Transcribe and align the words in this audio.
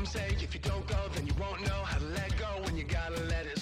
Some 0.00 0.06
say 0.06 0.28
if 0.30 0.54
you 0.54 0.60
don't 0.60 0.86
go, 0.86 0.96
then 1.14 1.26
you 1.26 1.34
won't 1.38 1.60
know 1.60 1.82
how 1.84 1.98
to 1.98 2.04
let 2.06 2.34
go 2.38 2.46
when 2.64 2.74
you 2.74 2.84
gotta 2.84 3.22
let 3.24 3.44
it 3.44 3.59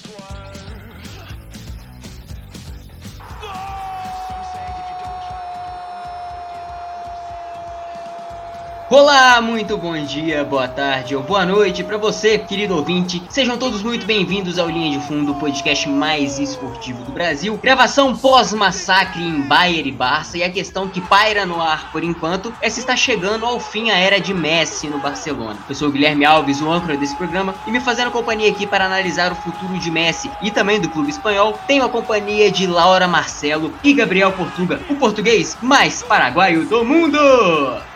Olá, 8.90 9.38
muito 9.42 9.76
bom 9.76 10.02
dia, 10.02 10.42
boa 10.42 10.66
tarde 10.66 11.14
ou 11.14 11.22
boa 11.22 11.44
noite 11.44 11.84
para 11.84 11.98
você, 11.98 12.38
querido 12.38 12.74
ouvinte. 12.74 13.22
Sejam 13.28 13.58
todos 13.58 13.82
muito 13.82 14.06
bem-vindos 14.06 14.58
ao 14.58 14.66
Linha 14.66 14.98
de 14.98 15.06
Fundo, 15.06 15.32
o 15.32 15.34
podcast 15.34 15.86
mais 15.86 16.38
esportivo 16.38 17.04
do 17.04 17.12
Brasil. 17.12 17.58
Gravação 17.62 18.16
pós-massacre 18.16 19.22
em 19.22 19.42
Bayern 19.42 19.90
e 19.90 19.92
Barça 19.92 20.38
e 20.38 20.42
a 20.42 20.50
questão 20.50 20.88
que 20.88 21.02
paira 21.02 21.44
no 21.44 21.60
ar 21.60 21.92
por 21.92 22.02
enquanto 22.02 22.50
é 22.62 22.70
se 22.70 22.80
está 22.80 22.96
chegando 22.96 23.44
ao 23.44 23.60
fim 23.60 23.90
a 23.90 23.98
era 23.98 24.18
de 24.18 24.32
Messi 24.32 24.86
no 24.86 24.98
Barcelona. 24.98 25.58
Eu 25.68 25.74
sou 25.74 25.88
o 25.88 25.92
Guilherme 25.92 26.24
Alves, 26.24 26.62
o 26.62 26.72
âncora 26.72 26.96
desse 26.96 27.14
programa, 27.14 27.54
e 27.66 27.70
me 27.70 27.80
fazendo 27.80 28.10
companhia 28.10 28.50
aqui 28.50 28.66
para 28.66 28.86
analisar 28.86 29.30
o 29.30 29.36
futuro 29.36 29.78
de 29.78 29.90
Messi 29.90 30.30
e 30.40 30.50
também 30.50 30.80
do 30.80 30.88
clube 30.88 31.10
espanhol, 31.10 31.58
tenho 31.66 31.84
a 31.84 31.90
companhia 31.90 32.50
de 32.50 32.66
Laura 32.66 33.06
Marcelo 33.06 33.70
e 33.84 33.92
Gabriel 33.92 34.32
Portuga, 34.32 34.80
o 34.88 34.96
português 34.96 35.58
mais 35.60 36.02
paraguaio 36.02 36.64
do 36.64 36.82
mundo. 36.82 37.18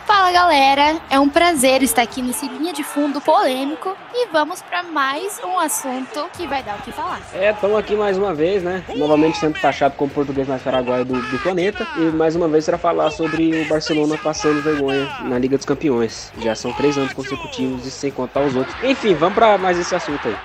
Fala 0.05 0.33
galera, 0.33 0.99
é 1.09 1.17
um 1.17 1.29
prazer 1.29 1.81
estar 1.81 2.01
aqui 2.01 2.21
nesse 2.21 2.45
linha 2.47 2.73
de 2.73 2.83
fundo 2.83 3.21
polêmico 3.21 3.95
e 4.13 4.27
vamos 4.27 4.61
para 4.61 4.83
mais 4.83 5.39
um 5.43 5.57
assunto 5.57 6.27
que 6.35 6.45
vai 6.45 6.61
dar 6.61 6.75
o 6.75 6.81
que 6.81 6.91
falar. 6.91 7.21
É, 7.33 7.51
estamos 7.51 7.77
aqui 7.77 7.95
mais 7.95 8.17
uma 8.17 8.33
vez, 8.33 8.61
né? 8.61 8.83
Novamente 8.97 9.37
sendo 9.37 9.59
taxado 9.59 9.95
como 9.95 10.11
português 10.11 10.45
mais 10.45 10.61
paraguaio 10.61 11.05
do, 11.05 11.13
do 11.13 11.39
planeta. 11.39 11.87
E 11.95 12.01
mais 12.11 12.35
uma 12.35 12.49
vez 12.49 12.65
será 12.65 12.77
falar 12.77 13.11
sobre 13.11 13.61
o 13.61 13.67
Barcelona 13.69 14.17
passando 14.17 14.61
vergonha 14.61 15.09
na 15.21 15.39
Liga 15.39 15.55
dos 15.55 15.65
Campeões. 15.65 16.33
Já 16.39 16.53
são 16.53 16.73
três 16.73 16.97
anos 16.97 17.13
consecutivos 17.13 17.85
e 17.85 17.91
sem 17.91 18.11
contar 18.11 18.41
os 18.41 18.55
outros. 18.55 18.75
Enfim, 18.83 19.15
vamos 19.15 19.35
para 19.35 19.57
mais 19.57 19.79
esse 19.79 19.95
assunto 19.95 20.27
aí. 20.27 20.35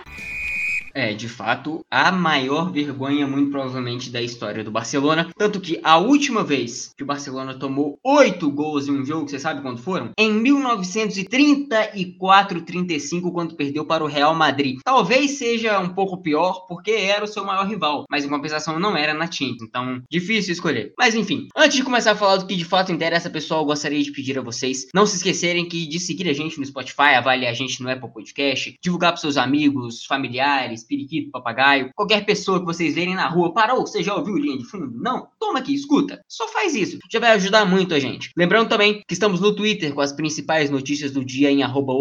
É, 0.94 1.12
de 1.12 1.28
fato, 1.28 1.84
a 1.90 2.10
maior 2.10 2.72
vergonha, 2.72 3.26
muito 3.26 3.50
provavelmente, 3.50 4.08
da 4.10 4.22
história 4.22 4.64
do 4.64 4.70
Barcelona. 4.70 5.30
Tanto 5.36 5.60
que 5.60 5.78
a 5.82 5.98
última 5.98 6.42
vez 6.42 6.94
que 6.96 7.02
o 7.02 7.06
Barcelona 7.06 7.58
tomou 7.58 7.98
oito 8.04 8.50
gols 8.50 8.88
em 8.88 8.92
um 8.92 9.04
jogo, 9.04 9.28
você 9.28 9.38
sabe 9.38 9.60
quando 9.62 9.78
foram? 9.78 10.12
Em 10.18 10.32
1934-35, 10.42 13.32
quando 13.32 13.56
perdeu 13.56 13.84
para 13.84 14.04
o 14.04 14.08
Real 14.08 14.34
Madrid. 14.34 14.78
Talvez 14.84 15.32
seja 15.32 15.78
um 15.78 15.90
pouco 15.90 16.22
pior, 16.22 16.64
porque 16.66 16.92
era 16.92 17.24
o 17.24 17.28
seu 17.28 17.44
maior 17.44 17.66
rival, 17.66 18.04
mas 18.10 18.24
em 18.24 18.28
compensação 18.28 18.80
não 18.80 18.96
era 18.96 19.12
na 19.14 19.30
Champions, 19.30 19.62
então 19.62 20.02
difícil 20.10 20.52
escolher. 20.52 20.92
Mas 20.98 21.14
enfim, 21.14 21.48
antes 21.56 21.76
de 21.76 21.84
começar 21.84 22.12
a 22.12 22.16
falar 22.16 22.36
do 22.36 22.46
que 22.46 22.56
de 22.56 22.64
fato 22.64 22.92
interessa, 22.92 23.30
pessoal, 23.30 23.64
gostaria 23.64 24.02
de 24.02 24.12
pedir 24.12 24.38
a 24.38 24.42
vocês 24.42 24.86
não 24.94 25.06
se 25.06 25.16
esquecerem 25.16 25.68
que 25.68 25.86
de 25.86 25.98
seguir 25.98 26.28
a 26.28 26.32
gente 26.32 26.58
no 26.58 26.66
Spotify, 26.66 27.14
avaliar 27.16 27.50
a 27.50 27.54
gente 27.54 27.82
no 27.82 27.90
Apple 27.90 28.12
Podcast, 28.12 28.74
divulgar 28.82 29.12
para 29.12 29.20
seus 29.20 29.36
amigos, 29.36 30.04
familiares, 30.04 30.77
periquito, 30.86 31.30
papagaio, 31.30 31.90
qualquer 31.94 32.24
pessoa 32.24 32.60
que 32.60 32.66
vocês 32.66 32.94
verem 32.94 33.14
na 33.14 33.28
rua, 33.28 33.52
parou, 33.52 33.86
você 33.86 34.02
já 34.02 34.14
ouviu 34.14 34.36
linha 34.36 34.58
de 34.58 34.64
fundo? 34.64 34.98
Não? 35.00 35.28
Toma 35.38 35.60
aqui, 35.60 35.74
escuta. 35.74 36.20
Só 36.28 36.48
faz 36.48 36.74
isso, 36.74 36.98
já 37.10 37.20
vai 37.20 37.30
ajudar 37.32 37.64
muito 37.64 37.94
a 37.94 37.98
gente. 37.98 38.30
Lembrando 38.36 38.68
também 38.68 39.02
que 39.06 39.14
estamos 39.14 39.40
no 39.40 39.54
Twitter 39.54 39.94
com 39.94 40.00
as 40.00 40.12
principais 40.12 40.70
notícias 40.70 41.12
do 41.12 41.24
dia 41.24 41.50
em 41.50 41.62
arroba 41.62 41.94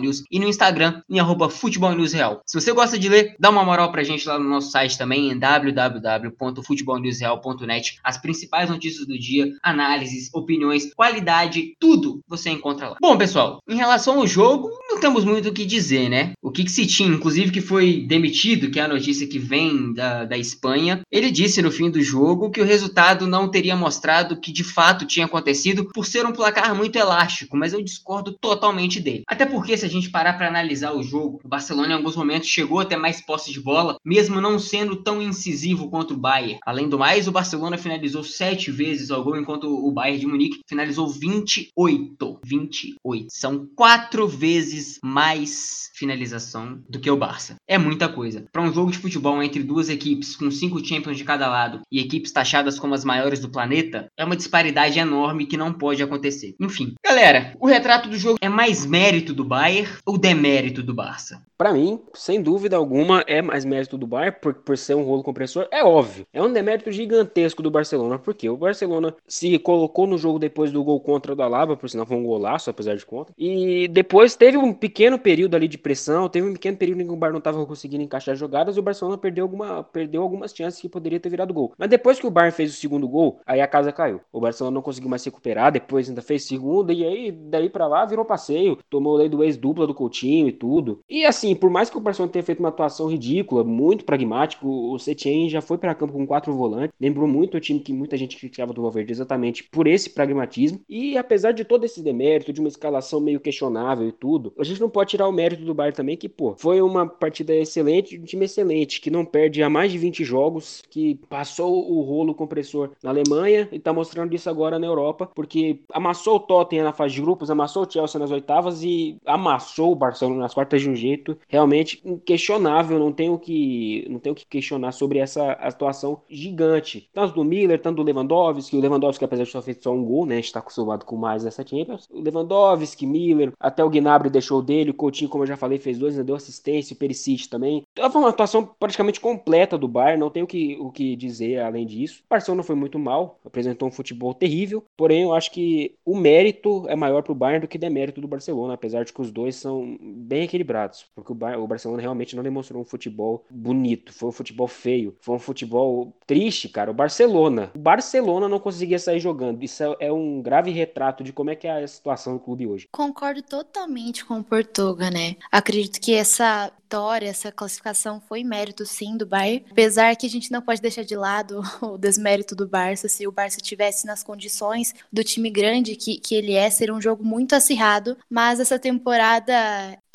News 0.00 0.24
e 0.30 0.38
no 0.38 0.48
Instagram 0.48 1.02
em 1.08 1.18
arroba 1.20 1.48
Futebol 1.48 1.94
News 1.94 2.12
Real. 2.12 2.42
Se 2.46 2.60
você 2.60 2.72
gosta 2.72 2.98
de 2.98 3.08
ler, 3.08 3.36
dá 3.38 3.48
uma 3.50 3.64
moral 3.64 3.92
pra 3.92 4.02
gente 4.02 4.26
lá 4.26 4.36
no 4.38 4.48
nosso 4.48 4.70
site 4.70 4.98
também 4.98 5.30
em 5.30 5.38
www.futebolnewsreal.net. 5.38 8.00
As 8.02 8.18
principais 8.18 8.68
notícias 8.70 9.06
do 9.06 9.18
dia, 9.18 9.52
análises, 9.62 10.30
opiniões, 10.32 10.94
qualidade, 10.94 11.74
tudo 11.78 12.20
você 12.26 12.48
encontra 12.50 12.88
lá. 12.90 12.96
Bom, 13.00 13.16
pessoal, 13.16 13.62
em 13.68 13.76
relação 13.76 14.18
ao 14.18 14.26
jogo, 14.26 14.68
temos 15.04 15.22
muito 15.22 15.50
o 15.50 15.52
que 15.52 15.66
dizer, 15.66 16.08
né? 16.08 16.32
O 16.42 16.50
que, 16.50 16.64
que 16.64 16.70
se 16.70 16.86
tinha, 16.86 17.10
inclusive 17.10 17.50
que 17.50 17.60
foi 17.60 18.06
demitido, 18.08 18.70
que 18.70 18.80
é 18.80 18.84
a 18.84 18.88
notícia 18.88 19.26
que 19.26 19.38
vem 19.38 19.92
da, 19.92 20.24
da 20.24 20.38
Espanha, 20.38 21.02
ele 21.12 21.30
disse 21.30 21.60
no 21.60 21.70
fim 21.70 21.90
do 21.90 22.00
jogo 22.00 22.50
que 22.50 22.62
o 22.62 22.64
resultado 22.64 23.26
não 23.26 23.50
teria 23.50 23.76
mostrado 23.76 24.40
que 24.40 24.50
de 24.50 24.64
fato 24.64 25.04
tinha 25.04 25.26
acontecido 25.26 25.90
por 25.92 26.06
ser 26.06 26.24
um 26.24 26.32
placar 26.32 26.74
muito 26.74 26.96
elástico, 26.96 27.54
mas 27.54 27.74
eu 27.74 27.84
discordo 27.84 28.32
totalmente 28.32 28.98
dele. 28.98 29.24
Até 29.28 29.44
porque 29.44 29.76
se 29.76 29.84
a 29.84 29.90
gente 29.90 30.08
parar 30.08 30.38
para 30.38 30.48
analisar 30.48 30.94
o 30.94 31.02
jogo, 31.02 31.38
o 31.44 31.48
Barcelona 31.48 31.92
em 31.92 31.96
alguns 31.96 32.16
momentos 32.16 32.48
chegou 32.48 32.80
a 32.80 32.86
ter 32.86 32.96
mais 32.96 33.20
posse 33.20 33.52
de 33.52 33.60
bola, 33.60 33.98
mesmo 34.02 34.40
não 34.40 34.58
sendo 34.58 34.96
tão 34.96 35.20
incisivo 35.20 35.90
contra 35.90 36.16
o 36.16 36.18
Bayern. 36.18 36.60
Além 36.64 36.88
do 36.88 36.98
mais, 36.98 37.28
o 37.28 37.32
Barcelona 37.32 37.76
finalizou 37.76 38.24
sete 38.24 38.70
vezes 38.70 39.10
ao 39.10 39.22
gol, 39.22 39.36
enquanto 39.36 39.64
o 39.64 39.92
Bayern 39.92 40.20
de 40.20 40.26
Munique 40.26 40.60
finalizou 40.66 41.06
28. 41.10 42.40
28. 42.42 43.26
São 43.28 43.68
quatro 43.76 44.26
vezes 44.26 44.93
mais 45.02 45.90
finalização 45.94 46.82
do 46.88 46.98
que 46.98 47.10
o 47.10 47.16
Barça. 47.16 47.56
É 47.68 47.78
muita 47.78 48.08
coisa. 48.08 48.44
Para 48.52 48.62
um 48.62 48.72
jogo 48.72 48.90
de 48.90 48.98
futebol 48.98 49.42
entre 49.42 49.62
duas 49.62 49.88
equipes 49.88 50.36
com 50.36 50.50
cinco 50.50 50.84
Champions 50.84 51.16
de 51.16 51.24
cada 51.24 51.48
lado 51.48 51.80
e 51.90 52.00
equipes 52.00 52.32
taxadas 52.32 52.78
como 52.78 52.94
as 52.94 53.04
maiores 53.04 53.40
do 53.40 53.50
planeta, 53.50 54.08
é 54.18 54.24
uma 54.24 54.36
disparidade 54.36 54.98
enorme 54.98 55.46
que 55.46 55.56
não 55.56 55.72
pode 55.72 56.02
acontecer. 56.02 56.54
Enfim, 56.60 56.94
galera, 57.04 57.54
o 57.58 57.66
retrato 57.66 58.08
do 58.08 58.18
jogo 58.18 58.38
é 58.40 58.48
mais 58.48 58.84
mérito 58.84 59.32
do 59.32 59.44
Bayern 59.44 59.90
ou 60.04 60.18
demérito 60.18 60.82
do 60.82 60.94
Barça? 60.94 61.42
Para 61.56 61.72
mim, 61.72 62.00
sem 62.14 62.42
dúvida 62.42 62.76
alguma, 62.76 63.22
é 63.28 63.40
mais 63.40 63.64
mérito 63.64 63.96
do 63.96 64.06
Bayern 64.06 64.36
por, 64.40 64.54
por 64.54 64.76
ser 64.76 64.94
um 64.94 65.04
rolo 65.04 65.22
compressor. 65.22 65.68
É 65.70 65.84
óbvio. 65.84 66.26
É 66.32 66.42
um 66.42 66.52
demérito 66.52 66.90
gigantesco 66.90 67.62
do 67.62 67.70
Barcelona, 67.70 68.18
porque 68.18 68.48
o 68.48 68.56
Barcelona 68.56 69.14
se 69.26 69.56
colocou 69.58 70.06
no 70.06 70.18
jogo 70.18 70.38
depois 70.38 70.72
do 70.72 70.82
gol 70.82 71.00
contra 71.00 71.32
o 71.32 71.36
da 71.36 71.46
Lava, 71.46 71.76
por 71.76 71.88
sinal 71.88 72.06
foi 72.06 72.16
um 72.16 72.24
golaço, 72.24 72.70
apesar 72.70 72.96
de 72.96 73.06
conta. 73.06 73.32
E 73.38 73.86
depois 73.88 74.34
teve 74.34 74.56
um 74.56 74.72
pequeno 74.72 75.18
período 75.18 75.54
ali 75.54 75.68
de 75.68 75.78
pressão, 75.78 76.28
teve 76.28 76.48
um 76.48 76.52
pequeno 76.54 76.76
período 76.76 77.02
em 77.02 77.06
que 77.06 77.12
o 77.12 77.16
Bayern 77.16 77.34
não 77.34 77.38
estava 77.38 77.64
conseguindo 77.66 78.02
encaixar 78.02 78.34
jogadas 78.34 78.76
e 78.76 78.80
o 78.80 78.82
Barcelona 78.82 79.16
perdeu, 79.16 79.44
alguma, 79.44 79.84
perdeu 79.84 80.22
algumas 80.22 80.52
chances 80.52 80.80
que 80.80 80.88
poderia 80.88 81.20
ter 81.20 81.28
virado 81.28 81.54
gol. 81.54 81.72
Mas 81.78 81.88
depois 81.88 82.18
que 82.18 82.26
o 82.26 82.30
Bayern 82.30 82.54
fez 82.54 82.72
o 82.72 82.76
segundo 82.76 83.06
gol, 83.06 83.40
aí 83.46 83.60
a 83.60 83.66
casa 83.68 83.92
caiu. 83.92 84.20
O 84.32 84.40
Barcelona 84.40 84.74
não 84.74 84.82
conseguiu 84.82 85.08
mais 85.08 85.22
se 85.22 85.28
recuperar, 85.28 85.70
depois 85.70 86.08
ainda 86.08 86.20
fez 86.20 86.44
segundo, 86.44 86.92
e 86.92 87.04
aí 87.04 87.30
daí 87.30 87.68
para 87.68 87.86
lá 87.86 88.04
virou 88.04 88.24
passeio, 88.24 88.78
tomou 88.90 89.16
lei 89.16 89.28
do 89.28 89.42
ex-dupla 89.42 89.86
do 89.86 89.94
Coutinho 89.94 90.48
e 90.48 90.52
tudo. 90.52 91.00
E 91.08 91.24
assim, 91.24 91.53
por 91.54 91.70
mais 91.70 91.90
que 91.90 91.96
o 91.96 92.00
Barcelona 92.00 92.32
tenha 92.32 92.42
feito 92.42 92.60
uma 92.60 92.68
atuação 92.68 93.08
ridícula, 93.08 93.64
muito 93.64 94.04
pragmático, 94.04 94.68
o 94.68 94.98
Setien 94.98 95.48
já 95.48 95.60
foi 95.60 95.78
para 95.78 95.94
campo 95.94 96.12
com 96.12 96.26
quatro 96.26 96.52
volantes, 96.52 96.94
lembrou 97.00 97.26
muito 97.26 97.56
o 97.56 97.60
time 97.60 97.80
que 97.80 97.92
muita 97.92 98.16
gente 98.16 98.36
criticava 98.36 98.72
do 98.72 98.82
Valverde 98.82 99.12
exatamente 99.12 99.64
por 99.64 99.86
esse 99.86 100.10
pragmatismo. 100.10 100.80
E 100.88 101.16
apesar 101.16 101.52
de 101.52 101.64
todo 101.64 101.84
esse 101.84 102.02
demérito, 102.02 102.52
de 102.52 102.60
uma 102.60 102.68
escalação 102.68 103.20
meio 103.20 103.40
questionável 103.40 104.08
e 104.08 104.12
tudo, 104.12 104.52
a 104.58 104.64
gente 104.64 104.80
não 104.80 104.90
pode 104.90 105.10
tirar 105.10 105.28
o 105.28 105.32
mérito 105.32 105.64
do 105.64 105.74
Bayern 105.74 105.96
também, 105.96 106.16
que, 106.16 106.28
pô, 106.28 106.54
foi 106.56 106.80
uma 106.80 107.06
partida 107.06 107.54
excelente, 107.54 108.18
um 108.18 108.24
time 108.24 108.44
excelente, 108.44 109.00
que 109.00 109.10
não 109.10 109.24
perde 109.24 109.62
há 109.62 109.70
mais 109.70 109.92
de 109.92 109.98
20 109.98 110.24
jogos, 110.24 110.82
que 110.90 111.16
passou 111.28 111.90
o 111.90 112.00
rolo 112.02 112.34
compressor 112.34 112.90
na 113.02 113.10
Alemanha 113.10 113.68
e 113.72 113.78
tá 113.78 113.92
mostrando 113.92 114.34
isso 114.34 114.48
agora 114.48 114.78
na 114.78 114.86
Europa, 114.86 115.30
porque 115.34 115.80
amassou 115.92 116.36
o 116.36 116.40
Tottenham 116.40 116.84
na 116.84 116.92
fase 116.92 117.14
de 117.14 117.20
grupos, 117.20 117.50
amassou 117.50 117.84
o 117.84 117.90
Chelsea 117.90 118.18
nas 118.18 118.30
oitavas 118.30 118.82
e 118.82 119.16
amassou 119.24 119.92
o 119.92 119.96
Barcelona 119.96 120.40
nas 120.40 120.54
quartas 120.54 120.82
de 120.82 120.90
um 120.90 120.96
jeito 120.96 121.33
realmente 121.48 122.00
inquestionável, 122.04 122.98
não 122.98 123.12
tenho 123.12 123.38
que 123.38 124.06
não 124.10 124.18
tenho 124.18 124.34
que 124.34 124.46
questionar 124.46 124.92
sobre 124.92 125.18
essa 125.18 125.52
atuação 125.52 126.22
gigante, 126.28 127.08
tanto 127.12 127.34
do 127.34 127.44
Miller, 127.44 127.80
tanto 127.80 127.96
do 127.96 128.02
Lewandowski, 128.02 128.76
o 128.76 128.80
Lewandowski 128.80 129.24
apesar 129.24 129.44
de 129.44 129.50
só 129.50 129.62
feito 129.62 129.82
só 129.82 129.92
um 129.92 130.04
gol, 130.04 130.26
né, 130.26 130.34
a 130.34 130.40
gente 130.40 130.52
tá 130.52 130.60
acostumado 130.60 131.04
com 131.04 131.16
mais 131.16 131.44
nessa 131.44 131.66
Champions, 131.66 132.08
o 132.10 132.20
Lewandowski, 132.20 133.06
Miller, 133.06 133.52
até 133.58 133.84
o 133.84 133.90
Gnabry 133.90 134.30
deixou 134.30 134.62
dele, 134.62 134.90
o 134.90 134.94
Coutinho, 134.94 135.30
como 135.30 135.44
eu 135.44 135.48
já 135.48 135.56
falei, 135.56 135.78
fez 135.78 135.98
dois, 135.98 136.14
ainda 136.14 136.24
deu 136.24 136.36
assistência, 136.36 136.94
o 136.94 136.96
Perisic 136.96 137.48
também. 137.48 137.82
Então, 137.92 138.10
foi 138.10 138.20
uma 138.20 138.30
atuação 138.30 138.64
praticamente 138.78 139.20
completa 139.20 139.78
do 139.78 139.88
Bayern, 139.88 140.20
não 140.20 140.30
tenho 140.30 140.44
o 140.44 140.48
que, 140.48 140.76
o 140.80 140.90
que 140.90 141.16
dizer 141.16 141.60
além 141.60 141.86
disso. 141.86 142.22
O 142.24 142.28
Barcelona 142.28 142.62
foi 142.62 142.74
muito 142.74 142.98
mal, 142.98 143.38
apresentou 143.44 143.88
um 143.88 143.92
futebol 143.92 144.34
terrível, 144.34 144.84
porém 144.96 145.22
eu 145.22 145.34
acho 145.34 145.50
que 145.50 145.94
o 146.04 146.16
mérito 146.16 146.84
é 146.88 146.96
maior 146.96 147.22
pro 147.22 147.34
Bayern 147.34 147.60
do 147.60 147.68
que 147.68 147.78
demérito 147.78 148.20
do 148.20 148.28
Barcelona, 148.28 148.74
apesar 148.74 149.04
de 149.04 149.12
que 149.12 149.20
os 149.20 149.30
dois 149.30 149.56
são 149.56 149.96
bem 150.00 150.42
equilibrados, 150.42 151.06
porque 151.24 151.32
o, 151.32 151.66
Barcelona 151.66 152.02
realmente 152.02 152.36
não 152.36 152.42
demonstrou 152.42 152.82
um 152.82 152.84
futebol 152.84 153.44
bonito, 153.50 154.12
foi 154.12 154.28
um 154.28 154.32
futebol 154.32 154.68
feio, 154.68 155.16
foi 155.20 155.34
um 155.34 155.38
futebol 155.38 156.12
triste, 156.26 156.68
cara. 156.68 156.90
O 156.90 156.94
Barcelona, 156.94 157.70
o 157.74 157.78
Barcelona 157.78 158.48
não 158.48 158.60
conseguia 158.60 158.98
sair 158.98 159.18
jogando. 159.18 159.62
Isso 159.62 159.82
é, 159.82 159.96
é 160.06 160.12
um 160.12 160.42
grave 160.42 160.70
retrato 160.70 161.24
de 161.24 161.32
como 161.32 161.50
é 161.50 161.56
que 161.56 161.66
é 161.66 161.82
a 161.82 161.88
situação 161.88 162.34
do 162.34 162.40
clube 162.40 162.66
hoje. 162.66 162.88
Concordo 162.92 163.42
totalmente 163.42 164.24
com 164.24 164.38
o 164.38 164.44
Portuga, 164.44 165.10
né? 165.10 165.36
Acredito 165.50 166.00
que 166.00 166.14
essa 166.14 166.70
vitória, 166.94 167.28
essa 167.28 167.50
classificação 167.50 168.20
foi 168.20 168.44
mérito 168.44 168.86
sim 168.86 169.16
do 169.16 169.26
Bayern, 169.26 169.64
apesar 169.68 170.14
que 170.14 170.26
a 170.26 170.30
gente 170.30 170.52
não 170.52 170.62
pode 170.62 170.80
deixar 170.80 171.02
de 171.02 171.16
lado 171.16 171.60
o 171.82 171.98
desmérito 171.98 172.54
do 172.54 172.68
Barça, 172.68 173.08
se 173.08 173.26
o 173.26 173.32
Barça 173.32 173.58
tivesse 173.60 174.06
nas 174.06 174.22
condições 174.22 174.94
do 175.12 175.24
time 175.24 175.50
grande 175.50 175.96
que, 175.96 176.18
que 176.18 176.36
ele 176.36 176.52
é, 176.52 176.70
seria 176.70 176.94
um 176.94 177.00
jogo 177.00 177.24
muito 177.24 177.52
acirrado, 177.54 178.16
mas 178.30 178.60
essa 178.60 178.78
temporada 178.78 179.52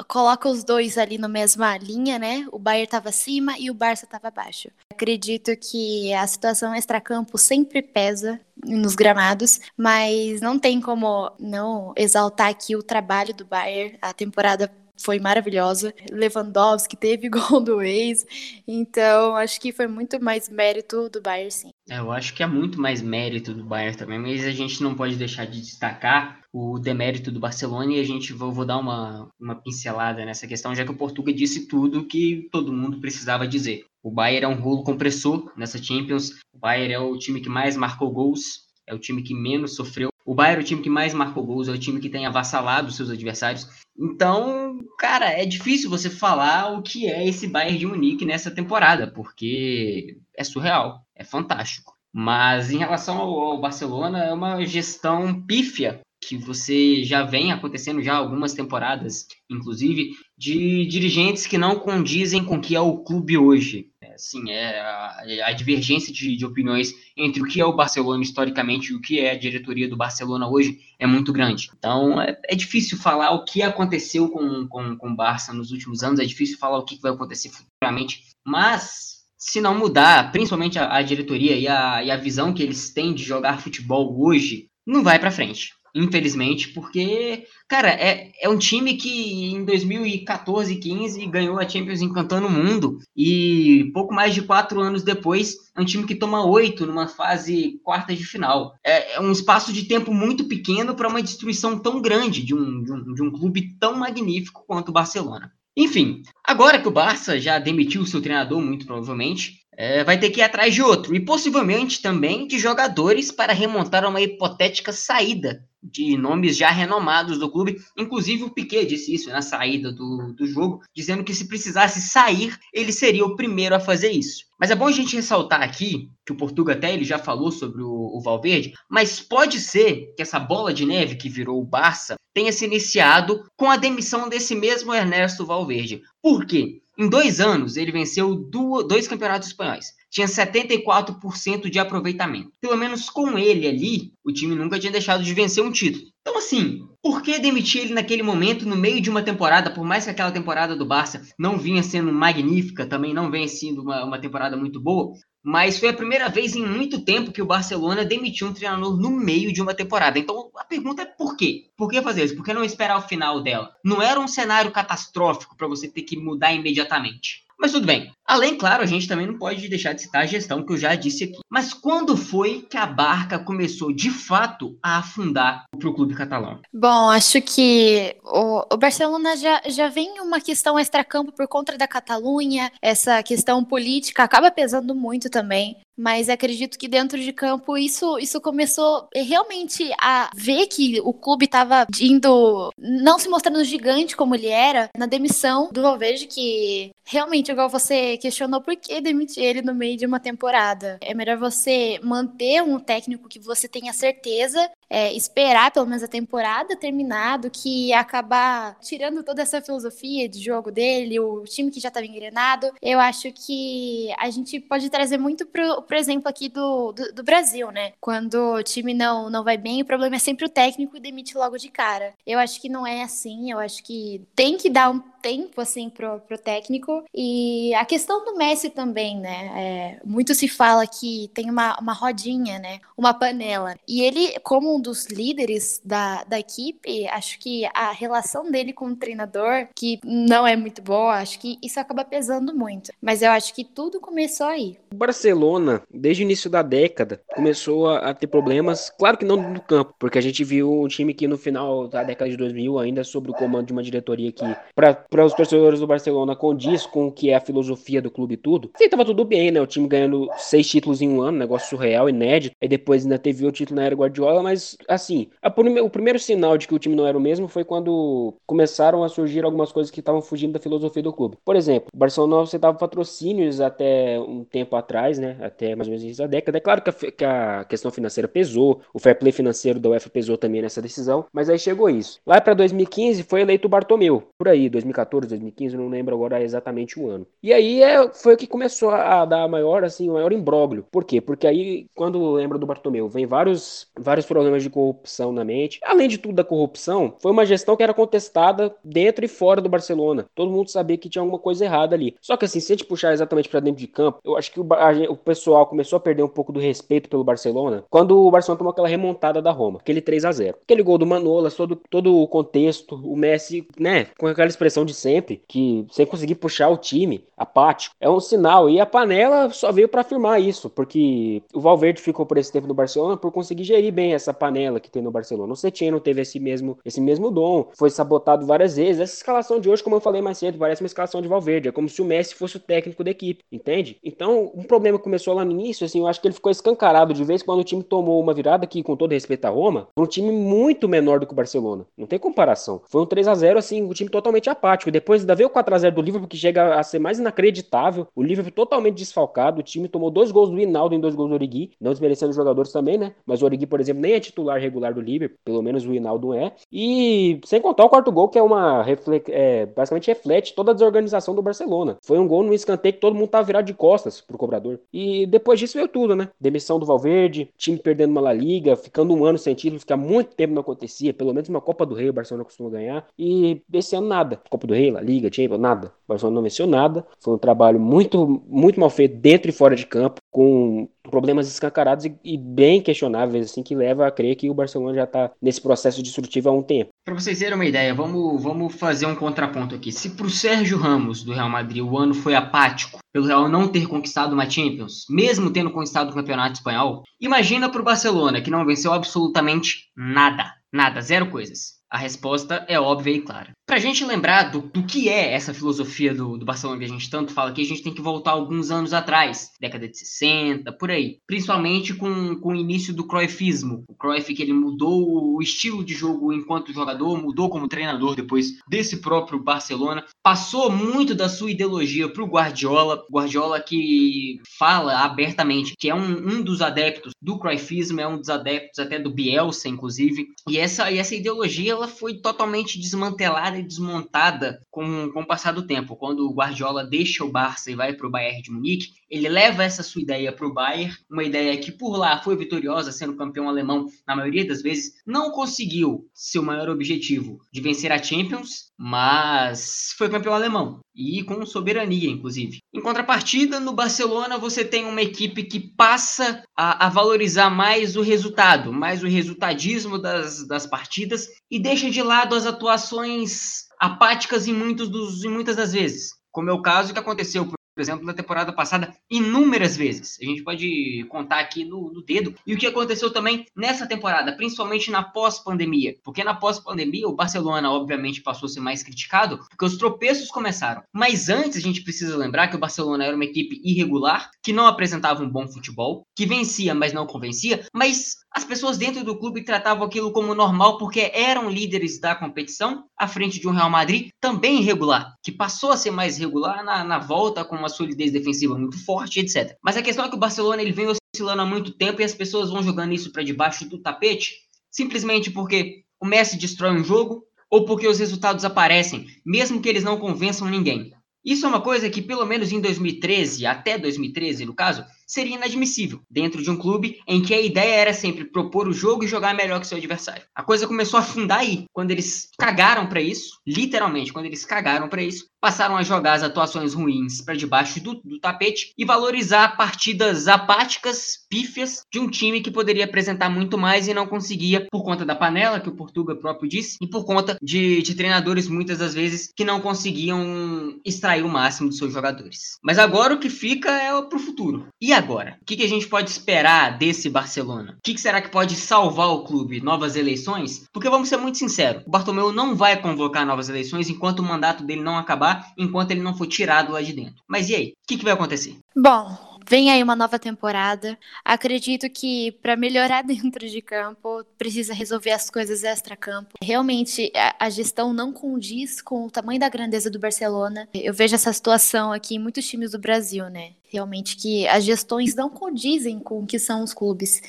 coloca 0.08 0.48
os 0.48 0.64
dois 0.64 0.98
ali 0.98 1.18
na 1.18 1.28
mesma 1.28 1.78
linha, 1.78 2.18
né? 2.18 2.48
O 2.50 2.58
Bayern 2.58 2.86
estava 2.86 3.10
acima 3.10 3.60
e 3.60 3.70
o 3.70 3.74
Barça 3.74 4.06
estava 4.06 4.30
abaixo. 4.30 4.70
Acredito 4.90 5.52
que 5.58 6.14
a 6.14 6.26
situação 6.26 6.74
extracampo 6.74 7.38
sempre 7.38 7.82
pesa 7.82 8.40
nos 8.66 8.96
gramados, 8.96 9.60
mas 9.76 10.40
não 10.40 10.58
tem 10.58 10.80
como 10.80 11.30
não 11.38 11.94
exaltar 11.98 12.48
aqui 12.48 12.76
o 12.76 12.84
trabalho 12.84 13.34
do 13.34 13.46
Bayern. 13.46 13.98
A 14.02 14.14
temporada 14.14 14.72
foi 15.02 15.20
maravilhosa. 15.20 15.94
Lewandowski 16.12 16.96
teve 16.96 17.30
gol 17.30 17.62
do 17.62 17.82
ex, 17.82 18.26
então 18.68 19.36
acho 19.36 19.60
que 19.60 19.72
foi 19.72 19.88
muito 19.88 20.22
mais 20.24 20.50
mérito 20.50 21.10
do 21.10 21.22
Bayern, 21.22 21.52
sim. 21.52 21.70
É, 21.90 22.00
eu 22.00 22.12
acho 22.12 22.34
que 22.34 22.44
é 22.44 22.48
muito 22.48 22.80
mais 22.80 23.02
mérito 23.02 23.54
do 23.54 23.64
Bayern 23.64 23.98
também, 23.98 24.20
mas 24.20 24.46
a 24.46 24.52
gente 24.52 24.84
não 24.84 24.96
pode 24.96 25.16
deixar 25.16 25.46
de 25.46 25.62
destacar 25.62 26.40
o 26.52 26.80
demérito 26.80 27.32
do 27.32 27.40
Barcelona 27.40 27.94
e 27.94 28.00
a 28.00 28.04
gente 28.04 28.34
vou, 28.34 28.52
vou 28.52 28.66
dar 28.66 28.78
uma, 28.78 29.30
uma 29.40 29.56
pincelada 29.56 30.26
nessa 30.26 30.48
questão, 30.48 30.74
já 30.74 30.84
que 30.84 30.92
o 30.92 30.98
Portuga 30.98 31.32
disse 31.32 31.68
tudo 31.68 32.06
que 32.06 32.48
todo 32.52 32.74
mundo 32.74 33.00
precisava 33.00 33.48
dizer. 33.48 33.86
O 34.02 34.12
Bayern 34.12 34.46
é 34.46 34.48
um 34.48 34.60
rolo 34.60 34.84
compressor 34.84 35.52
nessa 35.56 35.82
Champions, 35.82 36.40
o 36.54 36.58
Bayern 36.58 36.94
é 36.94 37.00
o 37.00 37.18
time 37.18 37.42
que 37.42 37.50
mais 37.50 37.76
marcou 37.76 38.10
gols, 38.12 38.70
é 38.88 38.94
o 38.94 39.00
time 39.00 39.22
que 39.22 39.34
menos 39.34 39.76
sofreu. 39.76 40.10
O 40.26 40.34
Bayern 40.34 40.62
é 40.62 40.64
o 40.64 40.68
time 40.68 40.82
que 40.82 40.90
mais 40.90 41.14
marcou 41.14 41.44
gols, 41.44 41.68
é 41.68 41.72
o 41.72 41.78
time 41.78 42.00
que 42.00 42.10
tem 42.10 42.26
avassalado 42.26 42.92
seus 42.92 43.10
adversários. 43.10 43.68
Então, 43.98 44.69
cara, 44.98 45.30
é 45.30 45.46
difícil 45.46 45.90
você 45.90 46.10
falar 46.10 46.78
o 46.78 46.82
que 46.82 47.08
é 47.08 47.28
esse 47.28 47.48
Bayern 47.48 47.78
de 47.78 47.86
Munique 47.86 48.26
nessa 48.26 48.52
temporada, 48.52 49.08
porque 49.08 50.18
é 50.36 50.44
surreal, 50.44 51.06
é 51.16 51.24
fantástico. 51.24 51.94
Mas 52.12 52.72
em 52.72 52.78
relação 52.78 53.18
ao, 53.18 53.40
ao 53.40 53.62
Barcelona, 53.62 54.24
é 54.24 54.34
uma 54.34 54.66
gestão 54.66 55.42
pífia 55.46 56.02
que 56.22 56.36
você 56.36 57.04
já 57.04 57.24
vem 57.24 57.52
acontecendo 57.52 58.02
já 58.02 58.16
algumas 58.16 58.54
temporadas, 58.54 59.26
inclusive, 59.50 60.12
de 60.38 60.86
dirigentes 60.86 61.48
que 61.48 61.58
não 61.58 61.80
condizem 61.80 62.44
com 62.44 62.58
o 62.58 62.62
que 62.62 62.76
é 62.76 62.82
o 62.82 62.98
clube 62.98 63.38
hoje. 63.38 63.89
É, 64.02 64.14
assim, 64.14 64.50
é 64.50 64.80
a, 64.80 65.48
a 65.48 65.52
divergência 65.52 66.14
de, 66.14 66.38
de, 66.38 66.46
opiniões 66.46 66.94
entre 67.18 67.42
o 67.42 67.46
que 67.46 67.60
é 67.60 67.66
o 67.66 67.76
Barcelona 67.76 68.24
historicamente 68.24 68.92
e 68.92 68.96
o 68.96 69.02
que 69.02 69.20
é 69.20 69.32
a 69.32 69.38
diretoria 69.38 69.90
do 69.90 69.98
Barcelona 69.98 70.48
hoje 70.48 70.80
é 70.98 71.06
muito 71.06 71.34
grande. 71.34 71.70
Então, 71.78 72.22
é, 72.22 72.40
é 72.46 72.56
difícil 72.56 72.98
falar 72.98 73.32
o 73.32 73.44
que 73.44 73.62
aconteceu 73.62 74.30
com, 74.30 74.68
com, 74.70 74.96
com 74.96 75.10
o 75.10 75.16
Barça 75.16 75.52
nos 75.54 75.72
últimos 75.72 76.02
anos, 76.02 76.20
é 76.22 76.26
difícil 76.26 76.58
falar 76.58 76.78
o 76.78 76.86
que 76.86 77.02
vai 77.02 77.12
acontecer 77.12 77.50
futuramente, 77.50 78.24
mas 78.46 79.20
se 79.38 79.60
não 79.60 79.78
mudar, 79.78 80.32
principalmente 80.32 80.80
a, 80.80 80.96
a 80.96 81.02
diretoria 81.02 81.58
e 81.58 81.68
a, 81.68 82.04
e 82.04 82.10
a 82.10 82.18
visão 82.18 82.54
que 82.54 82.64
eles 82.64 82.94
têm 82.94 83.14
de 83.14 83.24
jogar 83.24 83.62
futebol 83.62 84.18
hoje, 84.18 84.70
não 84.88 85.04
vai 85.04 85.20
para 85.20 85.32
frente 85.32 85.74
infelizmente, 85.94 86.70
porque, 86.70 87.46
cara, 87.68 87.90
é, 87.90 88.32
é 88.42 88.50
um 88.50 88.58
time 88.58 88.96
que 88.96 89.52
em 89.52 89.64
2014 89.66 90.74
e 90.74 90.78
15 90.78 91.26
ganhou 91.28 91.60
a 91.60 91.68
Champions 91.68 92.02
encantando 92.02 92.48
o 92.48 92.52
mundo 92.52 92.98
e 93.16 93.90
pouco 93.94 94.14
mais 94.14 94.34
de 94.34 94.42
quatro 94.42 94.80
anos 94.80 95.04
depois 95.04 95.56
é 95.76 95.82
um 95.82 95.86
time 95.86 96.06
que 96.06 96.16
toma 96.16 96.46
oito 96.46 96.86
numa 96.86 97.08
fase 97.08 97.80
quarta 97.84 98.14
de 98.14 98.26
final. 98.26 98.74
É, 98.84 99.16
é 99.16 99.22
um 99.22 99.32
espaço 99.32 99.72
de 99.72 99.86
tempo 99.86 100.14
muito 100.14 100.46
pequeno 100.46 100.94
para 100.94 101.08
uma 101.08 101.22
destruição 101.22 101.80
tão 101.80 102.02
grande 102.02 102.44
de 102.44 102.54
um, 102.54 102.84
de 102.84 102.92
um, 102.92 103.14
de 103.14 103.24
um 103.24 103.32
clube 103.32 103.78
tão 103.80 103.96
magnífico 103.96 104.64
quanto 104.68 104.90
o 104.90 104.94
Barcelona. 104.94 105.54
Enfim, 105.80 106.24
agora 106.44 106.78
que 106.78 106.90
o 106.90 106.92
Barça 106.92 107.40
já 107.40 107.58
demitiu 107.58 108.02
o 108.02 108.06
seu 108.06 108.22
treinador, 108.22 108.60
muito 108.60 108.86
provavelmente, 108.86 109.62
é, 109.78 110.04
vai 110.04 110.20
ter 110.20 110.30
que 110.30 110.42
ir 110.42 110.44
atrás 110.44 110.76
de 110.76 110.82
outro, 110.82 111.16
e 111.16 111.22
possivelmente 111.22 112.02
também 112.02 112.46
de 112.46 112.60
jogadores 112.60 113.32
para 113.32 113.54
remontar 113.54 114.06
uma 114.06 114.20
hipotética 114.20 114.92
saída 114.92 115.66
de 115.82 116.18
nomes 116.18 116.58
já 116.58 116.70
renomados 116.70 117.40
do 117.40 117.50
clube. 117.50 117.78
Inclusive 117.98 118.44
o 118.44 118.50
Piquet 118.50 118.86
disse 118.86 119.16
isso 119.16 119.30
na 119.30 119.42
saída 119.42 119.90
do, 119.90 120.34
do 120.34 120.46
jogo, 120.46 120.82
dizendo 120.94 121.24
que 121.24 121.34
se 121.34 121.48
precisasse 121.48 122.02
sair, 122.02 122.58
ele 122.74 122.92
seria 122.92 123.26
o 123.26 123.38
primeiro 123.38 123.74
a 123.74 123.80
fazer 123.80 124.12
isso. 124.12 124.44
Mas 124.60 124.72
é 124.72 124.76
bom 124.76 124.88
a 124.88 124.92
gente 124.92 125.16
ressaltar 125.16 125.62
aqui, 125.62 126.10
que 126.26 126.34
o 126.34 126.36
Portuga 126.36 126.74
até 126.74 126.94
ele 126.94 127.06
já 127.06 127.18
falou 127.18 127.54
sobre 127.54 127.82
o, 127.82 128.18
o 128.18 128.22
Valverde, 128.22 128.74
mas 128.90 129.22
pode 129.22 129.62
ser 129.62 130.14
que 130.18 130.22
essa 130.22 130.38
bola 130.38 130.74
de 130.74 130.86
neve 130.86 131.16
que 131.16 131.30
virou 131.30 131.58
o 131.58 131.66
Barça 131.66 132.16
tenha 132.40 132.54
se 132.54 132.64
iniciado 132.64 133.44
com 133.58 133.70
a 133.70 133.76
demissão 133.76 134.30
desse 134.30 134.56
mesmo 134.56 134.94
Ernesto 134.94 135.46
Valverde. 135.46 136.02
Por 136.22 136.46
quê? 136.46 136.82
Em 136.98 137.10
dois 137.10 137.42
anos, 137.42 137.76
ele 137.76 137.92
venceu 137.92 138.34
dois 138.34 139.10
campeonatos 139.10 139.50
espanhóis. 139.50 139.94
Tinha 140.10 140.26
74% 140.26 141.70
de 141.70 141.80
aproveitamento. 141.80 142.54
Pelo 142.62 142.78
menos 142.78 143.10
com 143.10 143.38
ele 143.38 143.68
ali, 143.68 144.14
o 144.24 144.32
time 144.32 144.56
nunca 144.56 144.80
tinha 144.80 144.92
deixado 144.92 145.22
de 145.22 145.34
vencer 145.34 145.62
um 145.62 145.72
título. 145.72 146.06
Então, 146.22 146.38
assim, 146.38 146.88
por 147.02 147.22
que 147.22 147.40
demitir 147.40 147.82
ele 147.82 147.94
naquele 147.94 148.24
momento, 148.24 148.66
no 148.66 148.76
meio 148.76 149.02
de 149.02 149.10
uma 149.10 149.22
temporada, 149.22 149.72
por 149.72 149.84
mais 149.84 150.06
que 150.06 150.12
aquela 150.12 150.32
temporada 150.32 150.78
do 150.78 150.86
Barça 150.86 151.22
não 151.38 151.58
vinha 151.58 151.84
sendo 151.84 152.12
magnífica, 152.14 152.86
também 152.86 153.14
não 153.14 153.30
venha 153.30 153.48
sendo 153.50 153.82
uma, 153.82 154.06
uma 154.06 154.20
temporada 154.20 154.56
muito 154.56 154.80
boa, 154.80 155.14
mas 155.44 155.80
foi 155.80 155.90
a 155.90 155.94
primeira 155.94 156.30
vez 156.30 156.56
em 156.56 156.66
muito 156.66 157.02
tempo 157.02 157.32
que 157.32 157.42
o 157.42 157.46
Barcelona 157.46 158.04
demitiu 158.04 158.48
um 158.48 158.54
treinador 158.54 159.00
no 159.00 159.10
meio 159.10 159.54
de 159.54 159.62
uma 159.62 159.74
temporada. 159.74 160.20
Então 160.20 160.52
a 160.58 160.64
pergunta 160.64 161.02
é 161.02 161.06
por 161.06 161.36
quê? 161.36 161.70
Por 161.78 161.90
que 161.90 162.02
fazer 162.02 162.26
isso? 162.26 162.36
Por 162.36 162.44
que 162.44 162.54
não 162.54 162.64
esperar 162.64 162.98
o 162.98 163.08
final 163.08 163.42
dela? 163.42 163.76
Não 163.84 164.02
era 164.02 164.20
um 164.20 164.28
cenário 164.28 164.72
catastrófico 164.72 165.56
para 165.56 165.68
você 165.68 165.88
ter 165.88 166.04
que 166.04 166.18
mudar 166.18 166.54
imediatamente. 166.54 167.46
Mas 167.60 167.74
tudo 167.74 167.86
bem. 167.86 168.12
Além, 168.26 168.58
claro, 168.58 168.84
a 168.84 168.86
gente 168.86 169.08
também 169.08 169.28
não 169.28 169.38
pode 169.38 169.68
deixar 169.68 169.94
de 169.94 170.02
citar 170.02 170.22
a 170.22 170.26
gestão 170.26 170.66
que 170.66 170.72
eu 170.72 170.78
já 170.78 170.96
disse 170.96 171.26
aqui. 171.26 171.40
Mas 171.50 171.74
quando 171.74 172.16
foi 172.16 172.62
que 172.62 172.78
a 172.78 172.86
barca 172.86 173.38
começou 173.40 173.92
de 173.92 174.10
fato 174.10 174.78
a 174.84 175.00
afundar 175.00 175.66
para 175.78 175.90
o 175.90 175.94
clube 175.94 176.16
catalão? 176.16 176.62
Bom, 176.74 177.10
acho 177.10 177.42
que 177.42 178.16
o, 178.24 178.64
o 178.74 178.78
Barcelona 178.78 179.36
já, 179.36 179.62
já 179.68 179.90
vem 179.90 180.22
uma 180.22 180.40
questão 180.40 180.80
extracampo 180.80 181.32
por 181.32 181.48
conta 181.48 181.78
da 181.78 181.88
Catalunha, 181.88 182.72
essa 182.82 183.22
questão 183.24 183.66
política 183.66 184.24
acaba 184.24 184.52
pesando 184.52 184.96
muito 184.96 185.30
também. 185.30 185.78
Mas 186.00 186.30
acredito 186.30 186.80
que 186.80 186.88
dentro 186.88 187.20
de 187.20 187.34
campo 187.34 187.78
isso, 187.78 188.18
isso 188.20 188.40
começou 188.40 189.10
realmente 189.14 189.92
a 190.02 190.30
ver 190.34 190.66
que 190.68 191.02
o 191.02 191.12
clube 191.12 191.44
estava 191.44 191.86
indo, 192.00 192.72
não 192.78 193.20
se 193.20 193.28
mostrando 193.28 193.62
gigante 193.66 194.16
como 194.16 194.34
ele 194.34 194.48
era, 194.48 194.90
na 194.98 195.06
demissão 195.06 195.70
do 195.74 195.82
Valverde, 195.82 196.26
que 196.26 196.92
realmente, 197.06 197.52
igual 197.52 197.68
você 197.68 198.16
questionou, 198.18 198.62
por 198.62 198.78
que 198.78 199.02
demitir 199.02 199.44
ele 199.44 199.62
no 199.62 199.76
meio 199.76 199.98
de 199.98 200.06
uma 200.06 200.22
temporada? 200.22 200.98
É 201.02 201.14
melhor 201.14 201.38
você 201.38 202.00
manter 202.02 202.64
um 202.64 202.80
técnico 202.80 203.28
que 203.28 203.40
você 203.40 203.68
tenha 203.68 203.92
certeza 203.92 204.70
é, 204.90 205.14
esperar 205.14 205.72
pelo 205.72 205.86
menos 205.86 206.04
a 206.04 206.08
temporada 206.08 206.76
terminar 206.76 207.38
do 207.38 207.50
que 207.50 207.94
acabar 207.94 208.78
tirando 208.82 209.24
toda 209.24 209.42
essa 209.42 209.62
filosofia 209.62 210.28
de 210.28 210.44
jogo 210.44 210.72
dele, 210.72 211.20
o 211.20 211.44
time 211.44 211.70
que 211.70 211.80
já 211.80 211.90
estava 211.90 212.06
engrenado. 212.06 212.72
Eu 212.82 213.00
acho 213.00 213.32
que 213.32 214.12
a 214.18 214.30
gente 214.30 214.60
pode 214.60 214.90
trazer 214.90 215.18
muito 215.18 215.46
pro, 215.46 215.82
pro 215.84 215.98
exemplo 215.98 216.28
aqui 216.28 216.50
do, 216.50 216.92
do, 216.92 217.14
do, 217.14 217.24
Brasil, 217.24 217.72
né? 217.72 217.94
Quando 218.00 218.54
o 218.54 218.64
time 218.64 218.94
não, 218.94 219.30
não 219.30 219.44
vai 219.44 219.58
bem, 219.58 219.82
o 219.82 219.86
problema 219.86 220.16
é 220.16 220.20
sempre 220.20 220.46
o 220.46 220.50
técnico 220.50 220.98
e 220.98 221.00
demite 221.00 221.38
logo 221.38 221.58
de 221.58 221.70
cara. 221.70 222.14
Eu 222.26 222.40
acho 222.40 222.60
que 222.60 222.70
não 222.70 222.86
é 222.86 223.04
assim, 223.04 223.52
eu 223.52 223.60
acho 223.60 223.84
que 223.84 224.22
tem 224.36 224.58
que 224.58 224.70
dar 224.70 224.90
um 224.90 225.00
tempo 225.22 225.62
assim 225.62 225.90
pro, 225.90 226.20
pro 226.20 226.38
técnico. 226.38 227.04
E 227.14 227.74
a 227.76 227.86
questão 227.86 228.26
do 228.26 228.36
Messi 228.36 228.70
também, 228.70 229.20
né? 229.20 229.52
É, 229.56 230.00
muito 230.06 230.34
se 230.34 230.48
fala 230.48 230.86
que 230.88 231.30
tem 231.34 231.50
uma, 231.50 231.78
uma 231.80 231.94
rodinha, 231.94 232.60
né? 232.60 232.80
Uma 232.98 233.14
panela. 233.14 233.76
E 233.88 234.02
ele, 234.02 234.40
como 234.44 234.76
um 234.76 234.82
dos 234.82 235.08
líderes 235.08 235.82
da, 235.84 236.24
da 236.24 236.40
equipe, 236.40 237.08
acho 237.08 237.40
que 237.40 237.66
a 237.74 237.92
relação 237.92 238.50
dele 238.50 238.74
com 238.74 238.88
o 238.88 238.96
treinador, 238.96 239.68
que 239.76 240.00
não 240.04 240.46
é 240.46 240.56
muito 240.56 240.82
boa, 240.82 241.16
acho 241.16 241.40
que 241.40 241.58
isso 241.64 241.80
acaba 241.80 242.04
pesando 242.04 242.56
muito. 242.56 242.92
Mas 243.02 243.22
eu 243.22 243.32
acho 243.32 243.54
que 243.54 243.64
tudo 243.64 244.00
começou 244.00 244.48
aí. 244.48 244.78
O 244.92 244.96
Barcelona, 244.96 245.82
desde 245.94 246.24
o 246.24 246.26
início 246.26 246.50
da 246.50 246.62
década, 246.62 247.22
começou 247.34 247.90
a, 247.90 248.10
a 248.10 248.14
ter 248.14 248.28
problemas, 248.28 248.90
claro 248.90 249.18
que 249.18 249.26
não 249.26 249.38
no 249.38 249.62
campo, 249.62 249.94
porque 250.00 250.18
a 250.18 250.22
gente 250.22 250.44
viu 250.44 250.82
um 250.82 250.88
time 250.88 251.14
que 251.14 251.28
no 251.28 251.38
final 251.38 251.88
da 251.88 252.04
década 252.04 252.30
de 252.30 252.38
2000, 252.38 252.80
ainda 252.80 253.04
sob 253.04 253.30
o 253.30 253.34
comando 253.34 253.68
de 253.68 253.74
uma 253.74 253.84
diretoria 253.84 254.32
que, 254.32 254.46
para 254.76 254.94
os 255.12 255.34
torcedores 255.34 255.80
do 255.80 255.88
Barcelona, 255.88 256.36
condiz 256.36 256.86
com 256.86 257.08
o 257.08 257.12
que 257.12 257.30
é 257.30 257.36
a 257.36 257.42
filosofia 257.42 258.02
do 258.02 258.12
clube 258.12 258.36
e 258.36 258.38
tudo. 258.38 258.72
Sim, 258.78 258.90
tava 258.90 259.06
tudo 259.06 259.26
bem, 259.26 259.52
né? 259.52 259.62
O 259.62 259.68
time 259.68 259.88
ganhando 259.88 260.30
seis 260.38 260.68
títulos 260.68 261.02
em 261.02 261.10
um 261.10 261.22
ano, 261.22 261.38
negócio 261.38 261.70
surreal, 261.70 262.10
inédito. 262.10 262.56
Aí 262.62 262.68
depois 262.68 263.04
ainda 263.04 263.18
teve 263.18 263.46
o 263.46 263.52
título 263.52 263.80
na 263.80 263.86
era 263.86 263.96
Guardiola, 263.96 264.44
mas 264.44 264.78
assim, 264.88 265.28
a, 265.42 265.50
o 265.84 265.90
primeiro 265.90 266.20
sinal 266.20 266.58
de 266.58 266.68
que 266.68 266.76
o 266.76 266.80
time 266.80 266.96
não 266.96 267.08
era 267.08 267.18
o 267.18 267.22
mesmo 267.22 267.48
foi 267.48 267.64
quando 267.64 268.34
começaram 268.46 269.04
a 269.04 269.10
surgir 269.10 269.44
algumas 269.44 269.72
coisas 269.72 269.92
que 269.92 270.00
estavam 270.00 270.22
fugindo 270.22 270.54
da 270.54 270.60
filosofia 270.60 271.04
do 271.04 271.14
clube. 271.14 271.38
Por 271.44 271.56
exemplo, 271.56 271.90
o 271.94 271.98
Barcelona 271.98 272.46
dava 272.60 272.78
patrocínios 272.78 273.60
até 273.62 274.20
um 274.20 274.44
tempo 274.44 274.76
atrás, 274.76 275.18
né? 275.18 275.38
Até 275.42 275.76
mais 275.76 275.88
ou 275.88 275.98
menos 275.98 276.20
a 276.20 276.28
década. 276.28 276.58
É 276.58 276.62
claro 276.62 276.82
que 276.82 276.90
a, 276.90 276.94
que 276.94 277.26
a 277.26 277.66
questão 277.66 277.92
financeira 277.92 278.28
pesou, 278.28 278.82
o 278.94 279.00
fair 279.00 279.18
play 279.18 279.32
financeiro 279.32 279.80
da 279.80 279.90
UEFA 279.90 280.10
pesou 280.10 280.38
também 280.38 280.62
nessa 280.62 280.82
decisão, 280.82 281.26
mas 281.34 281.50
aí 281.50 281.58
chegou 281.58 281.90
isso. 281.90 282.20
Lá 282.26 282.40
para 282.40 282.54
2015 282.54 283.24
foi 283.24 283.42
eleito 283.42 283.68
o 283.68 283.70
Bartomeu, 283.70 284.24
por 284.38 284.48
aí, 284.48 284.70
2014, 284.70 284.99
2015, 285.06 285.78
não 285.78 285.90
lembro 285.90 286.16
agora 286.16 286.42
exatamente 286.42 287.00
o 287.00 287.10
ano. 287.10 287.26
E 287.42 287.54
aí 287.54 287.82
é, 287.82 288.12
foi 288.14 288.34
o 288.34 288.38
que 288.38 288.48
começou 288.48 288.90
a 288.90 289.26
dar 289.26 289.48
maior, 289.48 289.84
assim, 289.84 290.10
o 290.10 290.14
maior 290.14 290.32
imbróglio. 290.32 290.86
Por 290.92 291.04
quê? 291.04 291.22
Porque 291.22 291.48
aí, 291.48 291.88
quando 291.96 292.32
lembra 292.32 292.58
do 292.58 292.66
Bartomeu, 292.66 293.08
vem 293.08 293.26
vários, 293.26 293.88
vários 293.98 294.26
problemas 294.26 294.50
problemas 294.50 294.64
de 294.64 294.70
corrupção 294.70 295.32
na 295.32 295.44
mente. 295.44 295.80
Além 295.84 296.08
de 296.08 296.18
tudo 296.18 296.36
da 296.36 296.44
corrupção, 296.44 297.14
foi 297.20 297.32
uma 297.32 297.46
gestão 297.46 297.76
que 297.76 297.84
era 297.84 297.94
contestada 297.94 298.76
dentro 298.84 299.24
e 299.24 299.28
fora 299.28 299.62
do 299.62 299.70
Barcelona. 299.70 300.26
Todo 300.34 300.52
mundo 300.52 300.70
sabia 300.70 300.98
que 300.98 301.10
tinha 301.10 301.22
alguma 301.22 301.40
coisa 301.40 301.66
errada 301.66 301.96
ali. 301.96 302.16
Só 302.22 302.36
que 302.36 302.46
assim, 302.46 302.60
se 302.60 302.72
a 302.72 302.76
gente 302.76 302.88
puxar 302.88 303.14
exatamente 303.14 303.50
para 303.50 303.60
dentro 303.60 303.80
de 303.80 303.88
campo, 303.88 304.20
eu 304.24 304.38
acho 304.38 304.52
que 304.52 304.60
o, 304.60 304.68
a, 304.74 304.92
o, 305.10 305.16
pessoal 305.16 305.66
começou 305.66 305.98
a 305.98 306.00
perder 306.00 306.24
um 306.24 306.28
pouco 306.28 306.52
do 306.52 306.60
respeito 306.60 307.10
pelo 307.10 307.24
Barcelona 307.24 307.84
quando 307.90 308.18
o 308.18 308.32
Barcelona 308.32 308.58
tomou 308.58 308.72
aquela 308.72 308.88
remontada 308.88 309.42
da 309.42 309.52
Roma, 309.52 309.80
aquele 309.80 310.02
3 310.02 310.26
a 310.26 310.32
0 310.32 310.58
Aquele 310.64 310.84
gol 310.84 310.98
do 310.98 311.06
Manolas, 311.06 311.56
todo, 311.56 311.76
todo 311.90 312.16
o 312.16 312.28
contexto, 312.28 312.96
o 312.96 313.16
Messi, 313.16 313.68
né, 313.78 314.08
com 314.18 314.28
aquela 314.28 314.48
expressão 314.48 314.86
de 314.90 314.96
sempre, 314.96 315.42
que 315.48 315.86
sem 315.92 316.06
conseguir 316.06 316.36
puxar 316.36 316.70
o 316.70 316.78
time, 316.78 317.24
apático, 317.38 317.96
é 318.00 318.10
um 318.10 318.20
sinal. 318.20 318.70
E 318.70 318.80
a 318.80 318.86
panela 318.86 319.50
só 319.52 319.72
veio 319.72 319.88
para 319.88 320.02
afirmar 320.02 320.42
isso, 320.42 320.70
porque 320.70 321.42
o 321.54 321.62
Valverde 321.62 322.02
ficou 322.02 322.26
por 322.26 322.38
esse 322.38 322.52
tempo 322.52 322.68
no 322.68 322.74
Barcelona 322.74 323.16
por 323.16 323.32
conseguir 323.32 323.64
gerir 323.64 323.94
bem 323.94 324.14
essa 324.14 324.34
panela 324.34 324.80
que 324.80 324.92
tem 324.92 325.02
no 325.02 325.12
Barcelona. 325.12 325.54
O 325.54 325.56
Setien 325.56 325.98
teve 326.00 326.22
esse 326.22 326.40
mesmo, 326.40 326.78
esse 326.84 327.00
mesmo 327.00 327.32
dom, 327.32 327.70
foi 327.78 327.90
sabotado 327.90 328.46
várias 328.46 328.76
vezes. 328.76 329.02
Essa 329.02 329.16
escalação 329.16 329.60
de 329.60 329.70
hoje, 329.70 329.84
como 329.84 329.96
eu 329.96 330.02
falei 330.02 330.22
mais 330.22 330.38
cedo, 330.38 330.58
parece 330.58 330.82
uma 330.82 330.88
escalação 330.88 331.22
de 331.22 331.28
Valverde, 331.28 331.70
é 331.70 331.72
como 331.72 331.88
se 331.88 332.02
o 332.02 332.06
Messi 332.06 332.36
fosse 332.36 332.58
o 332.58 332.60
técnico 332.60 333.04
da 333.04 333.12
equipe, 333.12 333.44
entende? 333.52 333.98
Então, 334.04 334.52
um 334.56 334.64
problema 334.64 335.00
começou 335.00 335.34
lá 335.34 335.46
no 335.46 335.52
início, 335.52 335.86
assim, 335.86 336.00
eu 336.00 336.08
acho 336.08 336.20
que 336.22 336.28
ele 336.28 336.36
ficou 336.36 336.52
escancarado 336.52 337.14
de 337.14 337.24
vez 337.24 337.42
quando 337.44 337.60
o 337.60 337.64
time 337.64 337.84
tomou 337.84 338.22
uma 338.22 338.34
virada 338.34 338.68
que, 338.68 338.84
com 338.84 338.96
todo 338.96 339.12
respeito 339.12 339.46
a 339.46 339.50
Roma, 339.50 339.88
um 339.98 340.06
time 340.06 340.32
muito 340.32 340.88
menor 340.88 341.20
do 341.20 341.26
que 341.26 341.34
o 341.34 341.36
Barcelona. 341.36 341.86
Não 341.98 342.08
tem 342.08 342.20
comparação. 342.20 342.82
Foi 342.88 343.02
um 343.02 343.06
3 343.06 343.28
a 343.28 343.36
0 343.36 343.60
assim, 343.60 343.82
o 343.82 343.90
um 343.90 343.94
time 343.94 344.10
totalmente 344.10 344.50
apático. 344.50 344.79
Depois 344.86 345.22
ainda 345.22 345.36
veio 345.36 345.48
o 345.48 345.52
4 345.52 345.76
a 345.76 345.78
0 345.78 345.96
do 345.96 346.02
Liverpool, 346.02 346.28
que 346.28 346.38
chega 346.38 346.76
a 346.76 346.84
ser 346.84 347.00
mais 347.00 347.20
inacreditável. 347.20 348.08
O 348.16 348.24
Liverpool 348.24 348.52
totalmente 348.52 348.98
desfalcado. 348.98 349.60
O 349.60 349.64
time 349.64 349.88
tomou 349.88 350.10
dois 350.10 350.32
gols 350.32 350.50
do 350.50 350.60
Hinaldo 350.60 350.96
e 350.96 351.00
dois 351.00 351.16
gols 351.16 351.30
do 351.30 351.34
Origi. 351.34 351.72
Não 351.80 351.92
desmerecendo 351.92 352.32
os 352.32 352.36
jogadores 352.36 352.72
também, 352.72 352.98
né? 352.98 353.14
Mas 353.26 353.42
o 353.42 353.46
Origi, 353.46 353.66
por 353.66 353.80
exemplo, 353.80 354.02
nem 354.02 354.14
é 354.14 354.20
titular 354.20 354.60
regular 354.60 354.94
do 354.94 355.02
Liverpool. 355.02 355.38
Pelo 355.44 355.62
menos 355.62 355.86
o 355.86 355.94
Hinaldo 355.94 356.34
é. 356.34 356.54
E 356.72 357.40
sem 357.46 357.62
contar 357.62 357.86
o 357.86 357.90
quarto 357.90 358.12
gol, 358.12 358.30
que 358.30 358.38
é 358.38 358.42
uma. 358.42 358.86
É, 359.28 359.66
basicamente 359.66 360.08
reflete 360.08 360.54
toda 360.54 360.72
a 360.72 360.74
desorganização 360.74 361.36
do 361.36 361.42
Barcelona. 361.42 361.98
Foi 362.02 362.18
um 362.18 362.28
gol 362.28 362.44
no 362.44 362.54
escanteio 362.54 362.94
que 362.94 363.00
todo 363.00 363.16
mundo 363.16 363.30
tava 363.30 363.46
virado 363.46 363.66
de 363.66 363.74
costas 363.74 364.22
pro 364.22 364.38
cobrador. 364.38 364.80
E 364.94 365.26
depois 365.26 365.60
disso 365.60 365.78
veio 365.78 365.88
tudo, 365.88 366.16
né? 366.16 366.30
Demissão 366.40 366.80
do 366.80 366.86
Valverde, 366.86 367.50
time 367.58 367.78
perdendo 367.78 368.12
uma 368.12 368.22
La 368.22 368.34
Liga, 368.34 368.76
ficando 368.76 369.14
um 369.14 369.26
ano 369.26 369.38
sem 369.38 369.54
título, 369.56 369.80
ficar 369.80 369.98
muito 369.98 370.36
tempo 370.36 370.54
não 370.54 370.62
acontecia. 370.62 371.14
Pelo 371.14 371.34
menos 371.34 371.50
uma 371.50 371.62
Copa 371.62 371.86
do 371.86 371.96
Rei 371.96 372.10
o 372.10 372.14
Barcelona 372.14 372.44
costuma 372.46 372.70
ganhar. 372.70 373.06
E 373.18 373.62
esse 373.74 373.96
ano 373.96 374.08
nada. 374.08 374.42
Copa 374.50 374.68
do 374.70 374.76
Rei, 374.76 374.92
La 374.92 375.02
Liga, 375.02 375.30
Champions, 375.32 375.60
nada. 375.60 375.88
O 375.88 376.08
Barcelona 376.08 376.36
não 376.36 376.44
venceu 376.44 376.68
nada. 376.68 377.06
Foi 377.20 377.34
um 377.34 377.38
trabalho 377.38 377.80
muito, 377.80 378.42
muito 378.48 378.80
mal 378.80 378.90
feito 378.90 379.18
dentro 379.18 379.50
e 379.50 379.54
fora 379.54 379.76
de 379.76 379.86
campo, 379.86 380.22
com 380.32 380.88
problemas 381.10 381.48
escancarados 381.48 382.06
e, 382.06 382.16
e, 382.24 382.38
bem 382.38 382.82
questionáveis, 382.82 383.50
assim, 383.50 383.64
que 383.64 383.76
leva 383.76 384.08
a 384.08 384.12
crer 384.12 384.36
que 384.36 384.50
o 384.50 384.54
Barcelona 384.54 384.94
já 384.94 385.04
está 385.04 385.32
nesse 385.42 385.60
processo 385.60 386.02
destrutivo 386.04 386.50
há 386.50 386.52
um 386.52 386.62
tempo. 386.62 386.92
Para 387.04 387.16
vocês 387.16 387.40
terem 387.40 387.56
uma 387.56 387.66
ideia, 387.66 387.94
vamos, 387.94 388.42
vamos 388.42 388.76
fazer 388.76 389.08
um 389.08 389.16
contraponto 389.16 389.74
aqui. 389.74 389.92
Se 389.92 390.12
para 390.12 390.28
o 390.28 390.30
Sérgio 390.30 390.78
Ramos, 390.78 391.24
do 391.24 391.34
Real 391.34 391.50
Madrid, 391.50 391.84
o 391.84 391.98
ano 391.98 392.14
foi 392.14 392.36
apático, 392.36 393.00
pelo 393.12 393.26
Real 393.26 393.50
não 393.50 393.68
ter 393.68 393.88
conquistado 393.88 394.34
uma 394.34 394.50
Champions, 394.50 395.06
mesmo 395.10 395.52
tendo 395.52 395.72
conquistado 395.72 396.12
o 396.12 396.14
Campeonato 396.14 396.54
Espanhol, 396.54 397.02
imagina 397.20 397.70
para 397.70 397.82
o 397.82 397.86
Barcelona, 397.86 398.42
que 398.42 398.52
não 398.52 398.66
venceu 398.66 398.94
absolutamente 398.94 399.90
nada. 399.98 400.54
Nada, 400.72 401.02
zero 401.02 401.32
coisas. 401.32 401.80
A 401.90 401.98
resposta 401.98 402.64
é 402.68 402.80
óbvia 402.80 403.14
e 403.14 403.22
clara. 403.22 403.52
Para 403.70 403.78
a 403.78 403.80
gente 403.80 404.04
lembrar 404.04 404.50
do, 404.50 404.62
do, 404.62 404.82
que 404.82 405.10
é 405.10 405.32
essa 405.32 405.54
filosofia 405.54 406.12
do, 406.12 406.40
do, 406.40 406.44
Barcelona 406.44 406.80
que 406.80 406.86
a 406.86 406.90
gente 406.90 407.08
tanto 407.08 407.32
fala 407.32 407.52
aqui, 407.52 407.62
a 407.62 407.66
gente 407.66 407.84
tem 407.84 407.94
que 407.94 408.02
voltar 408.02 408.32
alguns 408.32 408.72
anos 408.72 408.94
atrás, 408.94 409.52
década 409.62 409.88
de 409.88 409.96
60, 409.96 410.72
por 410.72 410.90
aí. 410.90 411.20
Principalmente 411.28 411.94
com, 411.94 412.36
com 412.38 412.54
o 412.54 412.56
início 412.56 412.96
do 412.96 413.06
Cruyffismo. 413.06 413.84
O 413.88 413.94
Cruyff 413.94 414.34
que 414.34 414.42
ele 414.42 414.54
mudou 414.54 415.36
o 415.36 415.40
estilo 415.40 415.86
de 415.86 415.94
jogo 415.94 416.34
enquanto 416.34 416.74
jogador, 416.74 417.22
mudou 417.22 417.48
como 417.48 417.68
treinador 417.68 418.16
depois 418.16 418.54
desse 418.68 419.02
próprio 419.02 419.38
Barcelona. 419.38 420.04
Passou 420.24 420.72
muito 420.72 421.14
da 421.14 421.30
sua 421.30 421.52
ideologia 421.52 422.12
para 422.12 422.24
o 422.24 422.28
Guardiola. 422.28 423.06
Guardiola 423.14 423.62
que 423.62 424.42
fala 424.58 425.04
abertamente 425.04 425.76
que 425.78 425.92
é 425.92 425.94
um, 425.94 426.28
um 426.28 426.42
dos 426.42 426.64
adeptos 426.64 427.14
do 427.22 427.38
Cruyffismo, 427.38 428.02
é 428.02 428.08
um 428.08 428.18
dos 428.18 428.30
adeptos 428.30 428.80
até 428.80 428.98
do 428.98 429.14
Bielsa, 429.14 429.70
inclusive. 429.70 430.26
E 430.50 430.58
essa, 430.58 430.90
e 430.90 430.98
essa 430.98 431.14
ideologia 431.14 431.74
ela 431.74 431.88
foi 431.88 432.16
totalmente 432.16 432.80
desmantelada 432.80 433.59
e 433.60 433.68
desmontada 433.68 434.62
com, 434.70 435.10
com 435.12 435.22
o 435.22 435.28
passar 435.28 435.52
do 435.52 435.66
tempo. 435.66 435.96
Quando 435.96 436.28
o 436.28 436.34
Guardiola 436.34 436.84
deixa 436.84 437.24
o 437.24 437.32
Barça 437.32 437.72
e 437.72 437.76
vai 437.76 437.94
para 437.94 438.08
o 438.08 438.12
Bayern 438.12 438.42
de 438.42 438.52
Munique, 438.52 438.94
ele 439.10 439.28
leva 439.28 439.64
essa 439.64 439.84
sua 439.84 440.02
ideia 440.02 440.32
para 440.32 440.48
o 440.48 440.54
Bayern, 440.54 440.96
uma 441.10 441.24
ideia 441.24 441.58
que 441.58 441.72
por 441.72 441.98
lá 441.98 442.22
foi 442.22 442.36
vitoriosa, 442.36 442.92
sendo 442.92 443.16
campeão 443.16 443.50
alemão 443.50 443.88
na 444.08 444.16
maioria 444.16 444.48
das 444.48 444.62
vezes, 444.62 444.94
não 445.06 445.32
conseguiu 445.32 446.08
seu 446.14 446.44
maior 446.44 446.70
objetivo 446.70 447.40
de 447.52 447.62
vencer 447.62 447.92
a 447.92 448.02
Champions, 448.02 448.70
mas 448.78 449.94
foi 449.98 450.10
campeão 450.10 450.34
alemão 450.34 450.80
e 450.96 451.24
com 451.24 451.46
soberania, 451.46 452.10
inclusive. 452.10 452.60
Em 452.74 452.82
contrapartida, 452.82 453.60
no 453.60 453.74
Barcelona 453.74 454.38
você 454.38 454.66
tem 454.66 454.86
uma 454.86 455.02
equipe 455.02 455.44
que 455.44 455.60
passa 455.60 456.44
a, 456.56 456.88
a 456.88 456.90
valorizar 456.90 457.50
mais 457.50 457.96
o 457.96 458.02
resultado, 458.02 458.74
mais 458.74 459.02
o 459.02 459.08
resultadismo 459.08 459.98
das, 459.98 460.46
das 460.46 460.68
partidas 460.68 461.28
e 461.50 461.58
deixa 461.58 461.90
de 461.90 462.04
lado 462.04 462.36
as 462.36 462.46
atuações 462.46 463.49
apáticas 463.80 464.48
em, 464.48 464.54
muitos 464.54 464.90
dos, 464.90 465.24
em 465.24 465.30
muitas 465.30 465.56
das 465.56 465.74
vezes. 465.74 466.12
Como 466.32 466.50
é 466.50 466.54
o 466.54 466.62
caso 466.62 466.94
que 466.94 467.00
aconteceu, 467.00 467.50
por 467.80 467.84
exemplo, 467.84 468.06
na 468.06 468.14
temporada 468.14 468.52
passada, 468.52 468.94
inúmeras 469.10 469.78
vezes. 469.78 470.18
A 470.22 470.26
gente 470.26 470.44
pode 470.44 471.06
contar 471.08 471.40
aqui 471.40 471.64
no, 471.64 471.90
no 471.94 472.02
dedo. 472.02 472.36
E 472.46 472.54
o 472.54 472.58
que 472.58 472.68
aconteceu 472.68 473.10
também 473.10 473.46
nessa 473.56 473.88
temporada, 473.88 474.36
principalmente 474.36 474.92
na 474.92 475.02
pós-pandemia. 475.02 475.96
Porque 476.04 476.22
na 476.22 476.34
pós-pandemia, 476.34 477.08
o 477.08 477.16
Barcelona, 477.16 477.72
obviamente, 477.72 478.22
passou 478.22 478.48
a 478.48 478.50
ser 478.50 478.60
mais 478.60 478.84
criticado, 478.84 479.40
porque 479.50 479.64
os 479.64 479.78
tropeços 479.78 480.28
começaram. 480.28 480.84
Mas 480.92 481.30
antes, 481.30 481.56
a 481.56 481.62
gente 481.62 481.82
precisa 481.82 482.18
lembrar 482.18 482.50
que 482.50 482.58
o 482.58 482.60
Barcelona 482.60 483.06
era 483.06 483.16
uma 483.16 483.24
equipe 483.24 483.62
irregular, 483.64 484.30
que 484.44 484.52
não 484.52 484.68
apresentava 484.68 485.24
um 485.24 485.30
bom 485.30 485.48
futebol, 485.48 486.06
que 486.14 486.26
vencia, 486.26 486.76
mas 486.76 486.92
não 486.92 487.08
convencia, 487.08 487.66
mas 487.74 488.18
as 488.32 488.44
pessoas 488.44 488.78
dentro 488.78 489.04
do 489.04 489.18
clube 489.18 489.44
tratavam 489.44 489.86
aquilo 489.86 490.12
como 490.12 490.36
normal 490.36 490.78
porque 490.78 491.12
eram 491.14 491.50
líderes 491.50 492.00
da 492.00 492.14
competição, 492.14 492.84
à 492.98 493.08
frente 493.08 493.40
de 493.40 493.48
um 493.48 493.52
Real 493.52 493.70
Madrid 493.70 494.10
também 494.22 494.60
irregular, 494.60 495.16
que 495.24 495.32
passou 495.32 495.72
a 495.72 495.78
ser 495.78 495.92
mais 495.92 496.18
regular 496.18 496.64
na, 496.64 496.84
na 496.84 497.00
volta 497.00 497.44
com 497.44 497.56
uma 497.56 497.69
solidez 497.70 498.12
defensiva 498.12 498.58
muito 498.58 498.84
forte, 498.84 499.20
etc. 499.20 499.56
Mas 499.64 499.78
a 499.78 499.82
questão 499.82 500.06
é 500.06 500.10
que 500.10 500.16
o 500.16 500.20
Barcelona 500.20 500.62
ele 500.62 500.72
vem 500.72 500.88
oscilando 500.88 501.42
há 501.42 501.46
muito 501.46 501.72
tempo 501.72 502.02
e 502.02 502.04
as 502.04 502.14
pessoas 502.14 502.50
vão 502.50 502.64
jogando 502.64 502.94
isso 502.94 503.12
para 503.12 503.24
debaixo 503.24 503.68
do 503.68 503.78
tapete, 503.80 504.36
simplesmente 504.72 505.32
porque 505.32 505.84
o 506.02 506.06
Messi 506.06 506.38
destrói 506.38 506.72
um 506.72 506.84
jogo 506.84 507.24
ou 507.50 507.66
porque 507.66 507.88
os 507.88 508.00
resultados 508.00 508.46
aparecem, 508.46 509.08
mesmo 509.26 509.62
que 509.62 509.70
eles 509.70 509.84
não 509.84 509.98
convençam 509.98 510.48
ninguém. 510.48 510.94
Isso 511.24 511.46
é 511.46 511.50
uma 511.50 511.62
coisa 511.62 511.90
que, 511.90 512.02
pelo 512.02 512.26
menos 512.26 512.52
em 512.52 512.62
2013, 512.62 513.46
até 513.46 513.78
2013 513.78 514.46
no 514.46 514.54
caso, 514.54 514.86
seria 515.10 515.36
inadmissível 515.36 516.00
dentro 516.10 516.42
de 516.44 516.52
um 516.52 516.56
clube 516.56 517.00
em 517.08 517.22
que 517.22 517.34
a 517.34 517.42
ideia 517.42 517.76
era 517.76 517.94
sempre 517.94 518.24
propor 518.24 518.68
o 518.68 518.74
jogo 518.74 519.04
e 519.04 519.08
jogar 519.08 519.34
melhor 519.34 519.60
que 519.60 519.68
seu 519.68 519.78
adversário. 519.78 520.24
A 520.36 520.44
coisa 520.44 520.68
começou 520.68 520.98
a 520.98 521.02
afundar 521.02 521.40
aí, 521.40 521.66
quando 521.74 521.92
eles 521.92 522.30
cagaram 522.40 522.88
para 522.88 523.02
isso, 523.02 523.40
literalmente, 523.46 524.14
quando 524.14 524.28
eles 524.28 524.46
cagaram 524.46 524.88
para 524.88 525.02
isso, 525.02 525.26
passaram 525.42 525.78
a 525.78 525.84
jogar 525.84 526.14
as 526.14 526.24
atuações 526.24 526.74
ruins 526.74 527.22
para 527.22 527.36
debaixo 527.36 527.82
do, 527.82 527.96
do, 528.04 528.20
tapete 528.20 528.74
e 528.78 528.86
valorizar 528.86 529.56
partidas 529.56 530.28
apáticas, 530.28 531.26
pífias, 531.30 531.84
de 531.92 532.00
um 532.00 532.10
time 532.10 532.42
que 532.42 532.52
poderia 532.52 532.86
apresentar 532.86 533.30
muito 533.30 533.58
mais 533.58 533.88
e 533.88 533.94
não 533.94 534.06
conseguia 534.06 534.68
por 534.70 534.84
conta 534.84 535.06
da 535.06 535.16
panela, 535.16 535.60
que 535.60 535.70
o 535.70 535.76
Portuga 535.76 536.16
próprio 536.16 536.50
disse, 536.50 536.78
e 536.82 536.88
por 536.88 537.06
conta 537.06 537.38
de, 537.42 537.82
de 537.82 537.96
treinadores, 537.96 538.48
muitas 538.48 538.78
das 538.78 538.94
vezes, 538.94 539.32
que 539.36 539.46
não 539.46 539.62
conseguiam 539.62 540.80
extrair 540.86 541.24
o 541.24 541.30
máximo 541.30 541.70
dos 541.70 541.78
seus 541.78 541.94
jogadores. 541.94 542.58
Mas 542.62 542.78
agora 542.78 543.14
o 543.14 543.20
que 543.20 543.30
fica 543.30 543.72
é 543.72 543.90
para 544.02 544.18
o 544.18 544.22
futuro. 544.22 544.68
E 544.82 544.94
agora? 545.00 545.38
O 545.42 545.46
que, 545.46 545.56
que, 545.56 545.64
a 545.64 545.68
gente 545.68 545.88
pode 545.88 546.10
esperar 546.10 546.78
desse 546.78 547.10
Barcelona? 547.10 547.76
O 547.78 547.82
que, 547.84 547.94
que 547.94 548.02
será 548.02 548.22
que 548.22 548.30
pode 548.30 548.56
salvar 548.56 549.08
o 549.08 549.24
clube? 549.24 549.62
Novas 549.62 549.96
eleições? 549.96 550.66
Porque 550.72 550.90
vamos 550.90 551.10
ser 551.10 551.18
muito 551.18 551.38
sinceros, 551.38 551.84
o 551.86 551.90
Bartomeu 551.90 552.32
não 552.32 552.56
vai 552.56 552.80
convocar 552.82 553.26
novas 553.26 553.50
eleições 553.50 553.90
enquanto 553.90 554.20
o 554.20 554.24
mandato 554.24 554.64
dele 554.64 554.82
não 554.82 554.98
acabar 554.98 555.48
enquanto 555.58 555.92
ele 555.92 556.02
não 556.02 556.16
for 556.16 556.28
tirado 556.28 556.72
lá 556.72 556.82
de 556.82 556.94
dentro. 556.94 557.24
Mas 557.28 557.50
e 557.50 557.56
aí? 557.56 557.68
O 557.68 557.88
que, 557.88 557.98
que 557.98 558.04
vai 558.04 558.14
acontecer? 558.14 558.58
Bom, 558.76 559.29
Vem 559.50 559.72
aí 559.72 559.82
uma 559.82 559.96
nova 559.96 560.20
temporada. 560.20 560.96
Acredito 561.26 561.90
que 561.90 562.34
para 562.34 562.56
melhorar 562.56 563.02
dentro 563.04 563.50
de 563.50 563.64
campo, 563.64 564.24
precisa 564.38 564.76
resolver 564.76 565.10
as 565.10 565.28
coisas 565.28 565.64
extra-campo. 565.64 566.36
Realmente, 566.44 567.12
a, 567.40 567.50
gestão 567.50 567.92
não 567.92 568.14
condiz 568.14 568.80
com 568.80 569.08
o 569.08 569.10
tamanho 569.10 569.40
da 569.40 569.50
grandeza 569.50 569.90
do 569.90 569.98
Barcelona. 569.98 570.70
Eu 570.72 570.94
vejo 570.94 571.16
essa 571.16 571.34
situação 571.34 571.92
aqui 571.92 572.14
em 572.14 572.20
muitos 572.20 572.48
times 572.48 572.74
do 572.74 572.80
Brasil, 572.80 573.28
né? 573.28 573.54
Realmente 573.68 574.18
que 574.18 574.48
as 574.48 574.64
gestões 574.64 575.16
não 575.16 575.32
condizem 575.32 576.00
com 576.00 576.20
o 576.20 576.28
que 576.28 576.38
são 576.38 576.64
os 576.64 576.72
clubes. 576.72 577.20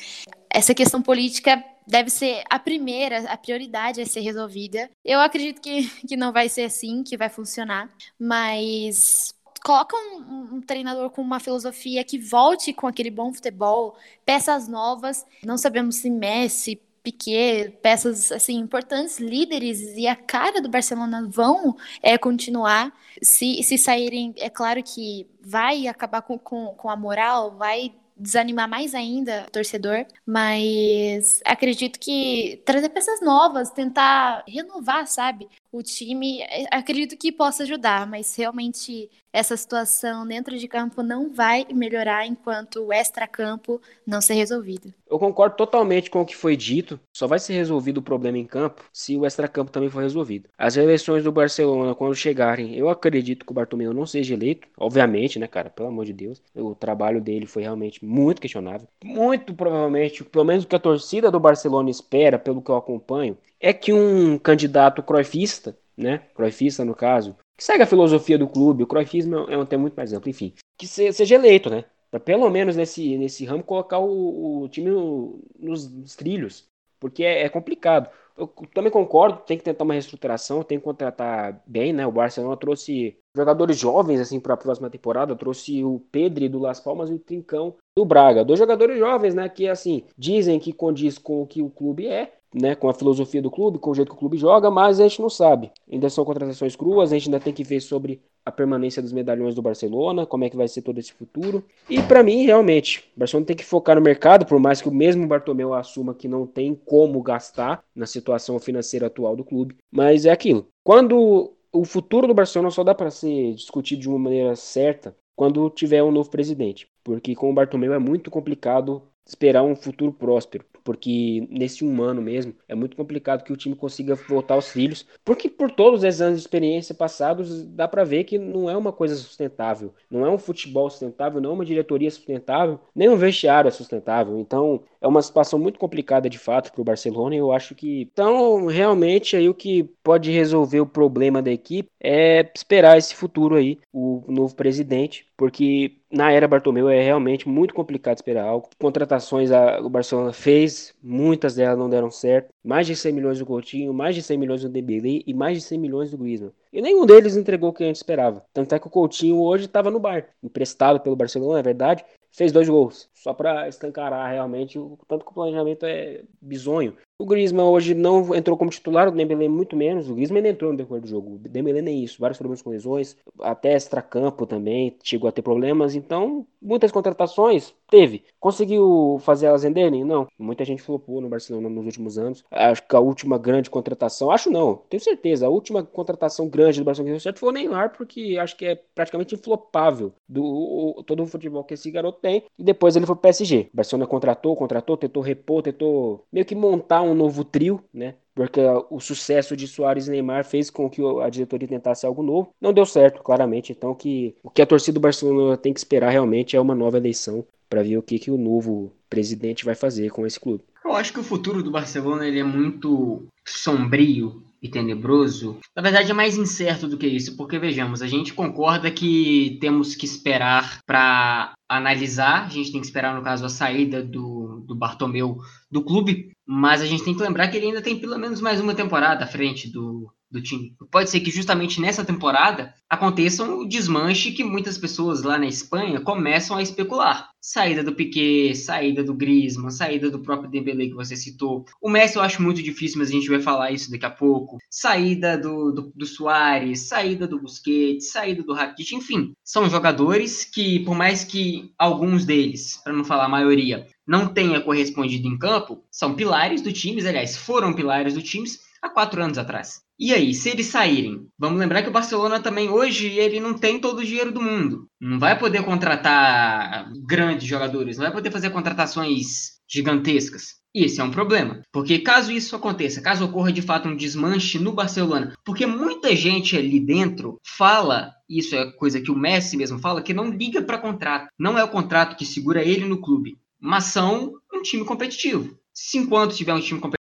Essa 0.51 0.75
questão 0.75 1.01
política 1.01 1.65
deve 1.87 2.11
ser 2.11 2.43
a 2.51 2.59
primeira, 2.59 3.31
a 3.31 3.37
prioridade 3.39 4.01
a 4.03 4.05
ser 4.05 4.21
resolvida. 4.21 4.91
Eu 5.03 5.21
acredito 5.21 5.63
que, 5.63 5.89
que 6.07 6.17
não 6.19 6.33
vai 6.33 6.51
ser 6.51 6.65
assim, 6.65 7.03
que 7.03 7.17
vai 7.17 7.31
funcionar, 7.31 7.91
mas 8.19 9.35
coloca 9.65 9.97
um, 9.97 10.57
um, 10.57 10.61
treinador 10.61 11.11
com 11.11 11.23
uma 11.23 11.41
filosofia 11.41 12.05
que 12.05 12.19
volte 12.19 12.73
com 12.73 12.87
aquele 12.87 13.11
bom 13.11 13.33
futebol, 13.33 13.97
peças 14.25 14.69
novas. 14.69 15.27
Não 15.45 15.59
sabemos 15.59 15.97
se 15.97 16.11
Messi, 16.11 16.81
Piquet, 17.03 17.71
peças 17.83 18.31
assim 18.31 18.59
importantes, 18.59 19.19
líderes 19.19 19.81
e 19.97 20.07
a 20.07 20.15
cara 20.15 20.61
do 20.61 20.69
Barcelona 20.69 21.27
vão 21.31 21.77
é, 22.03 22.19
continuar. 22.19 22.93
Se, 23.23 23.63
se 23.63 23.79
saírem, 23.79 24.35
é 24.37 24.51
claro 24.51 24.83
que 24.83 25.27
vai 25.41 25.87
acabar 25.87 26.23
com, 26.23 26.39
com, 26.39 26.75
com 26.75 26.91
a 26.91 26.97
moral, 26.97 27.57
vai 27.57 27.95
desanimar 28.21 28.69
mais 28.69 28.95
ainda 28.95 29.47
o 29.49 29.51
torcedor, 29.51 30.05
mas 30.27 31.41
acredito 31.45 31.99
que 31.99 32.61
trazer 32.67 32.91
peças 32.91 33.23
novas, 33.23 33.71
tentar 33.71 34.45
renovar, 34.47 35.07
sabe? 35.07 35.49
O 35.73 35.83
time, 35.83 36.43
é, 36.43 36.67
acredito 36.71 37.17
que 37.17 37.33
possa 37.33 37.63
ajudar, 37.63 38.07
mas 38.07 38.37
realmente 38.37 39.11
essa 39.33 39.57
situação 39.57 40.27
dentro 40.27 40.59
de 40.59 40.67
campo 40.67 41.03
não 41.03 41.33
vai 41.33 41.67
melhorar 41.73 42.27
enquanto 42.27 42.85
o 42.85 42.93
extra-campo 42.93 43.81
não 44.07 44.21
ser 44.21 44.35
resolvido. 44.35 44.93
Eu 45.09 45.19
concordo 45.19 45.57
totalmente 45.57 46.11
com 46.11 46.21
o 46.21 46.27
que 46.27 46.37
foi 46.37 46.57
dito. 46.57 46.99
Só 47.17 47.27
vai 47.27 47.39
ser 47.39 47.55
resolvido 47.55 47.99
o 47.99 48.03
problema 48.03 48.39
em 48.39 48.45
campo 48.45 48.85
se 48.93 49.17
o 49.17 49.27
extra-campo 49.27 49.71
também 49.71 49.91
for 49.91 50.03
resolvido. 50.03 50.49
As 50.57 50.77
eleições 50.77 51.25
do 51.25 51.33
Barcelona, 51.33 51.95
quando 51.95 52.15
chegarem, 52.15 52.77
eu 52.77 52.89
acredito 52.89 53.45
que 53.45 53.53
o 53.53 53.55
Bartomeu 53.55 53.93
não 53.93 54.07
seja 54.07 54.35
eleito. 54.35 54.69
Obviamente, 54.77 55.39
né, 55.39 55.47
cara? 55.47 55.71
Pelo 55.71 55.89
amor 55.89 56.05
de 56.05 56.13
Deus. 56.13 56.43
O 56.55 56.75
trabalho 56.75 57.21
dele 57.21 57.47
foi 57.47 57.63
realmente 57.63 58.05
muito 58.05 58.41
questionável. 58.41 58.89
Muito 59.05 59.55
provavelmente, 59.55 60.25
pelo 60.25 60.45
menos 60.45 60.65
o 60.65 60.69
que 60.69 60.77
a 60.77 60.81
torcida 60.81 61.31
do 61.31 61.41
Barcelona 61.41 61.91
espera, 61.91 62.39
pelo 62.39 62.63
que 62.63 62.71
eu 62.71 62.77
acompanho, 62.77 63.37
é 63.61 63.73
que 63.73 63.93
um 63.93 64.39
candidato 64.39 65.03
croifista, 65.03 65.77
né? 65.97 66.23
Croifista 66.35 66.85
no 66.85 66.95
caso, 66.95 67.37
que 67.61 67.65
segue 67.65 67.83
a 67.83 67.87
filosofia 67.87 68.39
do 68.39 68.49
clube, 68.49 68.85
o 68.85 68.87
croifismo 68.87 69.41
é 69.51 69.59
um 69.59 69.67
tema 69.67 69.83
muito 69.83 69.95
mais 69.95 70.15
amplo, 70.15 70.31
enfim, 70.31 70.55
que 70.79 70.87
seja 70.87 71.35
eleito, 71.35 71.69
né? 71.69 71.85
Para 72.11 72.19
pelo 72.19 72.49
menos 72.49 72.75
nesse, 72.75 73.19
nesse 73.19 73.45
ramo 73.45 73.63
colocar 73.63 73.99
o, 73.99 74.63
o 74.63 74.69
time 74.71 74.89
no, 74.89 75.39
nos, 75.59 76.17
trilhos, 76.17 76.67
porque 76.99 77.23
é, 77.23 77.43
é, 77.43 77.49
complicado. 77.51 78.09
Eu 78.35 78.49
também 78.73 78.91
concordo, 78.91 79.43
tem 79.45 79.59
que 79.59 79.63
tentar 79.63 79.85
uma 79.85 79.93
reestruturação, 79.93 80.63
tem 80.63 80.79
que 80.79 80.85
contratar 80.85 81.63
bem, 81.67 81.93
né? 81.93 82.07
O 82.07 82.13
Barcelona 82.13 82.57
trouxe 82.57 83.19
jogadores 83.37 83.77
jovens 83.77 84.21
assim 84.21 84.41
para 84.41 84.55
a 84.55 84.57
próxima 84.57 84.89
temporada, 84.89 85.37
trouxe 85.37 85.85
o 85.85 86.01
Pedro 86.11 86.49
do 86.49 86.59
Las 86.59 86.81
Palmas 86.81 87.11
e 87.11 87.15
o 87.15 87.19
Trincão 87.19 87.77
do 87.95 88.07
Braga, 88.07 88.43
dois 88.43 88.59
jogadores 88.59 88.99
jovens, 88.99 89.35
né? 89.35 89.47
Que 89.51 89.69
assim 89.69 90.05
dizem 90.17 90.59
que 90.59 90.73
condiz 90.73 91.19
com 91.19 91.43
o 91.43 91.47
que 91.47 91.61
o 91.61 91.69
clube 91.69 92.07
é, 92.07 92.33
né, 92.55 92.75
com 92.75 92.89
a 92.89 92.95
filosofia 92.95 93.41
do 93.41 93.51
clube, 93.51 93.79
com 93.79 93.91
o 93.91 93.95
jeito 93.95 94.09
que 94.09 94.15
o 94.15 94.19
clube 94.19 94.37
joga, 94.37 94.71
mas 94.71 95.01
a 95.01 95.07
gente 95.07 95.23
não 95.23 95.31
sabe. 95.31 95.71
Ainda 95.91 96.11
são 96.11 96.25
contratações 96.25 96.75
cruas, 96.75 97.13
a 97.13 97.15
gente 97.15 97.29
ainda 97.29 97.41
tem 97.41 97.53
que 97.53 97.65
ver 97.65 97.81
sobre 97.81 98.21
a 98.45 98.51
permanência 98.51 99.03
dos 99.03 99.13
medalhões 99.13 99.55
do 99.55 99.63
Barcelona, 99.63 100.27
como 100.27 100.45
é 100.45 100.51
que 100.51 100.57
vai 100.57 100.67
ser 100.67 100.83
todo 100.83 100.99
esse 100.99 101.13
futuro. 101.13 101.65
E 101.89 102.03
para 102.03 102.23
mim, 102.23 102.45
realmente, 102.45 103.05
o 103.17 103.21
Barcelona 103.21 103.47
tem 103.47 103.57
que 103.57 103.65
focar 103.65 103.97
no 103.97 104.03
mercado, 104.03 104.47
por 104.47 104.59
mais 104.59 104.81
que 104.81 104.89
o 104.89 104.95
mesmo 104.95 105.27
Bartomeu 105.27 105.75
assuma 105.75 106.15
que 106.15 106.27
não 106.27 106.47
tem 106.47 106.75
como 106.75 107.23
gastar 107.23 107.85
na 107.95 108.07
situação 108.07 108.59
financeira 108.59 109.07
atual 109.07 109.37
do 109.37 109.45
clube, 109.45 109.77
mas 109.91 110.25
é 110.25 110.31
aquilo. 110.31 110.67
Quando 110.83 111.53
o 111.73 111.85
futuro 111.85 112.27
do 112.27 112.35
Barcelona 112.35 112.71
só 112.71 112.83
dá 112.83 112.95
para 112.95 113.11
ser 113.11 113.55
discutido 113.55 114.03
de 114.03 114.09
uma 114.09 114.19
maneira 114.19 114.57
certa 114.57 115.15
quando 115.37 115.71
tiver 115.71 116.03
um 116.03 116.11
novo 116.11 116.29
presidente, 116.29 116.89
porque 117.03 117.35
com 117.35 117.51
o 117.51 117.55
Bartomeu 117.55 117.95
é 117.95 117.99
muito 117.99 118.31
complicado 118.31 119.03
esperar 119.31 119.63
um 119.63 119.77
futuro 119.77 120.13
próspero 120.13 120.65
porque 120.81 121.47
nesse 121.51 121.85
um 121.85 122.03
ano 122.03 122.21
mesmo 122.21 122.55
é 122.69 122.75
muito 122.75 122.97
complicado 122.97 123.45
que 123.45 123.53
o 123.53 123.57
time 123.57 123.75
consiga 123.75 124.15
voltar 124.15 124.55
aos 124.55 124.73
trilhos, 124.73 125.07
porque 125.25 125.49
por 125.49 125.71
todos 125.71 126.03
esses 126.03 126.21
anos 126.21 126.39
de 126.39 126.43
experiência 126.43 126.95
passados 126.95 127.65
dá 127.67 127.87
para 127.87 128.05
ver 128.05 128.25
que 128.25 128.39
não 128.39 128.69
é 128.69 128.77
uma 128.77 128.93
coisa 128.93 129.15
sustentável, 129.15 129.95
não 130.11 130.25
é 130.27 130.31
um 130.31 130.39
futebol 130.39 130.89
sustentável, 130.91 131.41
não 131.41 131.51
é 131.51 131.53
uma 131.55 131.65
diretoria 131.65 132.11
sustentável, 132.11 132.81
nem 132.95 133.09
um 133.09 133.17
vestiário 133.17 133.69
é 133.69 133.71
sustentável. 133.71 134.39
Então 134.39 134.83
é 135.01 135.07
uma 135.07 135.23
situação 135.23 135.59
muito 135.59 135.79
complicada 135.79 136.29
de 136.29 136.39
fato 136.39 136.73
para 136.73 136.81
o 136.81 136.85
Barcelona 136.85 137.35
e 137.35 137.39
eu 137.39 137.53
acho 137.53 137.75
que 137.75 138.09
então 138.13 138.67
realmente 138.67 139.37
aí 139.37 139.49
o 139.49 139.55
que 139.55 139.85
pode 140.03 140.31
resolver 140.31 140.81
o 140.81 140.87
problema 140.87 141.41
da 141.41 141.51
equipe 141.51 141.89
é 142.01 142.51
esperar 142.55 142.99
esse 142.99 143.15
futuro 143.15 143.55
aí, 143.55 143.79
o 143.93 144.25
novo 144.29 144.55
presidente, 144.55 145.27
porque 145.41 145.97
na 146.13 146.31
era 146.31 146.47
Bartomeu 146.47 146.91
é 146.91 147.03
realmente 147.03 147.49
muito 147.49 147.73
complicado 147.73 148.19
esperar 148.19 148.45
algo. 148.45 148.69
Contratações 148.79 149.51
a, 149.51 149.81
o 149.81 149.89
Barcelona 149.89 150.35
fez, 150.35 150.95
muitas 151.03 151.55
delas 151.55 151.79
não 151.79 151.89
deram 151.89 152.11
certo. 152.11 152.51
Mais 152.63 152.87
de 152.87 152.95
100 152.95 153.11
milhões 153.15 153.39
do 153.39 153.47
Coutinho, 153.47 153.95
mais 153.95 154.15
de 154.15 154.23
100 154.23 154.37
milhões 154.37 154.61
do 154.61 154.69
Dembélé 154.69 155.23
e 155.27 155.33
mais 155.33 155.57
de 155.57 155.65
100 155.65 155.79
milhões 155.79 156.11
do 156.11 156.19
Griezmann. 156.19 156.53
E 156.71 156.83
nenhum 156.83 157.07
deles 157.07 157.39
entregou 157.39 157.71
o 157.71 157.73
que 157.73 157.83
a 157.83 157.87
gente 157.87 157.97
esperava. 157.97 158.45
Tanto 158.53 158.75
é 158.75 158.79
que 158.79 158.87
o 158.87 158.91
Coutinho 158.91 159.41
hoje 159.41 159.65
estava 159.65 159.91
no 159.91 159.99
bar, 159.99 160.29
emprestado 160.43 161.01
pelo 161.01 161.17
Barcelona, 161.17 161.61
é 161.61 161.63
verdade, 161.63 162.05
fez 162.31 162.53
dois 162.53 162.69
gols, 162.69 163.09
só 163.15 163.33
para 163.33 163.67
escancarar 163.67 164.31
realmente 164.31 164.79
o 164.79 164.99
tanto 165.09 165.25
que 165.25 165.31
o 165.31 165.35
planejamento 165.35 165.87
é 165.87 166.23
bizonho. 166.39 166.99
O 167.21 167.27
Griezmann 167.27 167.67
hoje 167.67 167.95
não 167.95 168.35
entrou 168.35 168.57
como 168.57 168.71
titular, 168.71 169.07
o 169.07 169.11
Dembélé 169.11 169.47
muito 169.47 169.77
menos. 169.77 170.09
O 170.09 170.15
Griezmann 170.15 170.47
entrou 170.49 170.71
no 170.73 170.79
decorrer 170.79 171.03
do 171.03 171.07
jogo. 171.07 171.35
O 171.35 171.39
Dembélé 171.39 171.83
nem 171.83 172.03
isso, 172.03 172.19
vários 172.19 172.39
problemas 172.39 172.63
com 172.63 172.71
lesões, 172.71 173.15
até 173.41 173.75
extra-campo 173.75 174.47
também 174.47 174.97
chegou 175.05 175.29
a 175.29 175.33
ter 175.33 175.43
problemas. 175.43 175.95
Então, 175.95 176.47
muitas 176.63 176.91
contratações 176.91 177.75
teve. 177.91 178.25
Conseguiu 178.39 179.19
fazer 179.21 179.47
elas 179.47 179.65
renderem? 179.65 180.05
Não. 180.05 180.29
Muita 180.39 180.65
gente 180.65 180.81
flopou 180.81 181.21
no 181.21 181.29
Barcelona 181.29 181.69
nos 181.69 181.85
últimos 181.85 182.17
anos. 182.17 182.45
Acho 182.51 182.87
que 182.87 182.97
a 182.97 183.01
última 183.01 183.37
grande 183.37 183.69
contratação, 183.69 184.31
acho 184.31 184.51
não, 184.51 184.77
tenho 184.89 185.03
certeza, 185.03 185.47
a 185.47 185.51
última 185.51 185.83
contratação 185.83 186.49
grande 186.49 186.81
do 186.81 186.85
Barcelona 186.85 187.11
que 187.11 187.15
deu 187.15 187.21
certo 187.21 187.41
foi 187.41 187.49
o 187.51 187.53
Neymar, 187.53 187.93
porque 187.97 188.39
acho 188.41 188.57
que 188.57 188.65
é 188.65 188.77
praticamente 188.95 189.35
inflopável 189.35 190.13
do 190.29 190.43
o, 190.43 191.03
todo 191.03 191.23
o 191.23 191.27
futebol 191.27 191.65
que 191.65 191.75
esse 191.75 191.91
garoto 191.91 192.21
tem. 192.21 192.45
E 192.59 192.63
depois 192.63 192.97
ele 192.97 193.05
foi 193.05 193.15
pro 193.15 193.23
PSG. 193.23 193.69
O 193.73 193.77
Barcelona 193.77 194.07
contratou, 194.07 194.57
contratou, 194.57 194.97
tentou 194.97 195.23
repor, 195.23 195.63
tentou 195.63 196.25
meio 196.33 196.47
que 196.47 196.55
montar 196.55 197.03
um 197.11 197.15
novo 197.15 197.45
trio, 197.45 197.83
né? 197.93 198.15
Porque 198.35 198.61
o 198.89 199.01
sucesso 199.01 199.57
de 199.57 199.67
Soares 199.67 200.09
e 200.09 200.11
Neymar 200.11 200.45
fez 200.45 200.71
com 200.71 200.89
que 200.89 201.03
a 201.23 201.29
diretoria 201.29 201.69
tentasse 201.69 202.07
algo 202.07 202.23
novo. 202.23 202.55
Não 202.61 202.73
deu 202.73 202.87
certo, 202.87 203.23
claramente. 203.23 203.73
Então, 203.73 203.95
que 203.95 204.35
o 204.43 204.51
que 204.51 204.63
a 204.63 204.67
torcida 204.67 204.95
do 204.95 205.03
Barcelona 205.03 205.57
tem 205.57 205.75
que 205.75 205.81
esperar 205.81 206.11
realmente 206.11 206.57
é 206.57 206.61
uma 206.61 206.75
nova 206.75 206.97
eleição 206.97 207.45
para 207.69 207.83
ver 207.83 207.99
o 207.99 208.03
que, 208.03 208.19
que 208.19 208.31
o 208.31 208.39
novo 208.39 208.93
presidente 209.09 209.65
vai 209.65 209.75
fazer 209.75 210.11
com 210.11 210.27
esse 210.27 210.41
clube. 210.41 210.65
Eu 210.85 210.93
acho 210.93 211.13
que 211.13 211.21
o 211.21 211.25
futuro 211.25 211.63
do 211.63 211.71
Barcelona 211.71 212.27
ele 212.27 212.41
é 212.41 212.45
muito 212.45 213.27
sombrio 213.47 214.43
e 214.63 214.69
tenebroso, 214.69 215.59
na 215.75 215.83
verdade 215.83 216.11
é 216.11 216.15
mais 216.15 216.37
incerto 216.37 216.87
do 216.87 216.99
que 216.99 217.07
isso, 217.07 217.37
porque 217.37 217.59
vejamos, 217.59 218.03
a 218.03 218.07
gente 218.07 218.35
concorda 218.35 218.91
que 218.91 219.57
temos 219.61 219.95
que 219.95 220.05
esperar 220.05 220.81
para 220.87 221.55
analisar, 221.69 222.45
a 222.45 222.49
gente 222.49 222.71
tem 222.71 222.81
que 222.81 222.87
esperar, 222.87 223.15
no 223.15 223.23
caso, 223.23 223.47
a 223.47 223.49
saída 223.49 224.03
do, 224.03 224.40
do 224.61 224.75
Bartomeu 224.75 225.39
do 225.71 225.83
clube, 225.83 226.33
mas 226.47 226.81
a 226.83 226.87
gente 226.87 227.05
tem 227.05 227.15
que 227.15 227.23
lembrar 227.23 227.49
que 227.49 227.57
ele 227.57 227.67
ainda 227.67 227.83
tem 227.83 227.99
pelo 227.99 228.19
menos 228.19 228.41
mais 228.41 228.61
uma 228.61 228.75
temporada 228.75 229.25
à 229.25 229.27
frente 229.27 229.71
do, 229.71 230.13
do 230.31 230.41
time. 230.41 230.75
Pode 230.91 231.11
ser 231.11 231.21
que 231.21 231.31
justamente 231.31 231.81
nessa 231.81 232.05
temporada 232.05 232.73
aconteça 232.89 233.43
um 233.43 233.67
desmanche 233.67 234.33
que 234.33 234.45
muitas 234.45 234.79
pessoas 234.79 235.23
lá 235.23 235.39
na 235.39 235.47
Espanha 235.47 236.01
começam 236.01 236.57
a 236.57 236.63
especular. 236.63 237.29
Saída 237.41 237.83
do 237.83 237.95
Piquet, 237.95 238.55
saída 238.55 239.03
do 239.03 239.15
Griezmann, 239.15 239.71
saída 239.71 240.11
do 240.11 240.21
próprio 240.21 240.51
Dembélé 240.51 240.87
que 240.87 240.95
você 240.95 241.17
citou. 241.17 241.65
O 241.81 241.89
Messi 241.89 242.17
eu 242.17 242.23
acho 242.23 242.43
muito 242.43 242.63
difícil, 242.63 242.99
mas 242.99 243.09
a 243.09 243.13
gente 243.13 243.31
vai 243.31 243.41
falar 243.41 243.71
isso 243.73 243.91
daqui 243.91 244.05
a 244.07 244.11
pouco. 244.11 244.59
Saída 244.71 245.39
do, 245.39 245.73
do, 245.73 245.93
do 245.95 246.07
Soares, 246.07 246.81
saída 246.81 247.27
do 247.27 247.41
Busquets, 247.41 248.11
saída 248.11 248.43
do 248.43 248.53
Rakitic, 248.53 248.93
enfim. 248.93 249.33
São 249.43 249.71
jogadores 249.71 250.45
que, 250.45 250.81
por 250.81 250.95
mais 250.95 251.25
que 251.25 251.73
alguns 251.79 252.25
deles, 252.25 252.79
para 252.85 252.93
não 252.93 253.05
falar 253.05 253.25
a 253.25 253.29
maioria, 253.29 253.87
não 254.11 254.27
tenha 254.27 254.61
correspondido 254.61 255.29
em 255.29 255.39
campo, 255.39 255.85
são 255.89 256.17
pilares 256.17 256.61
do 256.61 256.73
time, 256.73 257.01
aliás, 257.07 257.37
foram 257.37 257.73
pilares 257.73 258.13
do 258.13 258.21
time 258.21 258.45
há 258.83 258.89
quatro 258.89 259.23
anos 259.23 259.39
atrás. 259.39 259.83
E 259.97 260.13
aí, 260.13 260.35
se 260.35 260.49
eles 260.49 260.67
saírem? 260.67 261.29
Vamos 261.39 261.61
lembrar 261.61 261.85
que 261.85 261.91
o 261.91 261.93
Barcelona 261.93 262.41
também 262.41 262.69
hoje 262.69 263.07
ele 263.07 263.39
não 263.39 263.55
tem 263.55 263.79
todo 263.79 264.01
o 264.01 264.05
dinheiro 264.05 264.33
do 264.33 264.43
mundo. 264.43 264.89
Não 265.01 265.17
vai 265.17 265.39
poder 265.39 265.63
contratar 265.63 266.91
grandes 267.07 267.47
jogadores, 267.47 267.99
não 267.99 268.03
vai 268.03 268.13
poder 268.13 268.33
fazer 268.33 268.51
contratações 268.51 269.61
gigantescas. 269.69 270.59
Esse 270.75 271.01
é 271.01 271.05
um 271.05 271.11
problema, 271.11 271.63
porque 271.73 271.99
caso 271.99 272.31
isso 272.31 272.55
aconteça, 272.55 273.01
caso 273.01 273.25
ocorra 273.25 273.53
de 273.53 273.61
fato 273.61 273.89
um 273.89 273.97
desmanche 273.97 274.57
no 274.59 274.73
Barcelona, 274.73 275.35
porque 275.45 275.67
muita 275.67 276.15
gente 276.15 276.57
ali 276.57 276.79
dentro 276.79 277.41
fala, 277.45 278.13
isso 278.29 278.55
é 278.55 278.71
coisa 278.73 279.01
que 279.01 279.11
o 279.11 279.17
Messi 279.17 279.57
mesmo 279.57 279.81
fala, 279.81 280.01
que 280.01 280.15
não 280.15 280.31
liga 280.31 280.63
para 280.63 280.79
contrato, 280.79 281.29
não 281.37 281.59
é 281.59 281.65
o 281.65 281.69
contrato 281.69 282.17
que 282.17 282.25
segura 282.25 282.63
ele 282.63 282.87
no 282.87 283.01
clube, 283.01 283.37
mas 283.61 283.85
são 283.85 284.33
um 284.53 284.63
time 284.63 284.85
competitivo. 284.85 285.57
Se 285.73 285.99
enquanto 285.99 286.37
tiver 286.37 286.55
um 286.55 286.61
time 286.61 286.81
competitivo 286.81 287.01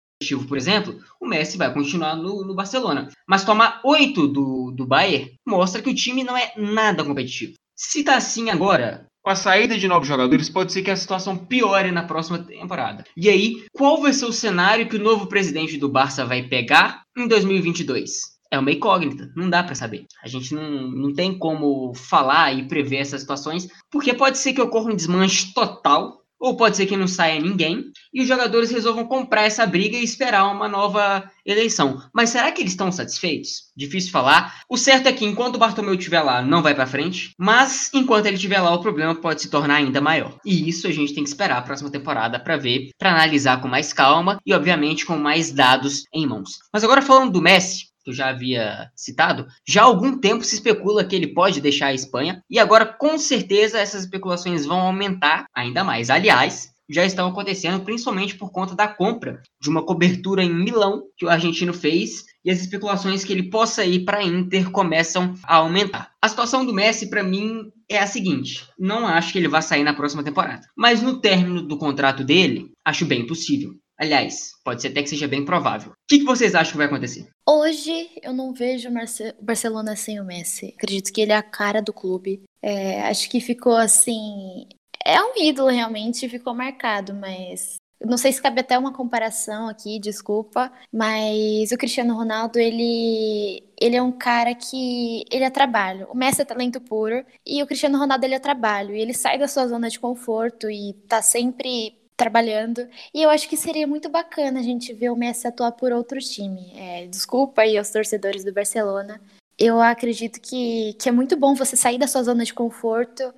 por 0.46 0.56
exemplo, 0.56 0.98
o 1.20 1.26
Messi 1.26 1.58
vai 1.58 1.72
continuar 1.72 2.16
no, 2.16 2.44
no 2.46 2.54
Barcelona. 2.54 3.08
Mas 3.28 3.44
tomar 3.44 3.80
8 3.84 4.28
do, 4.28 4.70
do 4.70 4.86
Bayern 4.86 5.34
mostra 5.46 5.82
que 5.82 5.90
o 5.90 5.94
time 5.94 6.24
não 6.24 6.36
é 6.36 6.52
nada 6.56 7.04
competitivo. 7.04 7.54
Se 7.76 8.02
tá 8.02 8.16
assim 8.16 8.48
agora, 8.48 9.06
com 9.22 9.30
a 9.30 9.36
saída 9.36 9.76
de 9.76 9.88
novos 9.88 10.06
jogadores, 10.06 10.48
pode 10.48 10.72
ser 10.72 10.82
que 10.82 10.90
a 10.90 10.96
situação 10.96 11.36
piore 11.36 11.90
na 11.90 12.04
próxima 12.04 12.38
temporada. 12.38 13.04
E 13.16 13.28
aí, 13.28 13.64
qual 13.72 14.00
vai 14.00 14.12
ser 14.12 14.26
o 14.26 14.32
cenário 14.32 14.88
que 14.88 14.96
o 14.96 15.02
novo 15.02 15.26
presidente 15.26 15.76
do 15.76 15.88
Barça 15.88 16.24
vai 16.24 16.44
pegar 16.44 17.02
em 17.16 17.26
2022? 17.26 18.34
É 18.50 18.58
uma 18.58 18.70
incógnita, 18.70 19.32
não 19.34 19.50
dá 19.50 19.64
para 19.64 19.74
saber. 19.74 20.04
A 20.22 20.28
gente 20.28 20.54
não, 20.54 20.88
não 20.90 21.12
tem 21.12 21.36
como 21.36 21.92
falar 21.94 22.52
e 22.52 22.68
prever 22.68 22.98
essas 22.98 23.22
situações, 23.22 23.66
porque 23.90 24.14
pode 24.14 24.38
ser 24.38 24.52
que 24.52 24.60
ocorra 24.60 24.92
um 24.92 24.96
desmanche 24.96 25.52
total 25.52 26.23
ou 26.44 26.54
pode 26.54 26.76
ser 26.76 26.84
que 26.84 26.94
não 26.94 27.08
saia 27.08 27.40
ninguém 27.40 27.86
e 28.12 28.20
os 28.20 28.28
jogadores 28.28 28.70
resolvam 28.70 29.06
comprar 29.06 29.44
essa 29.44 29.64
briga 29.64 29.96
e 29.96 30.04
esperar 30.04 30.44
uma 30.52 30.68
nova 30.68 31.24
eleição. 31.46 32.02
Mas 32.12 32.28
será 32.28 32.52
que 32.52 32.60
eles 32.60 32.72
estão 32.72 32.92
satisfeitos? 32.92 33.72
Difícil 33.74 34.12
falar. 34.12 34.60
O 34.68 34.76
certo 34.76 35.06
é 35.06 35.12
que 35.12 35.24
enquanto 35.24 35.54
o 35.56 35.58
Bartomeu 35.58 35.94
estiver 35.94 36.20
lá, 36.20 36.42
não 36.42 36.62
vai 36.62 36.74
para 36.74 36.86
frente, 36.86 37.32
mas 37.38 37.90
enquanto 37.94 38.26
ele 38.26 38.36
estiver 38.36 38.60
lá, 38.60 38.74
o 38.74 38.82
problema 38.82 39.14
pode 39.14 39.40
se 39.40 39.48
tornar 39.48 39.76
ainda 39.76 40.02
maior. 40.02 40.36
E 40.44 40.68
isso 40.68 40.86
a 40.86 40.92
gente 40.92 41.14
tem 41.14 41.24
que 41.24 41.30
esperar 41.30 41.56
a 41.56 41.62
próxima 41.62 41.90
temporada 41.90 42.38
para 42.38 42.58
ver, 42.58 42.90
para 42.98 43.12
analisar 43.12 43.62
com 43.62 43.66
mais 43.68 43.94
calma 43.94 44.38
e 44.44 44.52
obviamente 44.52 45.06
com 45.06 45.16
mais 45.16 45.50
dados 45.50 46.04
em 46.12 46.26
mãos. 46.26 46.58
Mas 46.70 46.84
agora 46.84 47.00
falando 47.00 47.32
do 47.32 47.40
Messi, 47.40 47.86
eu 48.10 48.14
já 48.14 48.28
havia 48.28 48.90
citado, 48.94 49.46
já 49.66 49.82
há 49.82 49.84
algum 49.84 50.18
tempo 50.18 50.44
se 50.44 50.54
especula 50.54 51.04
que 51.04 51.14
ele 51.14 51.28
pode 51.34 51.60
deixar 51.60 51.86
a 51.86 51.94
Espanha, 51.94 52.42
e 52.48 52.58
agora 52.58 52.86
com 52.86 53.18
certeza 53.18 53.78
essas 53.78 54.04
especulações 54.04 54.66
vão 54.66 54.80
aumentar 54.80 55.46
ainda 55.54 55.82
mais. 55.84 56.10
Aliás, 56.10 56.74
já 56.88 57.04
estão 57.04 57.28
acontecendo 57.28 57.82
principalmente 57.82 58.36
por 58.36 58.50
conta 58.50 58.74
da 58.74 58.86
compra 58.86 59.42
de 59.60 59.68
uma 59.70 59.84
cobertura 59.84 60.42
em 60.42 60.54
Milão 60.54 61.04
que 61.16 61.24
o 61.24 61.30
argentino 61.30 61.72
fez 61.72 62.24
e 62.44 62.50
as 62.50 62.60
especulações 62.60 63.24
que 63.24 63.32
ele 63.32 63.48
possa 63.48 63.84
ir 63.84 64.04
para 64.04 64.22
Inter 64.22 64.70
começam 64.70 65.34
a 65.44 65.56
aumentar. 65.56 66.10
A 66.20 66.28
situação 66.28 66.64
do 66.64 66.74
Messi 66.74 67.08
para 67.08 67.22
mim 67.22 67.70
é 67.88 67.98
a 67.98 68.06
seguinte: 68.06 68.68
não 68.78 69.06
acho 69.06 69.32
que 69.32 69.38
ele 69.38 69.48
vá 69.48 69.62
sair 69.62 69.82
na 69.82 69.94
próxima 69.94 70.22
temporada, 70.22 70.66
mas 70.76 71.02
no 71.02 71.20
término 71.20 71.62
do 71.62 71.78
contrato 71.78 72.22
dele, 72.22 72.70
acho 72.84 73.06
bem 73.06 73.26
possível. 73.26 73.74
Aliás, 73.98 74.52
pode 74.64 74.82
ser 74.82 74.88
até 74.88 75.02
que 75.02 75.08
seja 75.08 75.28
bem 75.28 75.44
provável. 75.44 75.92
O 75.92 75.94
que, 76.08 76.18
que 76.18 76.24
vocês 76.24 76.54
acham 76.54 76.72
que 76.72 76.78
vai 76.78 76.86
acontecer? 76.86 77.28
Hoje 77.48 78.10
eu 78.22 78.32
não 78.32 78.52
vejo 78.52 78.88
o 78.88 79.44
Barcelona 79.44 79.94
sem 79.94 80.20
o 80.20 80.24
Messi. 80.24 80.74
Acredito 80.76 81.12
que 81.12 81.20
ele 81.20 81.32
é 81.32 81.36
a 81.36 81.42
cara 81.42 81.80
do 81.80 81.92
clube. 81.92 82.42
É, 82.60 83.02
acho 83.02 83.30
que 83.30 83.40
ficou 83.40 83.76
assim. 83.76 84.66
É 85.04 85.22
um 85.22 85.34
ídolo 85.36 85.68
realmente, 85.68 86.28
ficou 86.28 86.54
marcado, 86.54 87.14
mas 87.14 87.76
não 88.04 88.16
sei 88.16 88.32
se 88.32 88.42
cabe 88.42 88.60
até 88.60 88.78
uma 88.78 88.92
comparação 88.92 89.68
aqui, 89.68 89.98
desculpa, 89.98 90.72
mas 90.92 91.72
o 91.72 91.78
Cristiano 91.78 92.14
Ronaldo, 92.14 92.58
ele 92.58 93.62
ele 93.80 93.96
é 93.96 94.02
um 94.02 94.12
cara 94.12 94.54
que 94.54 95.24
ele 95.30 95.44
é 95.44 95.50
trabalho. 95.50 96.06
O 96.10 96.16
Messi 96.16 96.42
é 96.42 96.44
talento 96.44 96.80
puro 96.80 97.24
e 97.46 97.62
o 97.62 97.66
Cristiano 97.66 97.98
Ronaldo 97.98 98.24
ele 98.24 98.34
é 98.34 98.38
trabalho. 98.38 98.94
E 98.94 99.00
ele 99.00 99.14
sai 99.14 99.38
da 99.38 99.48
sua 99.48 99.66
zona 99.68 99.88
de 99.88 99.98
conforto 99.98 100.70
e 100.70 100.94
tá 101.08 101.20
sempre 101.22 101.96
trabalhando. 102.16 102.88
E 103.12 103.22
eu 103.22 103.30
acho 103.30 103.48
que 103.48 103.56
seria 103.56 103.86
muito 103.86 104.08
bacana 104.08 104.60
a 104.60 104.62
gente 104.62 104.92
ver 104.92 105.10
o 105.10 105.16
Messi 105.16 105.46
atuar 105.46 105.72
por 105.72 105.92
outro 105.92 106.18
time. 106.18 106.72
É, 106.76 107.06
desculpa 107.06 107.62
aí 107.62 107.76
aos 107.76 107.90
torcedores 107.90 108.44
do 108.44 108.52
Barcelona. 108.52 109.20
Eu 109.58 109.80
acredito 109.80 110.40
que, 110.40 110.94
que 110.94 111.08
é 111.08 111.12
muito 111.12 111.36
bom 111.36 111.54
você 111.54 111.76
sair 111.76 111.98
da 111.98 112.06
sua 112.06 112.22
zona 112.22 112.44
de 112.44 112.54
conforto. 112.54 113.32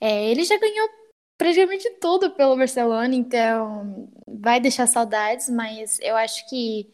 É, 0.00 0.30
ele 0.30 0.44
já 0.44 0.58
ganhou 0.58 0.88
praticamente 1.36 1.88
tudo 2.00 2.30
pelo 2.32 2.56
Barcelona, 2.56 3.14
então 3.14 4.08
vai 4.26 4.60
deixar 4.60 4.86
saudades, 4.86 5.48
mas 5.48 5.98
eu 6.00 6.16
acho 6.16 6.48
que 6.48 6.90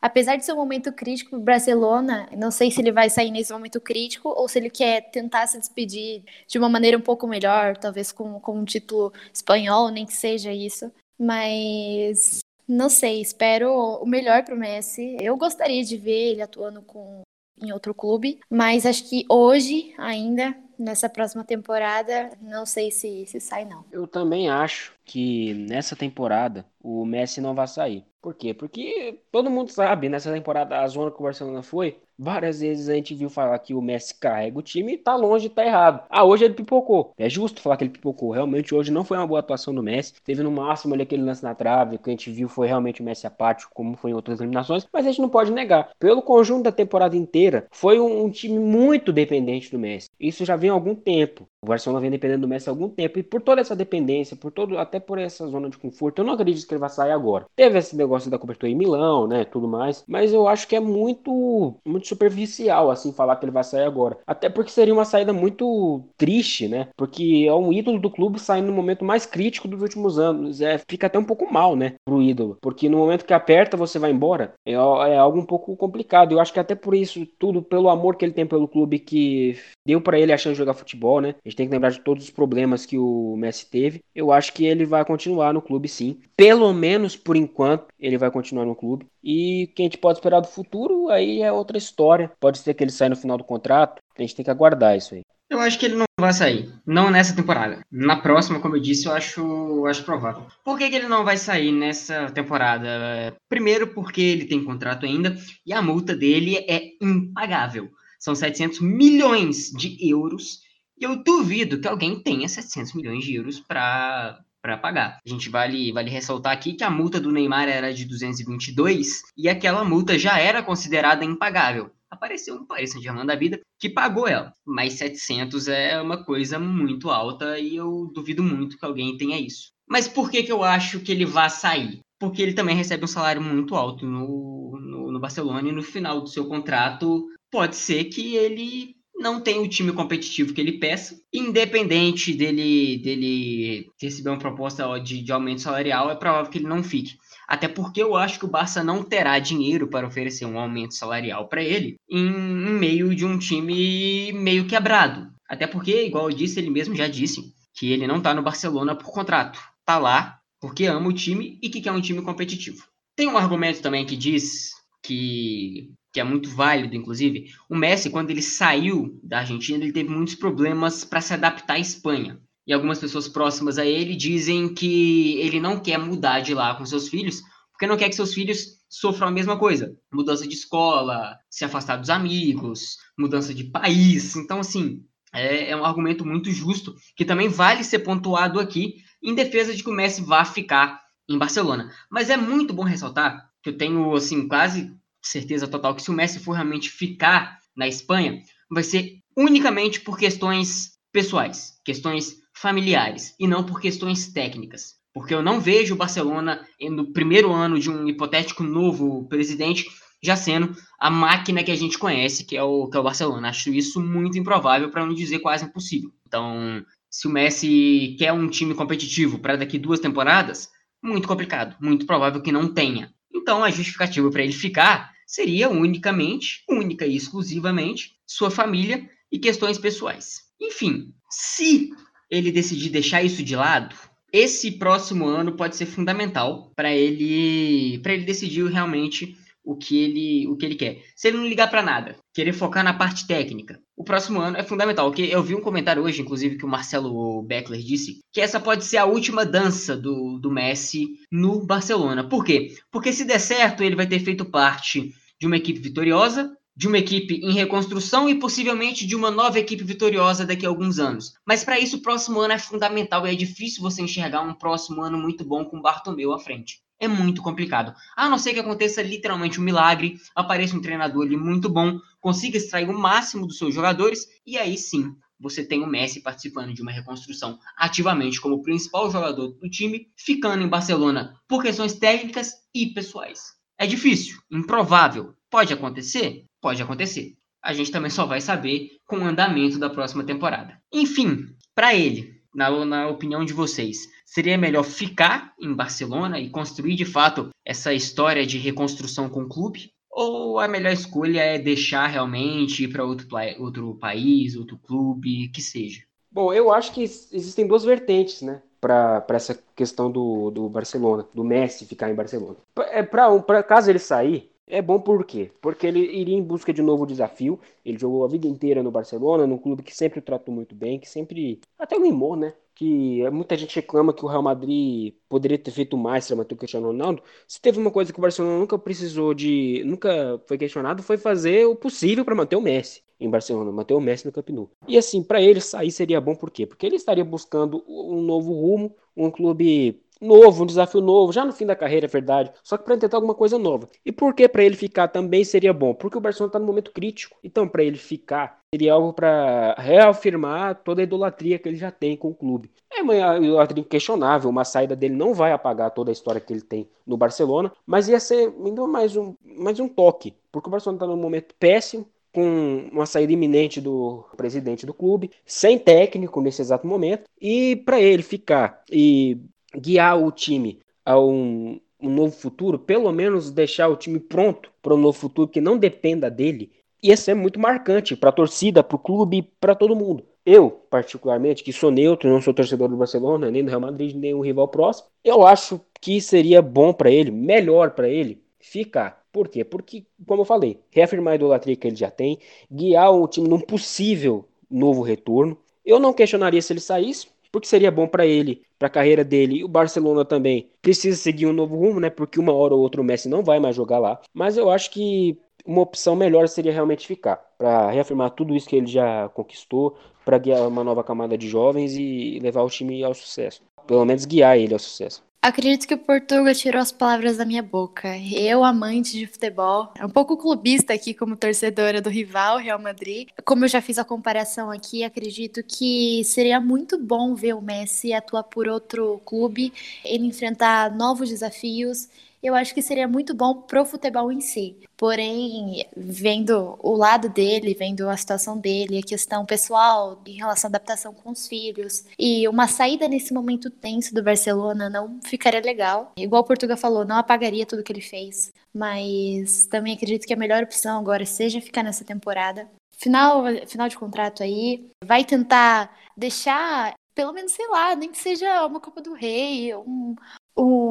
apesar 0.00 0.36
de 0.36 0.44
ser 0.44 0.52
um 0.52 0.56
momento 0.56 0.92
crítico 0.92 1.30
para 1.30 1.38
o 1.38 1.42
Barcelona, 1.42 2.28
não 2.36 2.50
sei 2.50 2.70
se 2.70 2.80
ele 2.80 2.92
vai 2.92 3.10
sair 3.10 3.30
nesse 3.30 3.52
momento 3.52 3.80
crítico 3.80 4.28
ou 4.28 4.48
se 4.48 4.58
ele 4.58 4.70
quer 4.70 5.10
tentar 5.10 5.46
se 5.46 5.58
despedir 5.58 6.22
de 6.46 6.58
uma 6.58 6.68
maneira 6.68 6.96
um 6.96 7.00
pouco 7.00 7.26
melhor, 7.26 7.76
talvez 7.76 8.12
com, 8.12 8.40
com 8.40 8.58
um 8.58 8.64
título 8.64 9.12
espanhol, 9.32 9.90
nem 9.90 10.06
que 10.06 10.14
seja 10.14 10.52
isso. 10.52 10.90
Mas 11.18 12.40
não 12.68 12.88
sei, 12.88 13.20
espero 13.20 13.72
o 13.72 14.06
melhor 14.06 14.44
para 14.44 14.54
o 14.54 14.58
Messi. 14.58 15.16
Eu 15.20 15.36
gostaria 15.36 15.84
de 15.84 15.96
ver 15.96 16.32
ele 16.32 16.42
atuando 16.42 16.82
com, 16.82 17.22
em 17.60 17.72
outro 17.72 17.94
clube, 17.94 18.40
mas 18.50 18.84
acho 18.84 19.08
que 19.08 19.24
hoje 19.28 19.94
ainda 19.96 20.56
nessa 20.78 21.08
próxima 21.08 21.44
temporada, 21.44 22.30
não 22.40 22.66
sei 22.66 22.90
se, 22.90 23.24
se 23.26 23.40
sai 23.40 23.64
não. 23.64 23.84
Eu 23.90 24.06
também 24.06 24.50
acho 24.50 24.92
que 25.04 25.54
nessa 25.54 25.96
temporada 25.96 26.66
o 26.82 27.04
Messi 27.04 27.40
não 27.40 27.54
vai 27.54 27.66
sair. 27.66 28.04
Por 28.26 28.34
quê? 28.34 28.52
Porque 28.54 29.22
todo 29.30 29.48
mundo 29.50 29.70
sabe, 29.70 30.08
nessa 30.08 30.32
temporada, 30.32 30.80
a 30.82 30.88
zona 30.88 31.12
que 31.12 31.20
o 31.20 31.22
Barcelona 31.22 31.62
foi, 31.62 32.02
várias 32.18 32.60
vezes 32.60 32.88
a 32.88 32.94
gente 32.94 33.14
viu 33.14 33.28
falar 33.28 33.58
que 33.58 33.74
o 33.74 33.82
Messi 33.82 34.14
carrega 34.14 34.58
o 34.58 34.62
time 34.62 34.94
e 34.94 34.98
tá 34.98 35.14
longe, 35.16 35.48
tá 35.48 35.64
errado. 35.64 36.04
Ah, 36.08 36.24
hoje 36.24 36.44
ele 36.44 36.54
pipocou. 36.54 37.12
É 37.18 37.28
justo 37.28 37.60
falar 37.60 37.76
que 37.76 37.84
ele 37.84 37.90
pipocou. 37.90 38.30
Realmente 38.30 38.74
hoje 38.74 38.92
não 38.92 39.04
foi 39.04 39.16
uma 39.16 39.26
boa 39.26 39.40
atuação 39.40 39.74
do 39.74 39.82
Messi. 39.82 40.14
Teve 40.24 40.42
no 40.42 40.50
máximo 40.50 40.94
ali 40.94 41.02
aquele 41.02 41.22
lance 41.22 41.42
na 41.42 41.54
trave, 41.54 41.98
que 41.98 42.10
a 42.10 42.12
gente 42.12 42.30
viu 42.30 42.48
foi 42.48 42.66
realmente 42.66 43.00
o 43.00 43.04
Messi 43.04 43.26
apático, 43.26 43.72
como 43.74 43.96
foi 43.96 44.10
em 44.10 44.14
outras 44.14 44.40
eliminações, 44.40 44.86
mas 44.92 45.06
a 45.06 45.10
gente 45.10 45.20
não 45.20 45.28
pode 45.28 45.52
negar. 45.52 45.90
Pelo 45.98 46.22
conjunto 46.22 46.64
da 46.64 46.72
temporada 46.72 47.16
inteira, 47.16 47.66
foi 47.70 47.98
um, 48.00 48.24
um 48.24 48.30
time 48.30 48.58
muito 48.58 49.12
dependente 49.12 49.70
do 49.70 49.78
Messi. 49.78 50.08
Isso 50.18 50.44
já 50.44 50.56
vem 50.56 50.70
há 50.70 50.72
algum 50.72 50.94
tempo. 50.94 51.46
O 51.62 51.66
Barcelona 51.66 52.00
vem 52.00 52.10
dependendo 52.10 52.42
do 52.42 52.48
Messi 52.48 52.68
há 52.68 52.72
algum 52.72 52.88
tempo. 52.88 53.18
E 53.18 53.22
por 53.22 53.40
toda 53.40 53.60
essa 53.60 53.74
dependência, 53.74 54.36
por 54.36 54.52
todo, 54.52 54.78
até 54.78 55.00
por 55.00 55.18
essa 55.18 55.46
zona 55.48 55.68
de 55.68 55.76
conforto, 55.76 56.20
eu 56.20 56.24
não 56.24 56.34
acredito 56.34 56.66
que 56.66 56.72
ele 56.72 56.80
vai 56.80 56.88
sair 56.88 57.10
agora. 57.10 57.46
Teve 57.56 57.78
esse 57.78 57.96
negócio 57.96 58.30
da 58.30 58.38
cobertura 58.38 58.70
em 58.70 58.74
Milão, 58.74 59.26
né? 59.26 59.44
Tudo 59.44 59.66
mais. 59.68 60.04
Mas 60.06 60.32
eu 60.32 60.46
acho 60.46 60.68
que 60.68 60.76
é 60.76 60.80
muito, 60.80 61.74
muito 61.84 62.05
superficial, 62.08 62.90
assim, 62.90 63.12
falar 63.12 63.36
que 63.36 63.44
ele 63.44 63.52
vai 63.52 63.64
sair 63.64 63.84
agora. 63.84 64.18
Até 64.26 64.48
porque 64.48 64.70
seria 64.70 64.94
uma 64.94 65.04
saída 65.04 65.32
muito 65.32 66.02
triste, 66.16 66.68
né? 66.68 66.88
Porque 66.96 67.44
é 67.48 67.54
um 67.54 67.72
ídolo 67.72 67.98
do 67.98 68.10
clube 68.10 68.38
saindo 68.38 68.68
no 68.68 68.72
momento 68.72 69.04
mais 69.04 69.26
crítico 69.26 69.68
dos 69.68 69.82
últimos 69.82 70.18
anos. 70.18 70.60
É, 70.60 70.78
fica 70.78 71.06
até 71.06 71.18
um 71.18 71.24
pouco 71.24 71.52
mal, 71.52 71.76
né? 71.76 71.94
Pro 72.04 72.22
ídolo. 72.22 72.58
Porque 72.60 72.88
no 72.88 72.98
momento 72.98 73.24
que 73.24 73.34
aperta, 73.34 73.76
você 73.76 73.98
vai 73.98 74.10
embora. 74.10 74.54
É, 74.64 74.72
é 74.72 75.16
algo 75.16 75.38
um 75.38 75.46
pouco 75.46 75.76
complicado. 75.76 76.32
Eu 76.32 76.40
acho 76.40 76.52
que 76.52 76.60
até 76.60 76.74
por 76.74 76.94
isso, 76.94 77.26
tudo, 77.38 77.62
pelo 77.62 77.88
amor 77.88 78.16
que 78.16 78.24
ele 78.24 78.32
tem 78.32 78.46
pelo 78.46 78.68
clube, 78.68 78.98
que 78.98 79.58
deu 79.86 80.00
para 80.00 80.18
ele 80.18 80.32
a 80.32 80.38
chance 80.38 80.54
de 80.54 80.58
jogar 80.58 80.74
futebol, 80.74 81.20
né? 81.20 81.34
A 81.44 81.48
gente 81.48 81.56
tem 81.56 81.66
que 81.66 81.72
lembrar 81.72 81.90
de 81.90 82.00
todos 82.00 82.24
os 82.24 82.30
problemas 82.30 82.84
que 82.84 82.98
o 82.98 83.36
Messi 83.36 83.68
teve. 83.70 84.02
Eu 84.14 84.32
acho 84.32 84.52
que 84.52 84.66
ele 84.66 84.84
vai 84.84 85.04
continuar 85.04 85.52
no 85.52 85.62
clube 85.62 85.88
sim. 85.88 86.20
Pelo 86.36 86.72
menos 86.72 87.16
por 87.16 87.36
enquanto, 87.36 87.86
ele 87.98 88.18
vai 88.18 88.30
continuar 88.30 88.64
no 88.64 88.74
clube. 88.74 89.06
E 89.22 89.64
o 89.64 89.74
que 89.74 89.82
a 89.82 89.84
gente 89.84 89.98
pode 89.98 90.18
esperar 90.18 90.40
do 90.40 90.46
futuro, 90.46 91.08
aí 91.08 91.42
é 91.42 91.50
outra 91.50 91.76
história. 91.76 91.95
Pode 92.40 92.58
ser 92.58 92.74
que 92.74 92.84
ele 92.84 92.90
saia 92.90 93.10
no 93.10 93.16
final 93.16 93.38
do 93.38 93.44
contrato. 93.44 94.00
A 94.16 94.22
gente 94.22 94.34
tem 94.34 94.44
que 94.44 94.50
aguardar 94.50 94.96
isso 94.96 95.14
aí. 95.14 95.22
Eu 95.48 95.60
acho 95.60 95.78
que 95.78 95.86
ele 95.86 95.94
não 95.94 96.06
vai 96.18 96.32
sair. 96.32 96.72
Não 96.84 97.10
nessa 97.10 97.34
temporada. 97.34 97.84
Na 97.90 98.16
próxima, 98.16 98.58
como 98.58 98.76
eu 98.76 98.80
disse, 98.80 99.06
eu 99.06 99.12
acho, 99.12 99.86
acho 99.86 100.04
provável. 100.04 100.46
Por 100.64 100.76
que, 100.76 100.90
que, 100.90 100.96
ele 100.96 101.08
não 101.08 101.24
vai 101.24 101.36
sair 101.36 101.70
nessa 101.70 102.30
temporada? 102.30 103.36
Primeiro, 103.48 103.88
porque 103.88 104.20
ele 104.20 104.46
tem 104.46 104.64
contrato 104.64 105.06
ainda 105.06 105.36
e 105.64 105.72
a 105.72 105.80
multa 105.80 106.16
dele 106.16 106.56
é 106.68 106.90
impagável. 107.00 107.90
São 108.18 108.34
700 108.34 108.80
milhões 108.80 109.70
de 109.70 109.96
euros 110.10 110.60
e 110.98 111.04
eu 111.04 111.22
duvido 111.22 111.78
que 111.78 111.86
alguém 111.86 112.20
tenha 112.20 112.48
700 112.48 112.94
milhões 112.94 113.24
de 113.24 113.34
euros 113.34 113.60
para 113.60 114.40
para 114.66 114.76
pagar. 114.76 115.18
A 115.24 115.28
gente 115.28 115.48
vale, 115.48 115.92
vale 115.92 116.10
ressaltar 116.10 116.52
aqui 116.52 116.72
que 116.72 116.82
a 116.82 116.90
multa 116.90 117.20
do 117.20 117.30
Neymar 117.30 117.68
era 117.68 117.94
de 117.94 118.04
222 118.04 119.22
e 119.36 119.48
aquela 119.48 119.84
multa 119.84 120.18
já 120.18 120.40
era 120.40 120.60
considerada 120.60 121.24
impagável. 121.24 121.92
Apareceu 122.10 122.56
um 122.56 122.66
Paris 122.66 122.90
Saint-Germain 122.90 123.24
da 123.24 123.36
vida 123.36 123.60
que 123.78 123.88
pagou 123.88 124.26
ela, 124.26 124.52
mas 124.66 124.94
700 124.94 125.68
é 125.68 126.00
uma 126.02 126.24
coisa 126.24 126.58
muito 126.58 127.10
alta 127.10 127.60
e 127.60 127.76
eu 127.76 128.10
duvido 128.12 128.42
muito 128.42 128.76
que 128.76 128.84
alguém 128.84 129.16
tenha 129.16 129.38
isso. 129.38 129.70
Mas 129.88 130.08
por 130.08 130.28
que, 130.28 130.42
que 130.42 130.50
eu 130.50 130.64
acho 130.64 130.98
que 130.98 131.12
ele 131.12 131.24
vai 131.24 131.48
sair? 131.48 132.00
Porque 132.18 132.42
ele 132.42 132.52
também 132.52 132.74
recebe 132.74 133.04
um 133.04 133.08
salário 133.08 133.40
muito 133.40 133.76
alto 133.76 134.04
no, 134.04 134.76
no, 134.80 135.12
no 135.12 135.20
Barcelona 135.20 135.68
e 135.68 135.72
no 135.72 135.82
final 135.82 136.20
do 136.20 136.28
seu 136.28 136.46
contrato 136.48 137.24
pode 137.52 137.76
ser 137.76 138.04
que 138.06 138.34
ele 138.34 138.95
não 139.18 139.40
tem 139.40 139.58
o 139.58 139.68
time 139.68 139.92
competitivo 139.92 140.52
que 140.52 140.60
ele 140.60 140.78
peça. 140.78 141.18
Independente 141.32 142.34
dele, 142.34 142.98
dele 142.98 143.90
receber 144.00 144.30
uma 144.30 144.38
proposta 144.38 144.98
de, 144.98 145.22
de 145.22 145.32
aumento 145.32 145.62
salarial, 145.62 146.10
é 146.10 146.14
provável 146.14 146.50
que 146.50 146.58
ele 146.58 146.68
não 146.68 146.82
fique. 146.82 147.16
Até 147.48 147.68
porque 147.68 148.02
eu 148.02 148.16
acho 148.16 148.38
que 148.38 148.44
o 148.44 148.50
Barça 148.50 148.82
não 148.82 149.02
terá 149.02 149.38
dinheiro 149.38 149.88
para 149.88 150.06
oferecer 150.06 150.44
um 150.44 150.58
aumento 150.58 150.94
salarial 150.94 151.48
para 151.48 151.62
ele 151.62 151.96
em, 152.10 152.26
em 152.26 152.72
meio 152.72 153.14
de 153.14 153.24
um 153.24 153.38
time 153.38 154.32
meio 154.32 154.66
quebrado. 154.66 155.30
Até 155.48 155.66
porque, 155.66 156.06
igual 156.06 156.28
eu 156.28 156.36
disse, 156.36 156.58
ele 156.58 156.70
mesmo 156.70 156.94
já 156.94 157.06
disse 157.06 157.54
que 157.74 157.92
ele 157.92 158.06
não 158.06 158.18
está 158.18 158.34
no 158.34 158.42
Barcelona 158.42 158.96
por 158.96 159.12
contrato. 159.12 159.60
Está 159.80 159.98
lá 159.98 160.38
porque 160.60 160.86
ama 160.86 161.08
o 161.08 161.12
time 161.12 161.58
e 161.62 161.70
que 161.70 161.80
quer 161.80 161.92
um 161.92 162.00
time 162.00 162.20
competitivo. 162.22 162.84
Tem 163.14 163.28
um 163.28 163.36
argumento 163.38 163.80
também 163.80 164.04
que 164.04 164.16
diz 164.16 164.72
que 165.02 165.90
que 166.16 166.20
é 166.20 166.24
muito 166.24 166.48
válido, 166.48 166.96
inclusive. 166.96 167.52
O 167.68 167.76
Messi, 167.76 168.08
quando 168.08 168.30
ele 168.30 168.40
saiu 168.40 169.20
da 169.22 169.40
Argentina, 169.40 169.84
ele 169.84 169.92
teve 169.92 170.08
muitos 170.08 170.34
problemas 170.34 171.04
para 171.04 171.20
se 171.20 171.34
adaptar 171.34 171.74
à 171.74 171.78
Espanha. 171.78 172.40
E 172.66 172.72
algumas 172.72 172.98
pessoas 172.98 173.28
próximas 173.28 173.76
a 173.76 173.84
ele 173.84 174.16
dizem 174.16 174.72
que 174.72 175.38
ele 175.38 175.60
não 175.60 175.78
quer 175.78 175.98
mudar 175.98 176.40
de 176.40 176.54
lá 176.54 176.74
com 176.74 176.86
seus 176.86 177.10
filhos, 177.10 177.42
porque 177.70 177.86
não 177.86 177.98
quer 177.98 178.08
que 178.08 178.14
seus 178.14 178.32
filhos 178.32 178.78
sofram 178.88 179.28
a 179.28 179.30
mesma 179.30 179.58
coisa. 179.58 179.94
Mudança 180.10 180.48
de 180.48 180.54
escola, 180.54 181.36
se 181.50 181.66
afastar 181.66 181.96
dos 181.96 182.08
amigos, 182.08 182.96
mudança 183.18 183.52
de 183.52 183.64
país. 183.64 184.36
Então, 184.36 184.60
assim, 184.60 185.04
é, 185.34 185.72
é 185.72 185.76
um 185.76 185.84
argumento 185.84 186.24
muito 186.24 186.50
justo, 186.50 186.94
que 187.14 187.26
também 187.26 187.50
vale 187.50 187.84
ser 187.84 187.98
pontuado 187.98 188.58
aqui, 188.58 188.94
em 189.22 189.34
defesa 189.34 189.74
de 189.74 189.82
que 189.82 189.90
o 189.90 189.94
Messi 189.94 190.22
vá 190.22 190.46
ficar 190.46 190.98
em 191.28 191.36
Barcelona. 191.36 191.92
Mas 192.10 192.30
é 192.30 192.38
muito 192.38 192.72
bom 192.72 192.84
ressaltar 192.84 193.50
que 193.62 193.68
eu 193.68 193.76
tenho, 193.76 194.14
assim, 194.14 194.48
quase 194.48 194.95
certeza 195.26 195.68
total 195.68 195.94
que 195.94 196.02
se 196.02 196.10
o 196.10 196.14
Messi 196.14 196.38
for 196.38 196.52
realmente 196.52 196.90
ficar 196.90 197.58
na 197.76 197.86
Espanha, 197.86 198.40
vai 198.70 198.82
ser 198.82 199.18
unicamente 199.36 200.00
por 200.00 200.18
questões 200.18 200.92
pessoais, 201.12 201.78
questões 201.84 202.36
familiares 202.54 203.34
e 203.38 203.46
não 203.46 203.64
por 203.64 203.80
questões 203.80 204.32
técnicas. 204.32 204.94
Porque 205.12 205.34
eu 205.34 205.42
não 205.42 205.60
vejo 205.60 205.94
o 205.94 205.96
Barcelona 205.96 206.66
no 206.80 207.12
primeiro 207.12 207.52
ano 207.52 207.78
de 207.78 207.90
um 207.90 208.08
hipotético 208.08 208.62
novo 208.62 209.26
presidente 209.28 209.86
já 210.22 210.36
sendo 210.36 210.74
a 210.98 211.10
máquina 211.10 211.62
que 211.62 211.70
a 211.70 211.76
gente 211.76 211.98
conhece, 211.98 212.44
que 212.44 212.56
é 212.56 212.62
o, 212.62 212.88
que 212.88 212.96
é 212.96 213.00
o 213.00 213.02
Barcelona. 213.02 213.48
Acho 213.48 213.70
isso 213.70 214.00
muito 214.00 214.38
improvável, 214.38 214.90
para 214.90 215.04
não 215.04 215.14
dizer 215.14 215.38
quase 215.38 215.64
impossível. 215.64 216.10
Então, 216.26 216.84
se 217.10 217.26
o 217.28 217.30
Messi 217.30 218.16
quer 218.18 218.32
um 218.32 218.48
time 218.48 218.74
competitivo 218.74 219.38
para 219.38 219.56
daqui 219.56 219.78
duas 219.78 220.00
temporadas, 220.00 220.68
muito 221.02 221.28
complicado, 221.28 221.76
muito 221.80 222.06
provável 222.06 222.42
que 222.42 222.52
não 222.52 222.72
tenha. 222.72 223.12
Então, 223.32 223.62
a 223.62 223.70
justificativa 223.70 224.30
para 224.30 224.42
ele 224.42 224.52
ficar 224.52 225.12
seria 225.26 225.68
unicamente, 225.68 226.62
única 226.68 227.04
e 227.04 227.16
exclusivamente, 227.16 228.12
sua 228.24 228.50
família 228.50 229.10
e 229.30 229.38
questões 229.38 229.76
pessoais. 229.76 230.42
Enfim, 230.60 231.12
se 231.28 231.90
ele 232.30 232.52
decidir 232.52 232.90
deixar 232.90 233.22
isso 233.22 233.42
de 233.42 233.56
lado, 233.56 233.94
esse 234.32 234.72
próximo 234.72 235.26
ano 235.26 235.52
pode 235.52 235.76
ser 235.76 235.86
fundamental 235.86 236.72
para 236.76 236.94
ele, 236.94 237.98
para 237.98 238.14
ele 238.14 238.24
decidir 238.24 238.66
realmente 238.70 239.36
o 239.66 239.76
que 239.76 239.98
ele, 239.98 240.46
o 240.46 240.56
que 240.56 240.64
ele 240.64 240.76
quer. 240.76 241.02
Se 241.16 241.26
ele 241.26 241.38
não 241.38 241.48
ligar 241.48 241.68
para 241.68 241.82
nada, 241.82 242.16
querer 242.32 242.52
focar 242.52 242.84
na 242.84 242.94
parte 242.94 243.26
técnica, 243.26 243.80
o 243.96 244.04
próximo 244.04 244.40
ano 244.40 244.56
é 244.56 244.62
fundamental. 244.62 245.10
Que 245.10 245.28
eu 245.28 245.42
vi 245.42 245.56
um 245.56 245.60
comentário 245.60 246.04
hoje, 246.04 246.22
inclusive, 246.22 246.56
que 246.56 246.64
o 246.64 246.68
Marcelo 246.68 247.42
Beckler 247.42 247.80
disse 247.80 248.20
que 248.32 248.40
essa 248.40 248.60
pode 248.60 248.84
ser 248.84 248.98
a 248.98 249.04
última 249.04 249.44
dança 249.44 249.96
do, 249.96 250.38
do 250.38 250.52
Messi 250.52 251.08
no 251.32 251.66
Barcelona. 251.66 252.28
Por 252.28 252.44
quê? 252.44 252.74
Porque 252.92 253.12
se 253.12 253.24
der 253.24 253.40
certo, 253.40 253.82
ele 253.82 253.96
vai 253.96 254.06
ter 254.06 254.20
feito 254.20 254.44
parte 254.44 255.12
de 255.40 255.46
uma 255.46 255.56
equipe 255.56 255.80
vitoriosa, 255.80 256.56
de 256.76 256.86
uma 256.86 256.98
equipe 256.98 257.34
em 257.42 257.52
reconstrução 257.52 258.28
e 258.28 258.38
possivelmente 258.38 259.06
de 259.06 259.16
uma 259.16 259.30
nova 259.30 259.58
equipe 259.58 259.82
vitoriosa 259.82 260.46
daqui 260.46 260.64
a 260.64 260.68
alguns 260.68 261.00
anos. 261.00 261.32
Mas 261.44 261.64
para 261.64 261.80
isso, 261.80 261.96
o 261.96 262.02
próximo 262.02 262.38
ano 262.38 262.52
é 262.52 262.58
fundamental 262.58 263.26
e 263.26 263.32
é 263.32 263.34
difícil 263.34 263.82
você 263.82 264.02
enxergar 264.02 264.42
um 264.42 264.54
próximo 264.54 265.02
ano 265.02 265.18
muito 265.18 265.44
bom 265.44 265.64
com 265.64 265.78
o 265.78 265.82
Bartomeu 265.82 266.32
à 266.32 266.38
frente 266.38 266.85
é 266.98 267.06
muito 267.08 267.42
complicado. 267.42 267.94
A 268.16 268.28
não 268.28 268.38
ser 268.38 268.54
que 268.54 268.60
aconteça 268.60 269.02
literalmente 269.02 269.60
um 269.60 269.64
milagre, 269.64 270.18
apareça 270.34 270.76
um 270.76 270.80
treinador 270.80 271.24
ali 271.24 271.36
muito 271.36 271.68
bom, 271.68 271.98
consiga 272.20 272.56
extrair 272.56 272.88
o 272.88 272.98
máximo 272.98 273.46
dos 273.46 273.58
seus 273.58 273.74
jogadores, 273.74 274.26
e 274.46 274.56
aí 274.56 274.76
sim 274.76 275.14
você 275.38 275.64
tem 275.64 275.82
o 275.82 275.86
Messi 275.86 276.22
participando 276.22 276.72
de 276.72 276.80
uma 276.80 276.90
reconstrução 276.90 277.58
ativamente 277.76 278.40
como 278.40 278.62
principal 278.62 279.10
jogador 279.10 279.48
do 279.48 279.68
time, 279.68 280.08
ficando 280.16 280.64
em 280.64 280.68
Barcelona 280.68 281.38
por 281.46 281.62
questões 281.62 281.94
técnicas 281.94 282.54
e 282.74 282.86
pessoais. 282.86 283.54
É 283.78 283.86
difícil, 283.86 284.40
improvável. 284.50 285.34
Pode 285.50 285.72
acontecer? 285.72 286.46
Pode 286.60 286.82
acontecer. 286.82 287.36
A 287.62 287.74
gente 287.74 287.90
também 287.90 288.10
só 288.10 288.24
vai 288.24 288.40
saber 288.40 288.92
com 289.06 289.18
o 289.18 289.24
andamento 289.24 289.78
da 289.78 289.90
próxima 289.90 290.24
temporada. 290.24 290.80
Enfim, 290.92 291.54
para 291.74 291.94
ele, 291.94 292.40
na, 292.54 292.84
na 292.84 293.08
opinião 293.08 293.44
de 293.44 293.52
vocês, 293.52 294.08
seria 294.26 294.58
melhor 294.58 294.82
ficar 294.82 295.54
em 295.58 295.72
Barcelona 295.72 296.38
e 296.40 296.50
construir 296.50 296.96
de 296.96 297.04
fato 297.04 297.48
essa 297.64 297.94
história 297.94 298.44
de 298.44 298.58
reconstrução 298.58 299.28
com 299.28 299.42
o 299.42 299.48
clube? 299.48 299.92
Ou 300.10 300.58
a 300.58 300.66
melhor 300.66 300.92
escolha 300.92 301.40
é 301.40 301.58
deixar 301.58 302.06
realmente 302.06 302.84
ir 302.84 302.88
para 302.88 303.04
outro, 303.04 303.28
outro 303.58 303.94
país, 303.94 304.56
outro 304.56 304.78
clube, 304.78 305.48
que 305.48 305.62
seja? 305.62 306.02
Bom, 306.30 306.52
eu 306.52 306.72
acho 306.72 306.92
que 306.92 307.02
existem 307.02 307.66
duas 307.66 307.84
vertentes, 307.84 308.42
né? 308.42 308.62
Para 308.80 309.24
essa 309.30 309.58
questão 309.74 310.10
do, 310.10 310.50
do 310.50 310.68
Barcelona, 310.68 311.26
do 311.34 311.44
Messi 311.44 311.86
ficar 311.86 312.10
em 312.10 312.14
Barcelona. 312.14 312.56
É, 312.90 313.02
para 313.02 313.62
caso 313.62 313.90
ele 313.90 313.98
sair, 313.98 314.50
é 314.68 314.82
bom 314.82 315.00
por 315.00 315.24
quê? 315.24 315.50
Porque 315.60 315.86
ele 315.86 316.00
iria 316.00 316.36
em 316.36 316.42
busca 316.42 316.72
de 316.72 316.82
um 316.82 316.84
novo 316.84 317.06
desafio. 317.06 317.58
Ele 317.84 317.98
jogou 317.98 318.24
a 318.24 318.28
vida 318.28 318.46
inteira 318.46 318.82
no 318.82 318.90
Barcelona, 318.90 319.46
num 319.46 319.58
clube 319.58 319.82
que 319.82 319.94
sempre 319.94 320.18
o 320.18 320.22
tratou 320.22 320.54
muito 320.54 320.74
bem, 320.74 320.98
que 320.98 321.08
sempre 321.08 321.60
até 321.78 321.96
o 321.96 322.00
mimou, 322.00 322.34
né? 322.36 322.52
Que 322.74 323.28
muita 323.30 323.56
gente 323.56 323.76
reclama 323.76 324.12
que 324.12 324.24
o 324.24 324.28
Real 324.28 324.42
Madrid 324.42 325.14
poderia 325.28 325.56
ter 325.56 325.70
feito 325.70 325.96
mais 325.96 326.26
para 326.26 326.36
manter 326.36 326.54
o 326.54 326.58
Cristiano 326.58 326.88
Ronaldo. 326.88 327.22
Se 327.46 327.60
teve 327.60 327.78
uma 327.78 327.90
coisa 327.90 328.12
que 328.12 328.18
o 328.18 328.22
Barcelona 328.22 328.58
nunca 328.58 328.78
precisou 328.78 329.32
de, 329.32 329.82
nunca 329.86 330.42
foi 330.46 330.58
questionado, 330.58 331.02
foi 331.02 331.16
fazer 331.16 331.64
o 331.64 331.74
possível 331.74 332.24
para 332.24 332.34
manter 332.34 332.56
o 332.56 332.60
Messi 332.60 333.02
em 333.18 333.30
Barcelona, 333.30 333.72
manter 333.72 333.94
o 333.94 334.00
Messi 334.00 334.26
no 334.26 334.32
Camp 334.32 334.50
Nou. 334.50 334.70
E 334.86 334.98
assim, 334.98 335.22
para 335.22 335.40
ele 335.40 335.60
sair 335.60 335.90
seria 335.90 336.20
bom 336.20 336.34
por 336.34 336.50
quê? 336.50 336.66
Porque 336.66 336.84
ele 336.84 336.96
estaria 336.96 337.24
buscando 337.24 337.82
um 337.88 338.20
novo 338.20 338.52
rumo, 338.52 338.94
um 339.16 339.30
clube 339.30 340.02
novo, 340.20 340.62
um 340.62 340.66
desafio 340.66 341.00
novo, 341.00 341.32
já 341.32 341.44
no 341.44 341.52
fim 341.52 341.66
da 341.66 341.76
carreira, 341.76 342.06
é 342.06 342.08
verdade. 342.08 342.52
Só 342.62 342.76
que 342.76 342.84
para 342.84 342.96
tentar 342.96 343.16
alguma 343.16 343.34
coisa 343.34 343.58
nova. 343.58 343.88
E 344.04 344.12
por 344.12 344.34
que 344.34 344.48
para 344.48 344.64
ele 344.64 344.76
ficar 344.76 345.08
também 345.08 345.44
seria 345.44 345.72
bom? 345.72 345.94
Porque 345.94 346.16
o 346.16 346.20
Barcelona 346.20 346.48
está 346.48 346.58
no 346.58 346.66
momento 346.66 346.92
crítico. 346.92 347.36
Então, 347.42 347.68
para 347.68 347.82
ele 347.82 347.98
ficar, 347.98 348.60
seria 348.72 348.92
algo 348.92 349.12
para 349.12 349.74
reafirmar 349.78 350.82
toda 350.82 351.00
a 351.00 351.04
idolatria 351.04 351.58
que 351.58 351.68
ele 351.68 351.76
já 351.76 351.90
tem 351.90 352.16
com 352.16 352.28
o 352.28 352.34
clube. 352.34 352.70
É 352.90 353.02
uma 353.02 353.14
idolatria 353.38 353.80
inquestionável, 353.80 354.48
uma 354.48 354.64
saída 354.64 354.96
dele 354.96 355.14
não 355.14 355.34
vai 355.34 355.52
apagar 355.52 355.90
toda 355.90 356.10
a 356.10 356.12
história 356.12 356.40
que 356.40 356.52
ele 356.52 356.62
tem 356.62 356.88
no 357.06 357.16
Barcelona, 357.16 357.72
mas 357.86 358.08
ia 358.08 358.18
ser 358.18 358.54
ainda 358.64 358.86
mais 358.86 359.16
um, 359.16 359.34
mais 359.44 359.78
um 359.78 359.88
toque, 359.88 360.34
porque 360.50 360.68
o 360.68 360.70
Barcelona 360.70 360.96
está 360.96 361.06
num 361.06 361.16
momento 361.16 361.54
péssimo, 361.58 362.06
com 362.32 362.90
uma 362.92 363.06
saída 363.06 363.32
iminente 363.32 363.80
do 363.80 364.24
presidente 364.36 364.84
do 364.84 364.92
clube, 364.92 365.30
sem 365.46 365.78
técnico 365.78 366.42
nesse 366.42 366.60
exato 366.60 366.86
momento, 366.86 367.24
e 367.40 367.76
para 367.76 367.98
ele 367.98 368.22
ficar 368.22 368.82
e 368.90 369.38
guiar 369.76 370.22
o 370.22 370.30
time 370.30 370.80
a 371.04 371.18
um, 371.18 371.80
um 372.00 372.10
novo 372.10 372.34
futuro, 372.34 372.78
pelo 372.78 373.12
menos 373.12 373.50
deixar 373.50 373.88
o 373.88 373.96
time 373.96 374.18
pronto 374.18 374.70
para 374.82 374.94
um 374.94 374.98
novo 374.98 375.18
futuro 375.18 375.48
que 375.48 375.60
não 375.60 375.78
dependa 375.78 376.30
dele, 376.30 376.72
ia 377.02 377.16
ser 377.16 377.34
muito 377.34 377.60
marcante 377.60 378.16
para 378.16 378.30
a 378.30 378.32
torcida, 378.32 378.82
para 378.82 378.96
o 378.96 378.98
clube, 378.98 379.42
para 379.60 379.74
todo 379.74 379.96
mundo. 379.96 380.24
Eu, 380.44 380.70
particularmente, 380.70 381.64
que 381.64 381.72
sou 381.72 381.90
neutro, 381.90 382.30
não 382.30 382.40
sou 382.40 382.54
torcedor 382.54 382.88
do 382.88 382.96
Barcelona, 382.96 383.50
nem 383.50 383.64
do 383.64 383.68
Real 383.68 383.80
Madrid, 383.80 384.14
nem 384.14 384.32
um 384.32 384.40
rival 384.40 384.68
próximo, 384.68 385.08
eu 385.24 385.44
acho 385.46 385.80
que 386.00 386.20
seria 386.20 386.62
bom 386.62 386.92
para 386.92 387.10
ele, 387.10 387.30
melhor 387.30 387.90
para 387.90 388.08
ele, 388.08 388.40
ficar. 388.60 389.24
Por 389.32 389.48
quê? 389.48 389.64
Porque, 389.64 390.06
como 390.24 390.42
eu 390.42 390.46
falei, 390.46 390.80
reafirmar 390.90 391.32
a 391.32 391.36
idolatria 391.36 391.76
que 391.76 391.86
ele 391.86 391.96
já 391.96 392.10
tem, 392.10 392.38
guiar 392.70 393.12
o 393.12 393.26
time 393.26 393.48
num 393.48 393.60
possível 393.60 394.44
novo 394.70 395.02
retorno. 395.02 395.58
Eu 395.84 395.98
não 395.98 396.12
questionaria 396.12 396.62
se 396.62 396.72
ele 396.72 396.80
saísse, 396.80 397.28
porque 397.50 397.68
seria 397.68 397.90
bom 397.90 398.06
para 398.06 398.26
ele, 398.26 398.62
para 398.78 398.88
a 398.88 398.90
carreira 398.90 399.24
dele. 399.24 399.56
E 399.58 399.64
o 399.64 399.68
Barcelona 399.68 400.24
também 400.24 400.70
precisa 400.82 401.16
seguir 401.16 401.46
um 401.46 401.52
novo 401.52 401.76
rumo, 401.76 402.00
né? 402.00 402.10
Porque 402.10 402.38
uma 402.38 402.52
hora 402.52 402.74
ou 402.74 402.80
outra 402.80 403.00
o 403.00 403.04
Messi 403.04 403.28
não 403.28 403.42
vai 403.42 403.58
mais 403.58 403.76
jogar 403.76 403.98
lá. 403.98 404.20
Mas 404.32 404.56
eu 404.56 404.70
acho 404.70 404.90
que 404.90 405.38
uma 405.64 405.82
opção 405.82 406.14
melhor 406.14 406.48
seria 406.48 406.72
realmente 406.72 407.06
ficar, 407.06 407.36
para 407.58 407.90
reafirmar 407.90 408.30
tudo 408.30 408.54
isso 408.54 408.68
que 408.68 408.76
ele 408.76 408.86
já 408.86 409.28
conquistou, 409.30 409.96
para 410.24 410.38
guiar 410.38 410.68
uma 410.68 410.84
nova 410.84 411.02
camada 411.02 411.36
de 411.36 411.48
jovens 411.48 411.96
e 411.96 412.38
levar 412.40 412.62
o 412.62 412.70
time 412.70 413.02
ao 413.02 413.14
sucesso. 413.14 413.62
Pelo 413.86 414.04
menos 414.04 414.24
guiar 414.24 414.56
ele 414.58 414.72
ao 414.74 414.78
sucesso. 414.78 415.25
Acredito 415.46 415.86
que 415.86 415.94
o 415.94 415.98
Portuga 415.98 416.52
tirou 416.52 416.82
as 416.82 416.90
palavras 416.90 417.36
da 417.36 417.44
minha 417.44 417.62
boca. 417.62 418.18
Eu, 418.18 418.64
amante 418.64 419.12
de 419.12 419.28
futebol, 419.28 419.92
um 420.02 420.08
pouco 420.08 420.36
clubista 420.36 420.92
aqui 420.92 421.14
como 421.14 421.36
torcedora 421.36 422.02
do 422.02 422.10
rival 422.10 422.58
Real 422.58 422.80
Madrid. 422.80 423.28
Como 423.44 423.64
eu 423.64 423.68
já 423.68 423.80
fiz 423.80 423.96
a 423.96 424.04
comparação 424.04 424.72
aqui, 424.72 425.04
acredito 425.04 425.62
que 425.62 426.24
seria 426.24 426.60
muito 426.60 426.98
bom 426.98 427.32
ver 427.36 427.54
o 427.54 427.62
Messi 427.62 428.12
atuar 428.12 428.42
por 428.42 428.66
outro 428.66 429.22
clube, 429.24 429.72
ele 430.04 430.26
enfrentar 430.26 430.92
novos 430.92 431.28
desafios 431.28 432.08
eu 432.46 432.54
acho 432.54 432.74
que 432.74 432.82
seria 432.82 433.08
muito 433.08 433.34
bom 433.34 433.62
pro 433.62 433.84
futebol 433.84 434.30
em 434.30 434.40
si. 434.40 434.76
Porém, 434.96 435.84
vendo 435.96 436.78
o 436.80 436.96
lado 436.96 437.28
dele, 437.28 437.74
vendo 437.74 438.08
a 438.08 438.16
situação 438.16 438.58
dele, 438.58 438.98
a 438.98 439.06
questão 439.06 439.44
pessoal 439.44 440.20
em 440.26 440.36
relação 440.36 440.68
à 440.68 440.70
adaptação 440.70 441.12
com 441.12 441.30
os 441.30 441.46
filhos 441.46 442.04
e 442.18 442.48
uma 442.48 442.66
saída 442.68 443.08
nesse 443.08 443.34
momento 443.34 443.70
tenso 443.70 444.14
do 444.14 444.22
Barcelona 444.22 444.88
não 444.88 445.20
ficaria 445.22 445.60
legal. 445.60 446.12
Igual 446.16 446.42
o 446.42 446.46
Portuga 446.46 446.76
falou, 446.76 447.04
não 447.04 447.16
apagaria 447.16 447.66
tudo 447.66 447.82
que 447.82 447.92
ele 447.92 448.00
fez, 448.00 448.52
mas 448.74 449.66
também 449.66 449.94
acredito 449.94 450.26
que 450.26 450.34
a 450.34 450.36
melhor 450.36 450.62
opção 450.62 450.98
agora 450.98 451.26
seja 451.26 451.60
ficar 451.60 451.82
nessa 451.82 452.04
temporada. 452.04 452.68
Final, 452.98 453.44
final 453.66 453.88
de 453.88 453.98
contrato 453.98 454.42
aí, 454.42 454.88
vai 455.04 455.24
tentar 455.24 455.94
deixar 456.16 456.94
pelo 457.16 457.32
menos, 457.32 457.52
sei 457.52 457.66
lá, 457.68 457.96
nem 457.96 458.12
que 458.12 458.18
seja 458.18 458.66
uma 458.66 458.78
Copa 458.78 459.00
do 459.00 459.14
Rei, 459.14 459.74
um, 459.74 460.14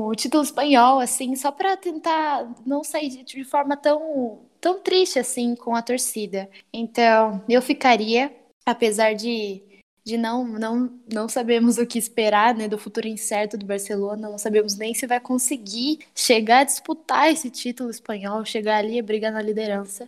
o 0.08 0.16
título 0.16 0.44
espanhol, 0.44 1.00
assim, 1.00 1.36
só 1.36 1.52
para 1.52 1.76
tentar 1.76 2.50
não 2.66 2.84
sair 2.84 3.24
de 3.24 3.44
forma 3.44 3.76
tão, 3.76 4.40
tão 4.62 4.80
triste 4.80 5.20
assim 5.20 5.56
com 5.56 5.76
a 5.76 5.82
torcida. 5.82 6.50
Então, 6.72 7.44
eu 7.50 7.62
ficaria, 7.62 8.34
apesar 8.66 9.14
de, 9.14 9.62
de 10.04 10.18
não, 10.18 10.46
não, 10.46 11.00
não 11.12 11.28
sabemos 11.28 11.78
o 11.78 11.86
que 11.86 11.98
esperar 11.98 12.54
né, 12.54 12.68
do 12.68 12.78
futuro 12.78 13.08
incerto 13.08 13.58
do 13.58 13.66
Barcelona, 13.66 14.30
não 14.30 14.38
sabemos 14.38 14.78
nem 14.78 14.94
se 14.94 15.08
vai 15.08 15.20
conseguir 15.20 16.00
chegar 16.14 16.60
a 16.60 16.66
disputar 16.66 17.32
esse 17.32 17.50
título 17.50 17.90
espanhol, 17.90 18.46
chegar 18.46 18.78
ali 18.78 18.98
e 18.98 19.02
brigar 19.02 19.32
na 19.32 19.42
liderança. 19.42 20.08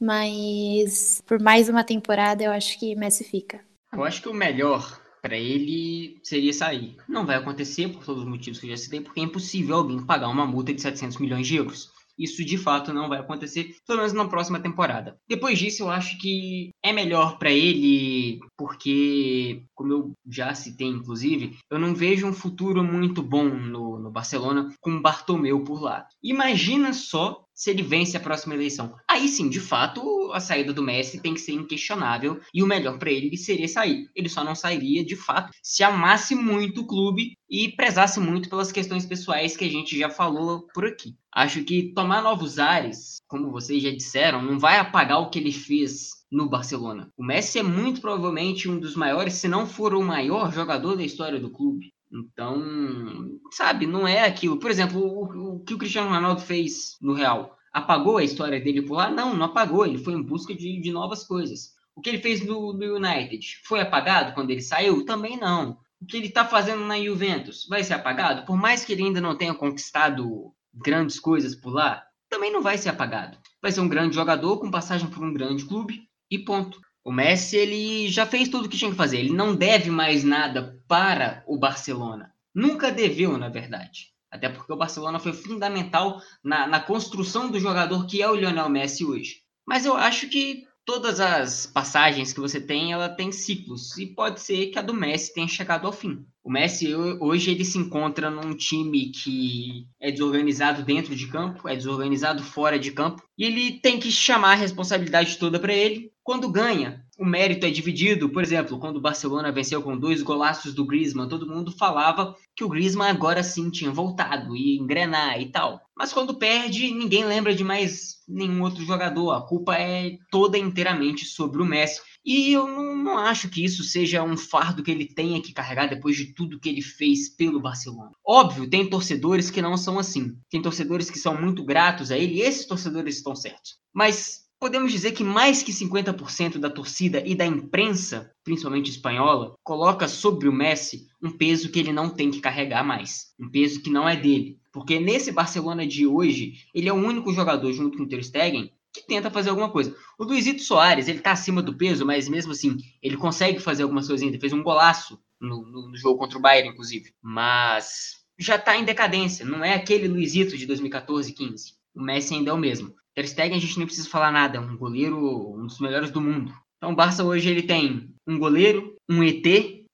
Mas 0.00 1.22
por 1.26 1.40
mais 1.40 1.68
uma 1.68 1.84
temporada, 1.84 2.42
eu 2.42 2.50
acho 2.50 2.78
que 2.78 2.94
Messi 2.94 3.24
fica. 3.24 3.60
Eu 3.92 4.02
acho 4.02 4.20
que 4.20 4.28
o 4.28 4.34
melhor 4.34 5.03
para 5.24 5.38
ele 5.38 6.20
seria 6.22 6.52
sair. 6.52 6.98
Não 7.08 7.24
vai 7.24 7.36
acontecer 7.36 7.88
por 7.88 8.04
todos 8.04 8.24
os 8.24 8.28
motivos 8.28 8.60
que 8.60 8.66
eu 8.66 8.70
já 8.70 8.76
citei, 8.76 9.00
porque 9.00 9.20
é 9.20 9.22
impossível 9.22 9.76
alguém 9.76 10.04
pagar 10.04 10.28
uma 10.28 10.46
multa 10.46 10.74
de 10.74 10.82
700 10.82 11.16
milhões 11.16 11.46
de 11.46 11.56
euros. 11.56 11.90
isso 12.16 12.44
de 12.44 12.58
fato 12.58 12.92
não 12.92 13.08
vai 13.08 13.18
acontecer, 13.18 13.74
pelo 13.86 13.98
menos 13.98 14.12
na 14.12 14.28
próxima 14.28 14.60
temporada. 14.60 15.18
Depois 15.26 15.58
disso, 15.58 15.82
eu 15.82 15.90
acho 15.90 16.18
que 16.18 16.70
é 16.82 16.92
melhor 16.92 17.38
para 17.38 17.50
ele, 17.50 18.38
porque, 18.56 19.64
como 19.74 19.92
eu 19.92 20.12
já 20.30 20.54
citei, 20.54 20.86
inclusive, 20.86 21.56
eu 21.70 21.78
não 21.78 21.94
vejo 21.94 22.26
um 22.26 22.32
futuro 22.32 22.84
muito 22.84 23.22
bom 23.22 23.48
no, 23.48 23.98
no 23.98 24.10
Barcelona 24.10 24.72
com 24.80 25.00
Bartomeu 25.00 25.64
por 25.64 25.80
lá. 25.80 26.06
Imagina 26.22 26.92
só 26.92 27.43
se 27.54 27.70
ele 27.70 27.82
vence 27.82 28.16
a 28.16 28.20
próxima 28.20 28.54
eleição. 28.54 28.94
Aí 29.08 29.28
sim, 29.28 29.48
de 29.48 29.60
fato, 29.60 30.30
a 30.32 30.40
saída 30.40 30.72
do 30.72 30.82
Messi 30.82 31.20
tem 31.20 31.34
que 31.34 31.40
ser 31.40 31.52
inquestionável 31.52 32.40
e 32.52 32.62
o 32.62 32.66
melhor 32.66 32.98
para 32.98 33.10
ele 33.10 33.36
seria 33.36 33.68
sair. 33.68 34.08
Ele 34.14 34.28
só 34.28 34.42
não 34.42 34.54
sairia, 34.54 35.04
de 35.04 35.16
fato, 35.16 35.50
se 35.62 35.82
amasse 35.82 36.34
muito 36.34 36.82
o 36.82 36.86
clube 36.86 37.36
e 37.48 37.68
prezasse 37.68 38.18
muito 38.18 38.48
pelas 38.48 38.72
questões 38.72 39.06
pessoais 39.06 39.56
que 39.56 39.64
a 39.64 39.70
gente 39.70 39.96
já 39.96 40.10
falou 40.10 40.66
por 40.74 40.84
aqui. 40.86 41.14
Acho 41.32 41.62
que 41.64 41.92
tomar 41.94 42.22
novos 42.22 42.58
ares, 42.58 43.16
como 43.28 43.50
vocês 43.50 43.82
já 43.82 43.90
disseram, 43.90 44.42
não 44.42 44.58
vai 44.58 44.78
apagar 44.78 45.20
o 45.20 45.30
que 45.30 45.38
ele 45.38 45.52
fez 45.52 46.24
no 46.30 46.48
Barcelona. 46.48 47.10
O 47.16 47.24
Messi 47.24 47.60
é 47.60 47.62
muito 47.62 48.00
provavelmente 48.00 48.68
um 48.68 48.78
dos 48.78 48.96
maiores, 48.96 49.34
se 49.34 49.46
não 49.46 49.66
for 49.66 49.94
o 49.94 50.02
maior 50.02 50.52
jogador 50.52 50.96
da 50.96 51.04
história 51.04 51.38
do 51.38 51.50
clube. 51.50 51.93
Então, 52.14 53.40
sabe, 53.50 53.86
não 53.86 54.06
é 54.06 54.24
aquilo. 54.24 54.58
Por 54.58 54.70
exemplo, 54.70 55.00
o, 55.00 55.56
o, 55.56 55.64
que 55.64 55.74
o 55.74 55.78
Cristiano 55.78 56.10
Ronaldo 56.10 56.40
fez 56.40 56.96
no 57.00 57.12
Real. 57.12 57.56
Apagou 57.72 58.18
a 58.18 58.24
história 58.24 58.60
dele 58.60 58.82
por 58.82 58.94
lá? 58.94 59.10
Não, 59.10 59.34
não 59.34 59.46
apagou. 59.46 59.84
Ele 59.84 59.98
foi 59.98 60.14
em 60.14 60.22
busca 60.22 60.54
de, 60.54 60.80
de 60.80 60.92
novas 60.92 61.24
coisas. 61.24 61.74
O 61.96 62.00
que 62.00 62.08
ele 62.08 62.20
fez 62.20 62.44
no, 62.46 62.72
no 62.72 62.96
United 62.96 63.44
foi 63.64 63.80
apagado 63.80 64.32
quando 64.32 64.50
ele 64.50 64.60
saiu? 64.60 65.04
Também 65.04 65.36
não. 65.36 65.78
O 66.00 66.06
que 66.06 66.16
ele 66.16 66.26
está 66.26 66.44
fazendo 66.44 66.84
na 66.84 67.00
Juventus 67.00 67.66
vai 67.68 67.82
ser 67.82 67.94
apagado? 67.94 68.44
Por 68.44 68.56
mais 68.56 68.84
que 68.84 68.92
ele 68.92 69.02
ainda 69.02 69.20
não 69.20 69.36
tenha 69.36 69.54
conquistado 69.54 70.52
grandes 70.72 71.18
coisas 71.18 71.54
por 71.54 71.72
lá, 71.72 72.04
também 72.28 72.52
não 72.52 72.62
vai 72.62 72.78
ser 72.78 72.90
apagado. 72.90 73.38
Vai 73.62 73.72
ser 73.72 73.80
um 73.80 73.88
grande 73.88 74.14
jogador 74.14 74.58
com 74.58 74.70
passagem 74.70 75.08
por 75.08 75.24
um 75.24 75.32
grande 75.32 75.64
clube 75.64 76.02
e 76.30 76.38
ponto. 76.38 76.80
O 77.04 77.12
Messi 77.12 77.56
ele 77.56 78.08
já 78.08 78.26
fez 78.26 78.48
tudo 78.48 78.66
o 78.66 78.68
que 78.68 78.76
tinha 78.76 78.90
que 78.90 78.96
fazer. 78.96 79.18
Ele 79.18 79.32
não 79.32 79.54
deve 79.54 79.90
mais 79.90 80.24
nada 80.24 80.73
para 80.88 81.44
o 81.46 81.58
Barcelona. 81.58 82.32
Nunca 82.54 82.92
deveu, 82.92 83.36
na 83.36 83.48
verdade. 83.48 84.12
Até 84.30 84.48
porque 84.48 84.72
o 84.72 84.76
Barcelona 84.76 85.18
foi 85.18 85.32
fundamental 85.32 86.20
na, 86.42 86.66
na 86.66 86.80
construção 86.80 87.50
do 87.50 87.60
jogador 87.60 88.06
que 88.06 88.20
é 88.20 88.28
o 88.28 88.34
Lionel 88.34 88.68
Messi 88.68 89.04
hoje. 89.04 89.42
Mas 89.66 89.86
eu 89.86 89.96
acho 89.96 90.28
que 90.28 90.64
todas 90.84 91.18
as 91.20 91.66
passagens 91.66 92.32
que 92.32 92.40
você 92.40 92.60
tem, 92.60 92.92
ela 92.92 93.08
tem 93.08 93.32
ciclos. 93.32 93.96
E 93.96 94.06
pode 94.06 94.40
ser 94.40 94.66
que 94.66 94.78
a 94.78 94.82
do 94.82 94.92
Messi 94.92 95.32
tenha 95.32 95.48
chegado 95.48 95.86
ao 95.86 95.92
fim. 95.92 96.26
O 96.42 96.50
Messi 96.50 96.94
hoje 96.94 97.50
ele 97.50 97.64
se 97.64 97.78
encontra 97.78 98.30
num 98.30 98.54
time 98.54 99.10
que 99.10 99.86
é 100.00 100.10
desorganizado 100.10 100.82
dentro 100.82 101.16
de 101.16 101.26
campo, 101.28 101.66
é 101.68 101.74
desorganizado 101.74 102.42
fora 102.42 102.78
de 102.78 102.92
campo, 102.92 103.22
e 103.38 103.44
ele 103.44 103.80
tem 103.80 103.98
que 103.98 104.10
chamar 104.10 104.52
a 104.52 104.56
responsabilidade 104.56 105.38
toda 105.38 105.58
para 105.58 105.72
ele. 105.72 106.12
Quando 106.24 106.48
ganha, 106.48 107.04
o 107.18 107.24
mérito 107.24 107.66
é 107.66 107.70
dividido. 107.70 108.30
Por 108.30 108.42
exemplo, 108.42 108.78
quando 108.78 108.96
o 108.96 109.00
Barcelona 109.00 109.52
venceu 109.52 109.82
com 109.82 109.94
dois 109.94 110.22
golaços 110.22 110.72
do 110.72 110.86
Griezmann, 110.86 111.28
todo 111.28 111.46
mundo 111.46 111.70
falava 111.70 112.34
que 112.56 112.64
o 112.64 112.68
Griezmann 112.68 113.10
agora 113.10 113.42
sim 113.42 113.68
tinha 113.68 113.90
voltado 113.90 114.56
e 114.56 114.78
engrenar 114.78 115.38
e 115.38 115.52
tal. 115.52 115.82
Mas 115.94 116.14
quando 116.14 116.38
perde, 116.38 116.90
ninguém 116.90 117.26
lembra 117.26 117.54
de 117.54 117.62
mais 117.62 118.22
nenhum 118.26 118.62
outro 118.62 118.82
jogador. 118.86 119.32
A 119.32 119.42
culpa 119.42 119.76
é 119.76 120.16
toda 120.30 120.56
inteiramente 120.56 121.26
sobre 121.26 121.60
o 121.60 121.66
Messi. 121.66 122.00
E 122.24 122.54
eu 122.54 122.66
não, 122.66 122.96
não, 122.96 123.18
acho 123.18 123.50
que 123.50 123.62
isso 123.62 123.84
seja 123.84 124.22
um 124.22 124.34
fardo 124.34 124.82
que 124.82 124.90
ele 124.90 125.04
tenha 125.04 125.42
que 125.42 125.52
carregar 125.52 125.90
depois 125.90 126.16
de 126.16 126.32
tudo 126.32 126.58
que 126.58 126.70
ele 126.70 126.80
fez 126.80 127.28
pelo 127.28 127.60
Barcelona. 127.60 128.12
Óbvio, 128.26 128.68
tem 128.68 128.88
torcedores 128.88 129.50
que 129.50 129.60
não 129.60 129.76
são 129.76 129.98
assim. 129.98 130.34
Tem 130.48 130.62
torcedores 130.62 131.10
que 131.10 131.18
são 131.18 131.38
muito 131.38 131.62
gratos 131.62 132.10
a 132.10 132.16
ele 132.16 132.36
e 132.36 132.40
esses 132.40 132.64
torcedores 132.64 133.16
estão 133.16 133.36
certos. 133.36 133.76
Mas 133.92 134.43
podemos 134.64 134.90
dizer 134.90 135.12
que 135.12 135.22
mais 135.22 135.62
que 135.62 135.70
50% 135.70 136.56
da 136.56 136.70
torcida 136.70 137.22
e 137.26 137.34
da 137.34 137.44
imprensa, 137.44 138.32
principalmente 138.42 138.88
espanhola, 138.88 139.54
coloca 139.62 140.08
sobre 140.08 140.48
o 140.48 140.52
Messi 140.52 141.06
um 141.22 141.30
peso 141.30 141.70
que 141.70 141.78
ele 141.78 141.92
não 141.92 142.08
tem 142.08 142.30
que 142.30 142.40
carregar 142.40 142.82
mais. 142.82 143.34
Um 143.38 143.50
peso 143.50 143.82
que 143.82 143.90
não 143.90 144.08
é 144.08 144.16
dele. 144.16 144.58
Porque 144.72 144.98
nesse 144.98 145.30
Barcelona 145.30 145.86
de 145.86 146.06
hoje, 146.06 146.54
ele 146.74 146.88
é 146.88 146.92
o 146.94 146.96
único 146.96 147.30
jogador, 147.30 147.70
junto 147.74 147.98
com 147.98 148.04
o 148.04 148.08
Ter 148.08 148.24
Stegen, 148.24 148.72
que 148.90 149.06
tenta 149.06 149.30
fazer 149.30 149.50
alguma 149.50 149.68
coisa. 149.68 149.94
O 150.18 150.24
Luizito 150.24 150.62
Soares, 150.62 151.08
ele 151.08 151.20
tá 151.20 151.32
acima 151.32 151.60
do 151.60 151.76
peso, 151.76 152.06
mas 152.06 152.26
mesmo 152.26 152.52
assim, 152.52 152.78
ele 153.02 153.18
consegue 153.18 153.58
fazer 153.58 153.82
algumas 153.82 154.06
coisas 154.06 154.24
ainda. 154.24 154.40
Fez 154.40 154.54
um 154.54 154.62
golaço 154.62 155.20
no, 155.38 155.60
no, 155.60 155.90
no 155.90 155.96
jogo 155.98 156.18
contra 156.18 156.38
o 156.38 156.40
Bayern, 156.40 156.70
inclusive. 156.70 157.12
Mas 157.20 158.24
já 158.38 158.58
tá 158.58 158.74
em 158.78 158.84
decadência. 158.84 159.44
Não 159.44 159.62
é 159.62 159.74
aquele 159.74 160.08
Luizito 160.08 160.56
de 160.56 160.64
2014, 160.64 161.34
15. 161.34 161.74
O 161.94 162.02
Messi 162.02 162.32
ainda 162.32 162.50
é 162.50 162.54
o 162.54 162.58
mesmo. 162.58 162.94
Ter 163.14 163.28
Stegen 163.28 163.56
a 163.56 163.60
gente 163.60 163.78
nem 163.78 163.86
precisa 163.86 164.08
falar 164.08 164.32
nada. 164.32 164.58
É 164.58 164.60
um 164.60 164.76
goleiro, 164.76 165.56
um 165.56 165.66
dos 165.66 165.78
melhores 165.78 166.10
do 166.10 166.20
mundo. 166.20 166.52
Então 166.76 166.92
o 166.92 166.96
Barça 166.96 167.24
hoje 167.24 167.48
ele 167.48 167.62
tem 167.62 168.10
um 168.26 168.38
goleiro, 168.38 168.96
um 169.08 169.22
ET 169.22 169.46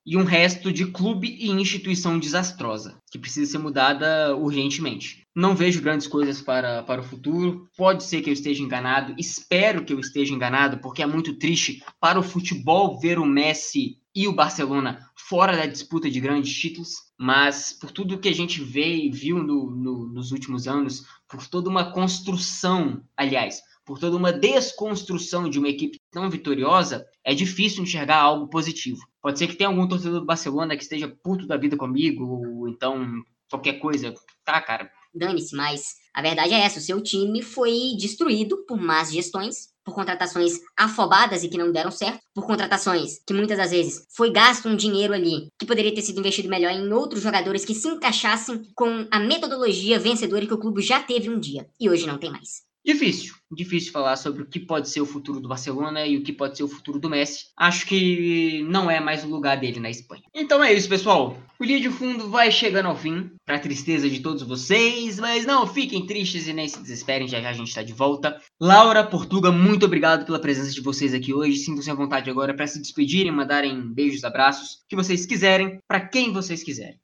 e 0.06 0.16
um 0.16 0.24
resto 0.24 0.72
de 0.72 0.87
clube 0.87 1.28
e 1.38 1.50
instituição 1.50 2.18
desastrosa, 2.18 2.98
que 3.12 3.18
precisa 3.18 3.52
ser 3.52 3.59
mudada 3.59 4.35
urgentemente. 4.35 5.22
Não 5.37 5.54
vejo 5.54 5.83
grandes 5.83 6.06
coisas 6.06 6.40
para, 6.40 6.83
para 6.83 7.00
o 7.00 7.04
futuro. 7.04 7.68
Pode 7.76 8.02
ser 8.02 8.22
que 8.22 8.30
eu 8.30 8.35
esteja 8.35 8.62
enganado. 8.62 9.14
Espero 9.18 9.85
que 9.85 9.92
eu 9.92 10.00
esteja 10.00 10.35
enganado, 10.35 10.78
porque 10.78 11.02
é 11.02 11.06
muito 11.06 11.35
triste 11.35 11.83
para 12.00 12.18
o 12.18 12.22
futebol 12.24 12.98
ver 12.98 13.18
o 13.18 13.26
Messi 13.26 13.99
e 14.14 14.26
o 14.26 14.34
Barcelona 14.34 15.10
fora 15.14 15.56
da 15.56 15.66
disputa 15.66 16.10
de 16.10 16.20
grandes 16.20 16.52
títulos. 16.52 16.94
Mas 17.18 17.72
por 17.72 17.90
tudo 17.90 18.18
que 18.18 18.28
a 18.28 18.34
gente 18.34 18.62
vê 18.62 18.96
e 18.96 19.10
viu 19.10 19.42
no, 19.42 19.70
no, 19.70 20.06
nos 20.08 20.32
últimos 20.32 20.66
anos, 20.66 21.04
por 21.28 21.46
toda 21.46 21.68
uma 21.68 21.92
construção, 21.92 23.02
aliás, 23.16 23.60
por 23.84 23.98
toda 23.98 24.16
uma 24.16 24.32
desconstrução 24.32 25.48
de 25.48 25.58
uma 25.58 25.68
equipe 25.68 25.98
tão 26.10 26.30
vitoriosa, 26.30 27.06
é 27.24 27.34
difícil 27.34 27.82
enxergar 27.82 28.18
algo 28.18 28.48
positivo. 28.48 29.00
Pode 29.20 29.38
ser 29.38 29.46
que 29.48 29.56
tenha 29.56 29.68
algum 29.68 29.86
torcedor 29.86 30.20
do 30.20 30.26
Barcelona 30.26 30.76
que 30.76 30.82
esteja 30.82 31.08
puto 31.22 31.46
da 31.46 31.56
vida 31.56 31.76
comigo, 31.76 32.24
ou 32.24 32.68
então 32.68 33.22
qualquer 33.50 33.74
coisa. 33.74 34.14
Tá, 34.44 34.60
cara, 34.60 34.90
dane-se, 35.14 35.54
mas 35.54 35.96
a 36.14 36.22
verdade 36.22 36.54
é 36.54 36.60
essa: 36.60 36.78
o 36.78 36.82
seu 36.82 37.00
time 37.02 37.42
foi 37.42 37.94
destruído 37.98 38.64
por 38.66 38.80
más 38.80 39.12
gestões, 39.12 39.68
por 39.84 39.94
contratações 39.94 40.60
afobadas 40.76 41.42
e 41.42 41.48
que 41.48 41.58
não 41.58 41.72
deram 41.72 41.90
certo, 41.90 42.20
por 42.34 42.46
contratações 42.46 43.20
que 43.26 43.34
muitas 43.34 43.58
das 43.58 43.70
vezes 43.70 44.06
foi 44.10 44.30
gasto 44.30 44.68
um 44.68 44.76
dinheiro 44.76 45.12
ali 45.12 45.48
que 45.58 45.66
poderia 45.66 45.94
ter 45.94 46.02
sido 46.02 46.20
investido 46.20 46.48
melhor 46.48 46.70
em 46.70 46.92
outros 46.92 47.22
jogadores 47.22 47.64
que 47.64 47.74
se 47.74 47.88
encaixassem 47.88 48.62
com 48.74 49.06
a 49.10 49.18
metodologia 49.18 49.98
vencedora 49.98 50.46
que 50.46 50.54
o 50.54 50.58
clube 50.58 50.80
já 50.80 51.02
teve 51.02 51.28
um 51.28 51.40
dia 51.40 51.68
e 51.78 51.90
hoje 51.90 52.06
não 52.06 52.18
tem 52.18 52.30
mais. 52.30 52.69
Difícil, 52.84 53.34
difícil 53.52 53.92
falar 53.92 54.16
sobre 54.16 54.42
o 54.42 54.46
que 54.46 54.58
pode 54.58 54.88
ser 54.88 55.02
o 55.02 55.06
futuro 55.06 55.38
do 55.38 55.48
Barcelona 55.48 56.06
e 56.06 56.16
o 56.16 56.22
que 56.22 56.32
pode 56.32 56.56
ser 56.56 56.62
o 56.62 56.68
futuro 56.68 56.98
do 56.98 57.10
Messi. 57.10 57.46
Acho 57.56 57.86
que 57.86 58.64
não 58.68 58.90
é 58.90 58.98
mais 59.00 59.22
o 59.22 59.28
lugar 59.28 59.60
dele 59.60 59.78
na 59.80 59.90
Espanha. 59.90 60.22
Então 60.34 60.64
é 60.64 60.72
isso, 60.72 60.88
pessoal. 60.88 61.36
O 61.58 61.64
Linha 61.64 61.80
de 61.80 61.90
Fundo 61.90 62.30
vai 62.30 62.50
chegando 62.50 62.86
ao 62.86 62.96
fim, 62.96 63.30
para 63.44 63.58
tristeza 63.58 64.08
de 64.08 64.20
todos 64.20 64.42
vocês, 64.42 65.18
mas 65.18 65.44
não 65.44 65.66
fiquem 65.66 66.06
tristes 66.06 66.48
e 66.48 66.54
nem 66.54 66.66
se 66.68 66.80
desesperem, 66.80 67.28
já 67.28 67.40
já 67.40 67.50
a 67.50 67.52
gente 67.52 67.68
está 67.68 67.82
de 67.82 67.92
volta. 67.92 68.40
Laura, 68.58 69.06
Portuga, 69.06 69.52
muito 69.52 69.84
obrigado 69.84 70.24
pela 70.24 70.40
presença 70.40 70.72
de 70.72 70.80
vocês 70.80 71.12
aqui 71.12 71.34
hoje. 71.34 71.58
Sintam-se 71.58 71.90
à 71.90 71.94
vontade 71.94 72.30
agora 72.30 72.54
para 72.54 72.66
se 72.66 72.80
despedirem, 72.80 73.30
mandarem 73.30 73.92
beijos, 73.92 74.24
abraços, 74.24 74.82
que 74.88 74.96
vocês 74.96 75.26
quiserem, 75.26 75.78
para 75.86 76.00
quem 76.00 76.32
vocês 76.32 76.62
quiserem. 76.62 76.98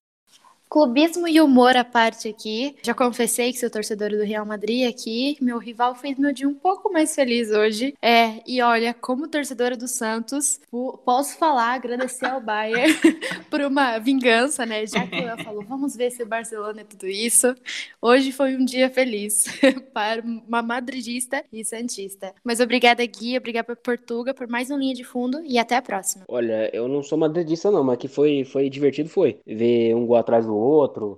Clubismo 0.76 1.26
e 1.26 1.40
humor 1.40 1.74
à 1.74 1.82
parte 1.82 2.28
aqui. 2.28 2.76
Já 2.82 2.92
confessei 2.92 3.50
que 3.50 3.58
sou 3.58 3.70
torcedora 3.70 4.14
do 4.14 4.22
Real 4.22 4.44
Madrid 4.44 4.86
aqui. 4.86 5.38
Meu 5.40 5.56
rival 5.56 5.94
fez 5.94 6.18
meu 6.18 6.34
dia 6.34 6.46
um 6.46 6.52
pouco 6.52 6.92
mais 6.92 7.14
feliz 7.14 7.50
hoje. 7.50 7.94
É, 8.02 8.42
e 8.46 8.60
olha, 8.60 8.92
como 8.92 9.26
torcedora 9.26 9.74
do 9.74 9.88
Santos, 9.88 10.60
posso 11.02 11.38
falar, 11.38 11.72
agradecer 11.76 12.26
ao 12.26 12.42
Bayern 12.42 12.92
por 13.48 13.62
uma 13.62 13.98
vingança, 13.98 14.66
né? 14.66 14.86
Já 14.86 15.06
que 15.06 15.16
ela 15.16 15.42
falou, 15.42 15.64
vamos 15.64 15.96
ver 15.96 16.10
se 16.10 16.22
o 16.22 16.26
Barcelona 16.26 16.82
é 16.82 16.84
tudo 16.84 17.06
isso. 17.06 17.54
Hoje 18.02 18.30
foi 18.30 18.54
um 18.54 18.62
dia 18.62 18.90
feliz 18.90 19.46
para 19.94 20.20
uma 20.20 20.60
madridista 20.60 21.42
e 21.50 21.64
santista. 21.64 22.34
Mas 22.44 22.60
obrigada, 22.60 23.02
Gui, 23.06 23.34
obrigada 23.34 23.64
por 23.64 23.76
Portuga 23.76 24.34
por 24.34 24.46
mais 24.46 24.70
um 24.70 24.76
linha 24.76 24.94
de 24.94 25.04
fundo 25.04 25.40
e 25.42 25.58
até 25.58 25.74
a 25.74 25.80
próxima. 25.80 26.26
Olha, 26.28 26.68
eu 26.76 26.86
não 26.86 27.02
sou 27.02 27.16
madridista 27.16 27.70
não, 27.70 27.82
mas 27.82 27.96
que 27.96 28.08
foi, 28.08 28.44
foi 28.44 28.68
divertido, 28.68 29.08
foi. 29.08 29.40
Ver 29.46 29.94
um 29.94 30.04
gol 30.04 30.16
atrás 30.16 30.44
do 30.44 30.54
outro, 30.54 30.65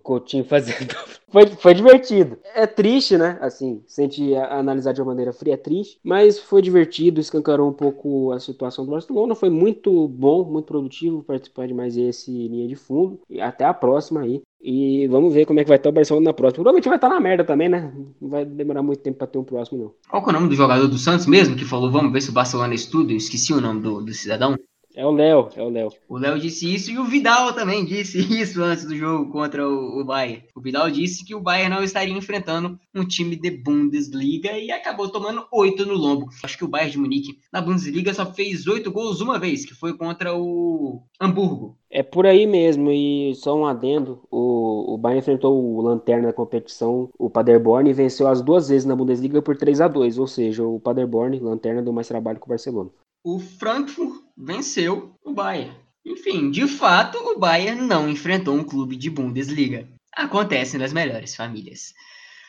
Coutinho 0.02 0.44
fazendo. 0.44 0.94
foi, 1.30 1.46
foi 1.46 1.74
divertido. 1.74 2.38
É 2.54 2.66
triste, 2.66 3.16
né? 3.16 3.38
Assim, 3.40 3.82
se 3.86 4.00
a 4.00 4.04
gente 4.04 4.34
analisar 4.34 4.92
de 4.92 5.00
uma 5.00 5.08
maneira 5.08 5.32
fria, 5.32 5.54
é 5.54 5.56
triste, 5.56 5.98
mas 6.02 6.38
foi 6.38 6.60
divertido, 6.60 7.20
escancarou 7.20 7.68
um 7.68 7.72
pouco 7.72 8.32
a 8.32 8.40
situação 8.40 8.84
do 8.84 8.90
Barcelona. 8.90 9.34
Foi 9.34 9.50
muito 9.50 10.08
bom, 10.08 10.44
muito 10.44 10.66
produtivo 10.66 11.22
participar 11.22 11.66
de 11.66 11.74
mais 11.74 11.96
esse 11.96 12.30
linha 12.30 12.68
de 12.68 12.76
fundo. 12.76 13.20
E 13.28 13.40
até 13.40 13.64
a 13.64 13.74
próxima 13.74 14.20
aí. 14.20 14.42
E 14.60 15.06
vamos 15.06 15.32
ver 15.32 15.46
como 15.46 15.60
é 15.60 15.62
que 15.62 15.68
vai 15.68 15.76
estar 15.76 15.88
o 15.88 15.92
Barcelona 15.92 16.24
na 16.24 16.32
próxima. 16.32 16.56
Provavelmente 16.56 16.88
vai 16.88 16.96
estar 16.96 17.08
na 17.08 17.20
merda 17.20 17.44
também, 17.44 17.68
né? 17.68 17.92
Não 18.20 18.28
vai 18.28 18.44
demorar 18.44 18.82
muito 18.82 19.00
tempo 19.00 19.18
para 19.18 19.26
ter 19.28 19.38
um 19.38 19.44
próximo, 19.44 19.78
não. 19.78 19.94
Qual 20.08 20.22
é 20.26 20.28
o 20.28 20.32
nome 20.32 20.48
do 20.48 20.54
jogador 20.54 20.88
do 20.88 20.98
Santos 20.98 21.26
mesmo 21.26 21.56
que 21.56 21.64
falou, 21.64 21.90
vamos 21.90 22.12
ver 22.12 22.20
se 22.20 22.30
o 22.30 22.34
Barcelona 22.34 22.74
estuda? 22.74 23.12
Eu 23.12 23.16
esqueci 23.16 23.52
o 23.52 23.60
nome 23.60 23.80
do, 23.80 24.02
do 24.02 24.12
cidadão. 24.12 24.56
É 24.98 25.06
o 25.06 25.12
Léo, 25.12 25.48
é 25.54 25.62
o 25.62 25.68
Léo. 25.68 25.92
O 26.08 26.18
Léo 26.18 26.40
disse 26.40 26.74
isso 26.74 26.90
e 26.90 26.98
o 26.98 27.04
Vidal 27.04 27.52
também 27.52 27.84
disse 27.84 28.18
isso 28.36 28.60
antes 28.60 28.84
do 28.84 28.96
jogo 28.96 29.30
contra 29.30 29.64
o, 29.64 30.00
o 30.00 30.04
Bayern. 30.04 30.42
O 30.56 30.60
Vidal 30.60 30.90
disse 30.90 31.24
que 31.24 31.36
o 31.36 31.40
Bayern 31.40 31.72
não 31.72 31.84
estaria 31.84 32.12
enfrentando 32.12 32.76
um 32.92 33.06
time 33.06 33.36
de 33.36 33.48
Bundesliga 33.48 34.58
e 34.58 34.72
acabou 34.72 35.08
tomando 35.08 35.46
oito 35.52 35.86
no 35.86 35.94
lombo. 35.94 36.26
Acho 36.42 36.58
que 36.58 36.64
o 36.64 36.68
Bayern 36.68 36.90
de 36.90 36.98
Munique 36.98 37.38
na 37.52 37.60
Bundesliga 37.60 38.12
só 38.12 38.26
fez 38.26 38.66
oito 38.66 38.90
gols 38.90 39.20
uma 39.20 39.38
vez, 39.38 39.64
que 39.64 39.72
foi 39.72 39.96
contra 39.96 40.36
o 40.36 41.00
Hamburgo. 41.20 41.78
É 41.88 42.02
por 42.02 42.26
aí 42.26 42.44
mesmo, 42.44 42.90
e 42.90 43.36
só 43.36 43.56
um 43.56 43.66
adendo, 43.66 44.20
o, 44.28 44.94
o 44.94 44.98
Bayern 44.98 45.20
enfrentou 45.20 45.64
o 45.64 45.80
Lanterna 45.80 46.26
da 46.26 46.32
competição, 46.32 47.08
o 47.16 47.30
Paderborn, 47.30 47.88
e 47.88 47.94
venceu 47.94 48.26
as 48.26 48.42
duas 48.42 48.68
vezes 48.68 48.84
na 48.84 48.96
Bundesliga 48.96 49.40
por 49.40 49.56
3 49.56 49.80
a 49.80 49.86
2 49.86 50.18
ou 50.18 50.26
seja, 50.26 50.66
o 50.66 50.80
Paderborn, 50.80 51.38
Lanterna, 51.38 51.82
deu 51.82 51.92
mais 51.92 52.08
trabalho 52.08 52.40
que 52.40 52.46
o 52.46 52.48
Barcelona. 52.48 52.90
O 53.24 53.38
Frankfurt 53.38 54.27
venceu 54.38 55.14
o 55.24 55.32
Bayern. 55.32 55.74
Enfim, 56.06 56.50
de 56.50 56.66
fato, 56.66 57.18
o 57.18 57.38
Bayern 57.38 57.82
não 57.82 58.08
enfrentou 58.08 58.54
um 58.54 58.64
clube 58.64 58.96
de 58.96 59.10
Bundesliga. 59.10 59.86
Acontece 60.14 60.78
nas 60.78 60.92
melhores 60.92 61.34
famílias. 61.34 61.92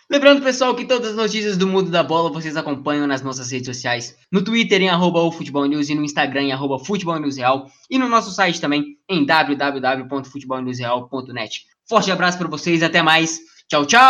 Lembrando, 0.09 0.41
pessoal, 0.41 0.73
que 0.73 0.85
todas 0.85 1.11
as 1.11 1.15
notícias 1.15 1.55
do 1.55 1.67
mundo 1.67 1.91
da 1.91 2.01
bola 2.01 2.31
vocês 2.31 2.57
acompanham 2.57 3.05
nas 3.05 3.21
nossas 3.21 3.51
redes 3.51 3.67
sociais. 3.67 4.17
No 4.31 4.43
Twitter, 4.43 4.81
em 4.81 4.89
arroba 4.89 5.19
e 5.19 5.95
no 5.95 6.03
Instagram, 6.03 6.41
em 6.43 6.51
arroba. 6.51 6.81
E 7.89 7.99
no 7.99 8.09
nosso 8.09 8.31
site 8.31 8.59
também, 8.59 8.97
em 9.07 9.23
www.futebolnewsreal.net. 9.23 11.65
Forte 11.87 12.11
abraço 12.11 12.39
para 12.39 12.47
vocês, 12.47 12.81
até 12.81 13.03
mais. 13.03 13.39
Tchau, 13.67 13.85
tchau! 13.85 14.09